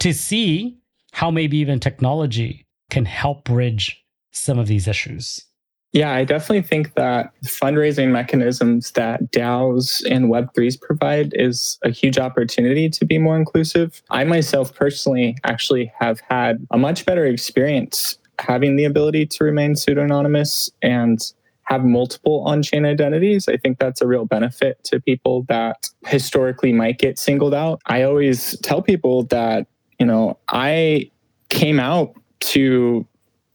to 0.00 0.12
see 0.12 0.78
how 1.12 1.30
maybe 1.30 1.58
even 1.58 1.80
technology 1.80 2.66
can 2.90 3.04
help 3.04 3.44
bridge 3.44 4.02
some 4.32 4.58
of 4.58 4.66
these 4.66 4.88
issues. 4.88 5.44
Yeah, 5.92 6.12
I 6.12 6.22
definitely 6.24 6.62
think 6.62 6.94
that 6.94 7.32
fundraising 7.44 8.10
mechanisms 8.10 8.92
that 8.92 9.32
DAOs 9.32 10.04
and 10.08 10.26
Web3s 10.26 10.80
provide 10.80 11.32
is 11.34 11.78
a 11.84 11.90
huge 11.90 12.16
opportunity 12.16 12.88
to 12.88 13.04
be 13.04 13.18
more 13.18 13.36
inclusive. 13.36 14.00
I 14.08 14.22
myself 14.22 14.72
personally 14.72 15.36
actually 15.42 15.92
have 15.98 16.20
had 16.28 16.64
a 16.70 16.78
much 16.78 17.06
better 17.06 17.24
experience 17.24 18.18
having 18.38 18.76
the 18.76 18.84
ability 18.84 19.26
to 19.26 19.44
remain 19.44 19.74
pseudonymous 19.74 20.70
and 20.80 21.32
have 21.64 21.84
multiple 21.84 22.42
on 22.46 22.62
chain 22.62 22.84
identities. 22.84 23.48
I 23.48 23.56
think 23.56 23.78
that's 23.78 24.00
a 24.00 24.06
real 24.06 24.24
benefit 24.24 24.82
to 24.84 25.00
people 25.00 25.44
that 25.48 25.88
historically 26.06 26.72
might 26.72 26.98
get 26.98 27.18
singled 27.18 27.54
out. 27.54 27.80
I 27.86 28.02
always 28.02 28.58
tell 28.60 28.82
people 28.82 29.24
that, 29.24 29.66
you 30.00 30.06
know, 30.06 30.38
I 30.48 31.10
came 31.50 31.78
out 31.78 32.14
to 32.40 33.06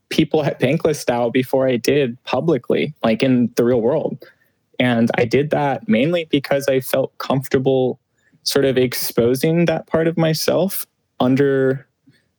people 0.09 0.43
at 0.45 0.59
Bankless 0.59 1.03
DAO 1.03 1.33
before 1.33 1.67
I 1.67 1.75
did 1.75 2.23
publicly, 2.23 2.93
like 3.03 3.23
in 3.23 3.51
the 3.55 3.65
real 3.65 3.81
world. 3.81 4.23
And 4.79 5.09
I 5.17 5.25
did 5.25 5.49
that 5.49 5.89
mainly 5.89 6.25
because 6.25 6.67
I 6.67 6.79
felt 6.81 7.17
comfortable 7.17 7.99
sort 8.43 8.63
of 8.63 8.77
exposing 8.77 9.65
that 9.65 9.87
part 9.87 10.07
of 10.07 10.17
myself 10.17 10.85
under 11.19 11.87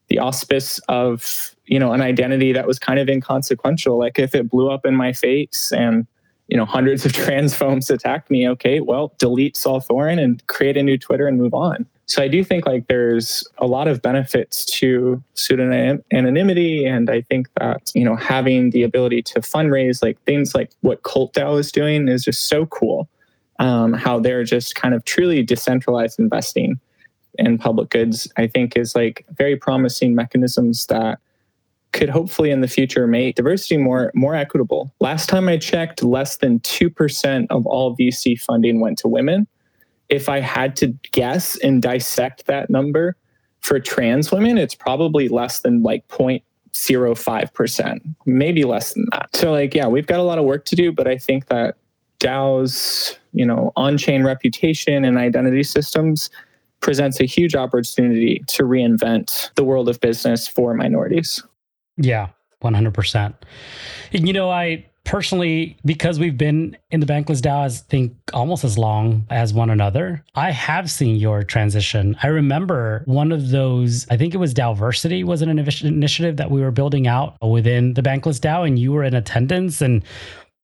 the 0.06 0.20
auspice 0.20 0.78
of, 0.88 1.56
you 1.64 1.80
know, 1.80 1.92
an 1.92 2.00
identity 2.00 2.52
that 2.52 2.66
was 2.66 2.78
kind 2.78 3.00
of 3.00 3.08
inconsequential. 3.08 3.98
Like 3.98 4.20
if 4.20 4.36
it 4.36 4.48
blew 4.48 4.70
up 4.70 4.86
in 4.86 4.94
my 4.94 5.12
face 5.12 5.72
and, 5.72 6.06
you 6.46 6.56
know, 6.56 6.64
hundreds 6.64 7.04
of 7.04 7.12
trans 7.12 7.56
phones 7.56 7.90
attacked 7.90 8.30
me, 8.30 8.48
okay, 8.50 8.80
well, 8.80 9.14
delete 9.18 9.56
Saul 9.56 9.80
Thorin 9.80 10.22
and 10.22 10.46
create 10.46 10.76
a 10.76 10.82
new 10.84 10.96
Twitter 10.96 11.26
and 11.26 11.38
move 11.38 11.54
on. 11.54 11.86
So 12.06 12.22
I 12.22 12.28
do 12.28 12.44
think 12.44 12.66
like 12.66 12.86
there's 12.86 13.46
a 13.58 13.66
lot 13.66 13.88
of 13.88 14.00
benefits 14.00 14.64
to 14.78 15.22
pseudonym 15.34 16.04
anonymity, 16.12 16.84
and 16.84 17.10
I 17.10 17.20
think 17.20 17.48
that 17.58 17.90
you 17.94 18.04
know 18.04 18.14
having 18.14 18.70
the 18.70 18.84
ability 18.84 19.22
to 19.22 19.40
fundraise, 19.40 20.02
like 20.02 20.20
things 20.22 20.54
like 20.54 20.70
what 20.82 21.02
Cult 21.02 21.34
DAO 21.34 21.58
is 21.58 21.72
doing, 21.72 22.08
is 22.08 22.24
just 22.24 22.48
so 22.48 22.66
cool. 22.66 23.08
Um, 23.58 23.92
how 23.92 24.20
they're 24.20 24.44
just 24.44 24.74
kind 24.76 24.94
of 24.94 25.04
truly 25.04 25.42
decentralized 25.42 26.20
investing 26.20 26.78
in 27.38 27.58
public 27.58 27.90
goods, 27.90 28.30
I 28.36 28.46
think, 28.46 28.76
is 28.76 28.94
like 28.94 29.24
very 29.30 29.56
promising 29.56 30.14
mechanisms 30.14 30.86
that 30.86 31.18
could 31.92 32.10
hopefully 32.10 32.50
in 32.50 32.60
the 32.60 32.68
future 32.68 33.06
make 33.06 33.34
diversity 33.34 33.78
more 33.78 34.12
more 34.14 34.36
equitable. 34.36 34.94
Last 35.00 35.28
time 35.28 35.48
I 35.48 35.56
checked, 35.56 36.04
less 36.04 36.36
than 36.36 36.60
two 36.60 36.88
percent 36.88 37.50
of 37.50 37.66
all 37.66 37.96
VC 37.96 38.40
funding 38.40 38.78
went 38.78 38.98
to 38.98 39.08
women 39.08 39.48
if 40.08 40.28
I 40.28 40.40
had 40.40 40.76
to 40.76 40.88
guess 41.12 41.56
and 41.58 41.82
dissect 41.82 42.46
that 42.46 42.70
number 42.70 43.16
for 43.60 43.80
trans 43.80 44.30
women, 44.30 44.58
it's 44.58 44.74
probably 44.74 45.28
less 45.28 45.60
than 45.60 45.82
like 45.82 46.06
0.5 46.08 46.42
0.05%, 46.76 48.00
maybe 48.26 48.64
less 48.64 48.92
than 48.92 49.06
that. 49.12 49.34
So 49.34 49.52
like, 49.52 49.74
yeah, 49.74 49.86
we've 49.86 50.06
got 50.06 50.20
a 50.20 50.22
lot 50.22 50.38
of 50.38 50.44
work 50.44 50.64
to 50.66 50.76
do, 50.76 50.92
but 50.92 51.08
I 51.08 51.16
think 51.16 51.46
that 51.46 51.76
DAO's, 52.18 53.18
you 53.32 53.46
know, 53.46 53.72
on-chain 53.76 54.24
reputation 54.24 55.04
and 55.04 55.18
identity 55.18 55.62
systems 55.62 56.30
presents 56.80 57.20
a 57.20 57.24
huge 57.24 57.54
opportunity 57.54 58.42
to 58.48 58.64
reinvent 58.64 59.54
the 59.54 59.64
world 59.64 59.88
of 59.88 60.00
business 60.00 60.46
for 60.46 60.74
minorities. 60.74 61.42
Yeah, 61.96 62.28
100%. 62.62 63.34
And, 64.12 64.26
you 64.26 64.34
know, 64.34 64.50
I 64.50 64.86
personally, 65.06 65.76
because 65.84 66.18
we've 66.18 66.36
been 66.36 66.76
in 66.90 67.00
the 67.00 67.06
Bankless 67.06 67.40
DAO, 67.40 67.64
I 67.64 67.68
think 67.68 68.14
almost 68.34 68.64
as 68.64 68.76
long 68.76 69.24
as 69.30 69.54
one 69.54 69.70
another, 69.70 70.22
I 70.34 70.50
have 70.50 70.90
seen 70.90 71.16
your 71.16 71.42
transition. 71.44 72.16
I 72.22 72.26
remember 72.26 73.02
one 73.06 73.32
of 73.32 73.50
those, 73.50 74.06
I 74.10 74.16
think 74.16 74.34
it 74.34 74.38
was 74.38 74.52
DAOversity 74.52 75.24
was 75.24 75.40
an 75.42 75.48
initiative 75.48 76.36
that 76.36 76.50
we 76.50 76.60
were 76.60 76.72
building 76.72 77.06
out 77.06 77.36
within 77.40 77.94
the 77.94 78.02
Bankless 78.02 78.40
DAO, 78.40 78.66
and 78.66 78.78
you 78.78 78.92
were 78.92 79.04
in 79.04 79.14
attendance 79.14 79.80
and 79.80 80.02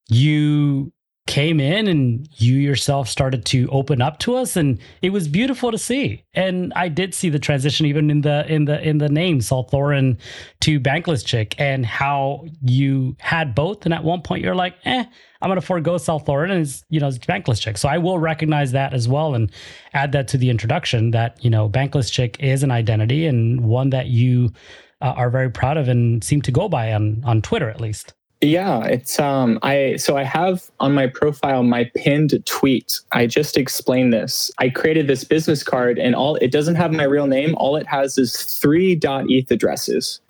you 0.08 0.92
came 1.28 1.60
in 1.60 1.86
and 1.86 2.28
you 2.32 2.56
yourself 2.56 3.08
started 3.08 3.44
to 3.44 3.68
open 3.70 4.02
up 4.02 4.18
to 4.18 4.34
us 4.34 4.56
and 4.56 4.78
it 5.02 5.10
was 5.10 5.28
beautiful 5.28 5.70
to 5.70 5.78
see. 5.78 6.24
And 6.34 6.72
i 6.74 6.88
did 6.88 7.14
see 7.14 7.28
the 7.28 7.38
transition 7.38 7.86
even 7.86 8.10
in 8.10 8.22
the 8.22 8.44
in 8.52 8.64
the 8.64 8.80
in 8.86 8.98
the 8.98 9.08
name 9.08 9.40
Saul 9.40 9.68
Thorin 9.68 10.18
to 10.62 10.80
bankless 10.80 11.24
chick 11.24 11.54
and 11.58 11.86
how 11.86 12.44
you 12.62 13.16
had 13.20 13.54
both. 13.54 13.84
And 13.84 13.94
at 13.94 14.02
one 14.02 14.22
point 14.22 14.42
you're 14.42 14.56
like 14.56 14.74
eh 14.84 15.04
i'm 15.40 15.50
gonna 15.50 15.60
forego 15.60 15.96
Saul 15.96 16.20
Thorin 16.20 16.50
and 16.50 16.62
it's 16.62 16.84
you 16.88 16.98
know 16.98 17.06
it's 17.06 17.18
bankless 17.18 17.60
chick. 17.60 17.78
So 17.78 17.88
i 17.88 17.98
will 17.98 18.18
recognize 18.18 18.72
that 18.72 18.92
as 18.92 19.08
well 19.08 19.36
and 19.36 19.50
add 19.94 20.10
that 20.12 20.26
to 20.28 20.38
the 20.38 20.50
introduction 20.50 21.12
that 21.12 21.42
you 21.44 21.50
know 21.50 21.68
bankless 21.68 22.10
chick 22.10 22.36
is 22.40 22.64
an 22.64 22.72
identity 22.72 23.26
and 23.26 23.60
one 23.60 23.90
that 23.90 24.06
you 24.08 24.52
uh, 25.00 25.14
are 25.16 25.30
very 25.30 25.50
proud 25.50 25.76
of 25.76 25.88
and 25.88 26.24
seem 26.24 26.42
to 26.42 26.50
go 26.50 26.68
by 26.68 26.92
on 26.92 27.22
on 27.24 27.40
twitter 27.42 27.70
at 27.70 27.80
least 27.80 28.12
yeah, 28.42 28.84
it's 28.84 29.20
um 29.20 29.58
I 29.62 29.96
so 29.96 30.16
I 30.16 30.24
have 30.24 30.70
on 30.80 30.92
my 30.94 31.06
profile 31.06 31.62
my 31.62 31.90
pinned 31.94 32.44
tweet. 32.44 33.00
I 33.12 33.26
just 33.26 33.56
explained 33.56 34.12
this. 34.12 34.50
I 34.58 34.68
created 34.68 35.06
this 35.06 35.22
business 35.22 35.62
card 35.62 35.98
and 35.98 36.14
all 36.14 36.34
it 36.36 36.50
doesn't 36.50 36.74
have 36.74 36.92
my 36.92 37.04
real 37.04 37.28
name. 37.28 37.54
All 37.56 37.76
it 37.76 37.86
has 37.86 38.18
is 38.18 38.36
three 38.36 38.98
.eth 39.00 39.50
addresses. 39.50 40.20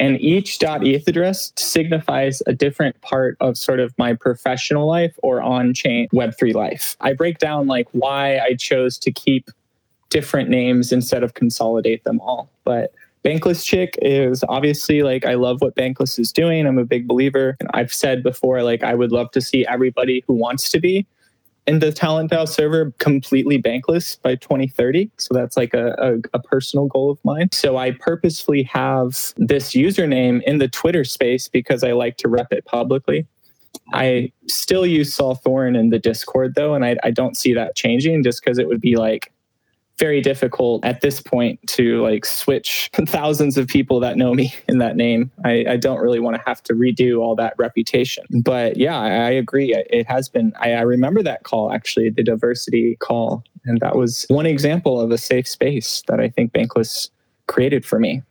And 0.00 0.18
each 0.20 0.62
.eth 0.62 1.08
address 1.08 1.52
signifies 1.56 2.40
a 2.46 2.52
different 2.52 3.00
part 3.02 3.36
of 3.40 3.58
sort 3.58 3.80
of 3.80 3.92
my 3.98 4.14
professional 4.14 4.86
life 4.86 5.14
or 5.22 5.42
on-chain 5.42 6.08
web3 6.14 6.54
life. 6.54 6.96
I 7.00 7.12
break 7.14 7.38
down 7.38 7.66
like 7.66 7.88
why 7.92 8.38
I 8.38 8.54
chose 8.54 8.96
to 9.00 9.12
keep 9.12 9.50
different 10.08 10.48
names 10.48 10.92
instead 10.92 11.22
of 11.22 11.34
consolidate 11.34 12.04
them 12.04 12.20
all. 12.20 12.48
But 12.64 12.92
Bankless 13.24 13.64
Chick 13.64 13.98
is 14.00 14.44
obviously 14.48 15.02
like 15.02 15.26
I 15.26 15.34
love 15.34 15.60
what 15.60 15.74
Bankless 15.74 16.18
is 16.18 16.32
doing. 16.32 16.66
I'm 16.66 16.78
a 16.78 16.84
big 16.84 17.08
believer. 17.08 17.56
And 17.60 17.68
I've 17.74 17.92
said 17.92 18.22
before, 18.22 18.62
like 18.62 18.82
I 18.82 18.94
would 18.94 19.12
love 19.12 19.30
to 19.32 19.40
see 19.40 19.66
everybody 19.66 20.24
who 20.26 20.34
wants 20.34 20.68
to 20.70 20.80
be 20.80 21.06
in 21.68 21.80
the 21.80 21.92
Talent 21.92 22.30
DAO 22.30 22.48
server 22.48 22.92
completely 22.98 23.60
bankless 23.60 24.20
by 24.22 24.36
2030. 24.36 25.10
So 25.18 25.34
that's 25.34 25.54
like 25.54 25.74
a, 25.74 25.94
a, 25.98 26.14
a, 26.32 26.38
personal 26.40 26.86
goal 26.86 27.10
of 27.10 27.22
mine. 27.24 27.50
So 27.52 27.76
I 27.76 27.90
purposefully 27.90 28.62
have 28.62 29.34
this 29.36 29.74
username 29.74 30.42
in 30.44 30.58
the 30.58 30.68
Twitter 30.68 31.04
space 31.04 31.46
because 31.46 31.84
I 31.84 31.92
like 31.92 32.16
to 32.18 32.28
rep 32.28 32.54
it 32.54 32.64
publicly. 32.64 33.26
I 33.92 34.32
still 34.46 34.86
use 34.86 35.12
Saul 35.12 35.36
Thorin 35.36 35.78
in 35.78 35.90
the 35.90 35.98
Discord 35.98 36.54
though, 36.54 36.74
and 36.74 36.86
I, 36.86 36.96
I 37.04 37.10
don't 37.10 37.36
see 37.36 37.52
that 37.52 37.76
changing 37.76 38.22
just 38.22 38.42
because 38.42 38.58
it 38.58 38.66
would 38.66 38.80
be 38.80 38.96
like 38.96 39.30
very 39.98 40.20
difficult 40.20 40.84
at 40.84 41.00
this 41.00 41.20
point 41.20 41.60
to 41.66 42.02
like 42.02 42.24
switch 42.24 42.90
thousands 43.06 43.56
of 43.58 43.66
people 43.66 44.00
that 44.00 44.16
know 44.16 44.34
me 44.34 44.54
in 44.68 44.78
that 44.78 44.96
name. 44.96 45.30
I, 45.44 45.64
I 45.70 45.76
don't 45.76 46.00
really 46.00 46.20
want 46.20 46.36
to 46.36 46.42
have 46.46 46.62
to 46.64 46.74
redo 46.74 47.20
all 47.20 47.34
that 47.36 47.54
reputation. 47.58 48.24
But 48.42 48.76
yeah, 48.76 48.98
I, 48.98 49.08
I 49.08 49.30
agree. 49.30 49.74
It 49.74 50.06
has 50.08 50.28
been, 50.28 50.52
I, 50.60 50.72
I 50.72 50.82
remember 50.82 51.22
that 51.22 51.44
call 51.44 51.72
actually, 51.72 52.10
the 52.10 52.22
diversity 52.22 52.96
call. 53.00 53.44
And 53.64 53.80
that 53.80 53.96
was 53.96 54.24
one 54.28 54.46
example 54.46 55.00
of 55.00 55.10
a 55.10 55.18
safe 55.18 55.46
space 55.46 56.02
that 56.08 56.20
I 56.20 56.28
think 56.28 56.52
Bankless 56.52 57.10
created 57.46 57.84
for 57.84 57.98
me. 57.98 58.22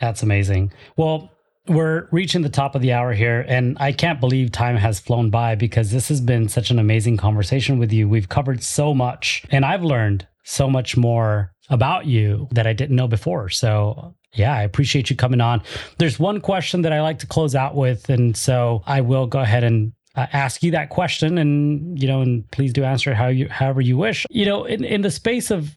That's 0.00 0.22
amazing. 0.22 0.72
Well, 0.96 1.32
we're 1.68 2.08
reaching 2.12 2.42
the 2.42 2.48
top 2.48 2.74
of 2.74 2.82
the 2.82 2.92
hour 2.92 3.12
here, 3.12 3.44
and 3.48 3.76
I 3.80 3.90
can't 3.90 4.20
believe 4.20 4.52
time 4.52 4.76
has 4.76 5.00
flown 5.00 5.30
by 5.30 5.54
because 5.56 5.90
this 5.90 6.08
has 6.08 6.20
been 6.20 6.48
such 6.48 6.70
an 6.70 6.78
amazing 6.78 7.16
conversation 7.16 7.78
with 7.78 7.92
you. 7.92 8.08
We've 8.08 8.28
covered 8.28 8.62
so 8.62 8.94
much, 8.94 9.42
and 9.50 9.64
I've 9.64 9.82
learned 9.82 10.26
so 10.46 10.70
much 10.70 10.96
more 10.96 11.52
about 11.68 12.06
you 12.06 12.48
that 12.52 12.66
I 12.66 12.72
didn't 12.72 12.96
know 12.96 13.08
before. 13.08 13.48
So, 13.48 14.14
yeah, 14.32 14.54
I 14.54 14.62
appreciate 14.62 15.10
you 15.10 15.16
coming 15.16 15.40
on. 15.40 15.60
There's 15.98 16.18
one 16.18 16.40
question 16.40 16.82
that 16.82 16.92
I 16.92 17.02
like 17.02 17.18
to 17.18 17.26
close 17.26 17.54
out 17.54 17.74
with. 17.74 18.08
And 18.08 18.36
so 18.36 18.82
I 18.86 19.00
will 19.00 19.26
go 19.26 19.40
ahead 19.40 19.64
and 19.64 19.92
uh, 20.14 20.26
ask 20.32 20.62
you 20.62 20.70
that 20.70 20.90
question 20.90 21.36
and, 21.36 22.00
you 22.00 22.06
know, 22.06 22.20
and 22.20 22.48
please 22.52 22.72
do 22.72 22.84
answer 22.84 23.10
it 23.10 23.16
how 23.16 23.26
you, 23.26 23.48
however 23.48 23.80
you 23.80 23.96
wish. 23.96 24.24
You 24.30 24.46
know, 24.46 24.64
in, 24.64 24.84
in 24.84 25.02
the 25.02 25.10
space 25.10 25.50
of 25.50 25.76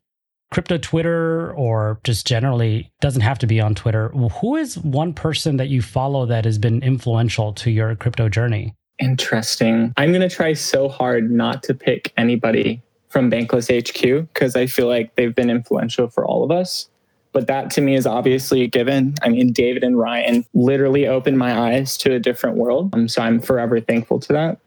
crypto 0.51 0.78
Twitter 0.78 1.51
or 1.53 1.99
just 2.03 2.28
generally 2.28 2.91
doesn't 3.01 3.22
have 3.22 3.39
to 3.39 3.47
be 3.47 3.59
on 3.59 3.74
Twitter, 3.74 4.09
who 4.09 4.55
is 4.55 4.78
one 4.78 5.13
person 5.13 5.57
that 5.57 5.70
you 5.70 5.82
follow 5.82 6.26
that 6.28 6.45
has 6.45 6.57
been 6.59 6.84
influential 6.84 7.53
to 7.53 7.72
your 7.72 7.95
crypto 7.95 8.30
journey? 8.30 8.76
Interesting. 8.99 9.93
I'm 9.97 10.11
going 10.11 10.28
to 10.28 10.36
try 10.36 10.53
so 10.53 10.89
hard 10.89 11.32
not 11.32 11.63
to 11.63 11.74
pick 11.74 12.13
anybody 12.17 12.84
from 13.10 13.30
Bankless 13.30 13.70
HQ 13.70 14.28
because 14.34 14.55
I 14.55 14.68
feel 14.68 14.88
like 14.88 15.16
they've 15.16 15.34
been 15.34 15.49
influential 15.49 16.07
for 16.07 16.26
all 16.26 16.43
of 16.43 16.51
us. 16.51 16.89
But 17.32 17.47
that 17.47 17.70
to 17.72 17.82
me 17.82 17.95
is 17.95 18.07
obviously 18.07 18.64
a 18.64 18.68
given. 18.68 19.14
I 19.22 19.30
mean, 19.30 19.51
David 19.51 19.84
and 19.84 19.97
Ryan 19.99 20.45
literally 20.53 21.07
opened 21.07 21.38
my 21.38 21.60
eyes 21.60 21.95
to 21.97 22.14
a 22.14 22.20
different 22.20 22.57
world. 22.57 22.93
Um, 22.93 23.07
so 23.07 23.22
I'm 23.22 23.39
forever 23.39 23.80
thankful 23.80 24.20
to 24.22 24.34
that. 24.34 24.60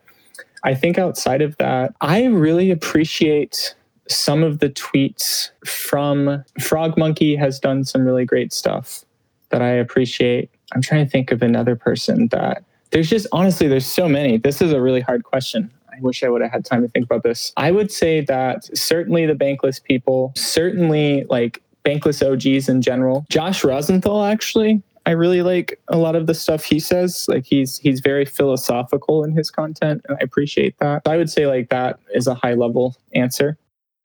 I 0.64 0.74
think 0.74 0.97
outside 0.97 1.43
of 1.43 1.57
that, 1.57 1.95
I 2.01 2.24
really 2.26 2.70
appreciate 2.70 3.74
some 4.09 4.43
of 4.45 4.61
the 4.61 4.68
tweets 4.70 5.51
from 5.66 6.45
Frogmonkee 6.61 7.36
has 7.38 7.59
done 7.59 7.84
some 7.84 8.05
really 8.05 8.24
great 8.24 8.53
stuff 8.53 9.05
that 9.51 9.62
I 9.62 9.70
appreciate. 9.70 10.51
I'm 10.72 10.82
trying 10.82 11.05
to 11.05 11.11
think 11.11 11.32
of 11.32 11.43
another 11.43 11.74
person 11.74 12.28
that 12.28 12.64
there's 12.90 13.11
just 13.11 13.26
honestly 13.32 13.68
there's 13.68 13.86
so 13.86 14.09
many. 14.09 14.36
This 14.36 14.62
is 14.62 14.72
a 14.72 14.80
really 14.80 15.01
hard 15.01 15.24
question. 15.24 15.70
I 15.93 16.01
wish 16.01 16.22
I 16.22 16.28
would 16.28 16.43
have 16.43 16.51
had 16.51 16.64
time 16.64 16.82
to 16.82 16.88
think 16.88 17.05
about 17.05 17.22
this. 17.22 17.53
I 17.57 17.70
would 17.70 17.93
say 17.93 18.22
that 18.22 18.76
certainly 18.76 19.26
the 19.26 19.34
bankless 19.34 19.82
people, 19.82 20.32
certainly 20.36 21.24
like 21.28 21.62
bankless 21.84 22.22
OGs 22.22 22.68
in 22.68 22.82
general. 22.82 23.26
Josh 23.28 23.64
Rosenthal 23.64 24.24
actually 24.24 24.82
I 25.07 25.11
really 25.12 25.43
like 25.43 25.80
a 25.88 25.97
lot 25.97 26.14
of 26.14 26.26
the 26.26 26.34
stuff 26.34 26.64
he 26.64 26.78
says. 26.78 27.26
Like 27.28 27.45
he's 27.45 27.78
he's 27.78 28.01
very 28.01 28.24
philosophical 28.24 29.24
in 29.24 29.32
his 29.32 29.51
content, 29.51 30.03
and 30.09 30.16
I 30.20 30.22
appreciate 30.22 30.78
that. 30.78 31.03
I 31.07 31.16
would 31.16 31.30
say 31.30 31.47
like 31.47 31.70
that 31.70 31.99
is 32.14 32.26
a 32.26 32.34
high 32.34 32.55
level 32.55 32.97
answer. 33.14 33.59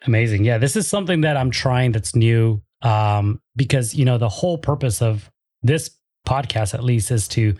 Amazing. 0.06 0.46
Yeah, 0.46 0.58
this 0.58 0.76
is 0.76 0.88
something 0.88 1.22
that 1.22 1.38
I'm 1.38 1.52
trying 1.52 1.92
that's 1.92 2.16
new 2.16 2.62
um, 2.82 3.42
because 3.56 3.94
you 3.94 4.06
know 4.06 4.18
the 4.18 4.30
whole 4.30 4.58
purpose 4.58 5.02
of 5.02 5.30
this 5.62 5.92
podcast, 6.28 6.74
at 6.74 6.84
least, 6.84 7.12
is 7.12 7.28
to 7.30 7.56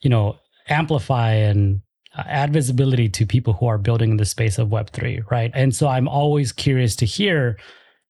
you 0.00 0.10
know 0.10 0.38
amplify 0.68 1.32
and 1.32 1.82
add 2.26 2.52
visibility 2.52 3.08
to 3.08 3.26
people 3.26 3.52
who 3.54 3.66
are 3.66 3.78
building 3.78 4.10
in 4.10 4.16
the 4.16 4.24
space 4.24 4.58
of 4.58 4.68
Web3, 4.68 5.30
right? 5.30 5.50
And 5.54 5.74
so 5.74 5.88
I'm 5.88 6.08
always 6.08 6.52
curious 6.52 6.96
to 6.96 7.06
hear 7.06 7.58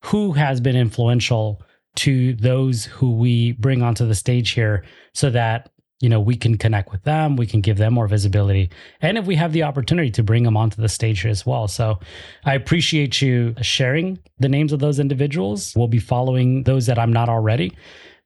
who 0.04 0.32
has 0.32 0.60
been 0.60 0.76
influential 0.76 1.62
to 1.96 2.34
those 2.34 2.84
who 2.84 3.12
we 3.12 3.52
bring 3.52 3.82
onto 3.82 4.06
the 4.06 4.14
stage 4.14 4.50
here 4.50 4.84
so 5.14 5.30
that 5.30 5.70
you 6.00 6.08
know 6.08 6.20
we 6.20 6.36
can 6.36 6.56
connect 6.56 6.92
with 6.92 7.02
them 7.02 7.34
we 7.34 7.46
can 7.46 7.60
give 7.60 7.76
them 7.76 7.94
more 7.94 8.06
visibility 8.06 8.70
and 9.00 9.18
if 9.18 9.26
we 9.26 9.34
have 9.34 9.52
the 9.52 9.64
opportunity 9.64 10.10
to 10.10 10.22
bring 10.22 10.44
them 10.44 10.56
onto 10.56 10.80
the 10.80 10.88
stage 10.88 11.22
here 11.22 11.30
as 11.30 11.44
well. 11.44 11.66
So 11.66 11.98
i 12.44 12.54
appreciate 12.54 13.20
you 13.20 13.54
sharing 13.62 14.18
the 14.38 14.48
names 14.48 14.72
of 14.72 14.78
those 14.78 15.00
individuals. 15.00 15.72
We'll 15.74 15.88
be 15.88 15.98
following 15.98 16.62
those 16.62 16.86
that 16.86 16.98
i'm 16.98 17.12
not 17.12 17.28
already. 17.28 17.76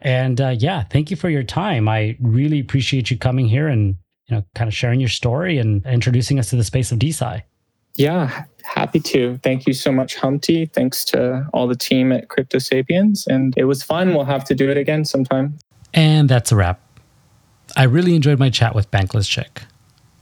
And 0.02 0.38
uh, 0.40 0.54
yeah 0.58 0.82
thank 0.82 1.10
you 1.10 1.16
for 1.16 1.30
your 1.30 1.44
time. 1.44 1.88
I 1.88 2.18
really 2.20 2.60
appreciate 2.60 3.10
you 3.10 3.16
coming 3.16 3.46
here 3.46 3.68
and 3.68 3.96
you 4.32 4.38
know, 4.38 4.44
kind 4.54 4.66
of 4.66 4.74
sharing 4.74 4.98
your 4.98 5.10
story 5.10 5.58
and 5.58 5.84
introducing 5.84 6.38
us 6.38 6.48
to 6.48 6.56
the 6.56 6.64
space 6.64 6.90
of 6.90 6.98
DeSci. 6.98 7.42
Yeah, 7.96 8.44
happy 8.64 8.98
to. 9.00 9.38
Thank 9.42 9.66
you 9.66 9.74
so 9.74 9.92
much, 9.92 10.16
Humpty. 10.16 10.64
Thanks 10.64 11.04
to 11.06 11.46
all 11.52 11.68
the 11.68 11.76
team 11.76 12.12
at 12.12 12.30
Crypto 12.30 12.58
Sapiens. 12.58 13.26
And 13.26 13.52
it 13.58 13.64
was 13.64 13.82
fun. 13.82 14.14
We'll 14.14 14.24
have 14.24 14.44
to 14.46 14.54
do 14.54 14.70
it 14.70 14.78
again 14.78 15.04
sometime. 15.04 15.58
And 15.92 16.30
that's 16.30 16.50
a 16.50 16.56
wrap. 16.56 16.80
I 17.76 17.82
really 17.82 18.14
enjoyed 18.14 18.38
my 18.38 18.48
chat 18.48 18.74
with 18.74 18.90
Bankless 18.90 19.28
Chick. 19.28 19.64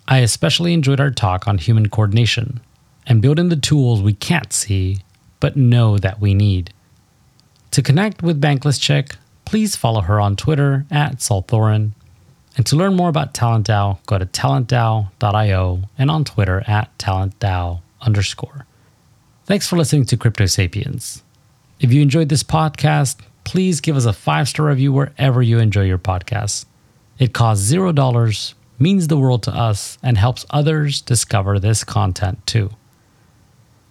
I 0.08 0.18
especially 0.18 0.74
enjoyed 0.74 0.98
our 0.98 1.12
talk 1.12 1.46
on 1.46 1.58
human 1.58 1.88
coordination 1.88 2.60
and 3.06 3.22
building 3.22 3.48
the 3.48 3.56
tools 3.56 4.02
we 4.02 4.14
can't 4.14 4.52
see 4.52 4.98
but 5.38 5.56
know 5.56 5.98
that 5.98 6.20
we 6.20 6.34
need. 6.34 6.72
To 7.70 7.82
connect 7.82 8.24
with 8.24 8.40
Bankless 8.40 8.80
Chick, 8.80 9.14
please 9.44 9.76
follow 9.76 10.00
her 10.00 10.20
on 10.20 10.34
Twitter 10.34 10.84
at 10.90 11.18
Salthorin 11.18 11.92
and 12.56 12.66
to 12.66 12.76
learn 12.76 12.94
more 12.94 13.08
about 13.08 13.34
TalentDAO, 13.34 14.04
go 14.06 14.18
to 14.18 14.26
talentdao.io 14.26 15.80
and 15.96 16.10
on 16.10 16.24
Twitter 16.24 16.62
at 16.66 16.96
talentdao 16.98 17.80
underscore. 18.00 18.66
Thanks 19.44 19.68
for 19.68 19.76
listening 19.76 20.04
to 20.06 20.16
Crypto 20.16 20.46
Sapiens. 20.46 21.22
If 21.80 21.92
you 21.92 22.02
enjoyed 22.02 22.28
this 22.28 22.42
podcast, 22.42 23.20
please 23.44 23.80
give 23.80 23.96
us 23.96 24.04
a 24.04 24.12
five 24.12 24.48
star 24.48 24.66
review 24.66 24.92
wherever 24.92 25.42
you 25.42 25.58
enjoy 25.58 25.84
your 25.84 25.98
podcasts. 25.98 26.66
It 27.18 27.32
costs 27.32 27.64
zero 27.64 27.92
dollars, 27.92 28.54
means 28.78 29.08
the 29.08 29.16
world 29.16 29.42
to 29.44 29.54
us, 29.54 29.98
and 30.02 30.16
helps 30.16 30.46
others 30.50 31.00
discover 31.00 31.58
this 31.58 31.84
content 31.84 32.46
too. 32.46 32.70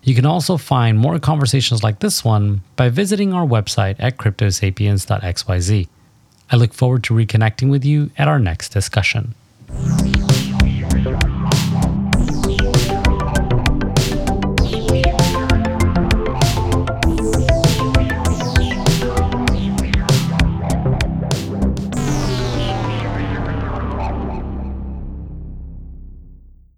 You 0.03 0.15
can 0.15 0.25
also 0.25 0.57
find 0.57 0.97
more 0.97 1.19
conversations 1.19 1.83
like 1.83 1.99
this 1.99 2.23
one 2.23 2.61
by 2.75 2.89
visiting 2.89 3.33
our 3.33 3.45
website 3.45 3.97
at 3.99 4.17
cryptosapiens.xyz. 4.17 5.87
I 6.51 6.55
look 6.55 6.73
forward 6.73 7.03
to 7.05 7.13
reconnecting 7.13 7.69
with 7.69 7.85
you 7.85 8.11
at 8.17 8.27
our 8.27 8.39
next 8.39 8.69
discussion. 8.69 9.35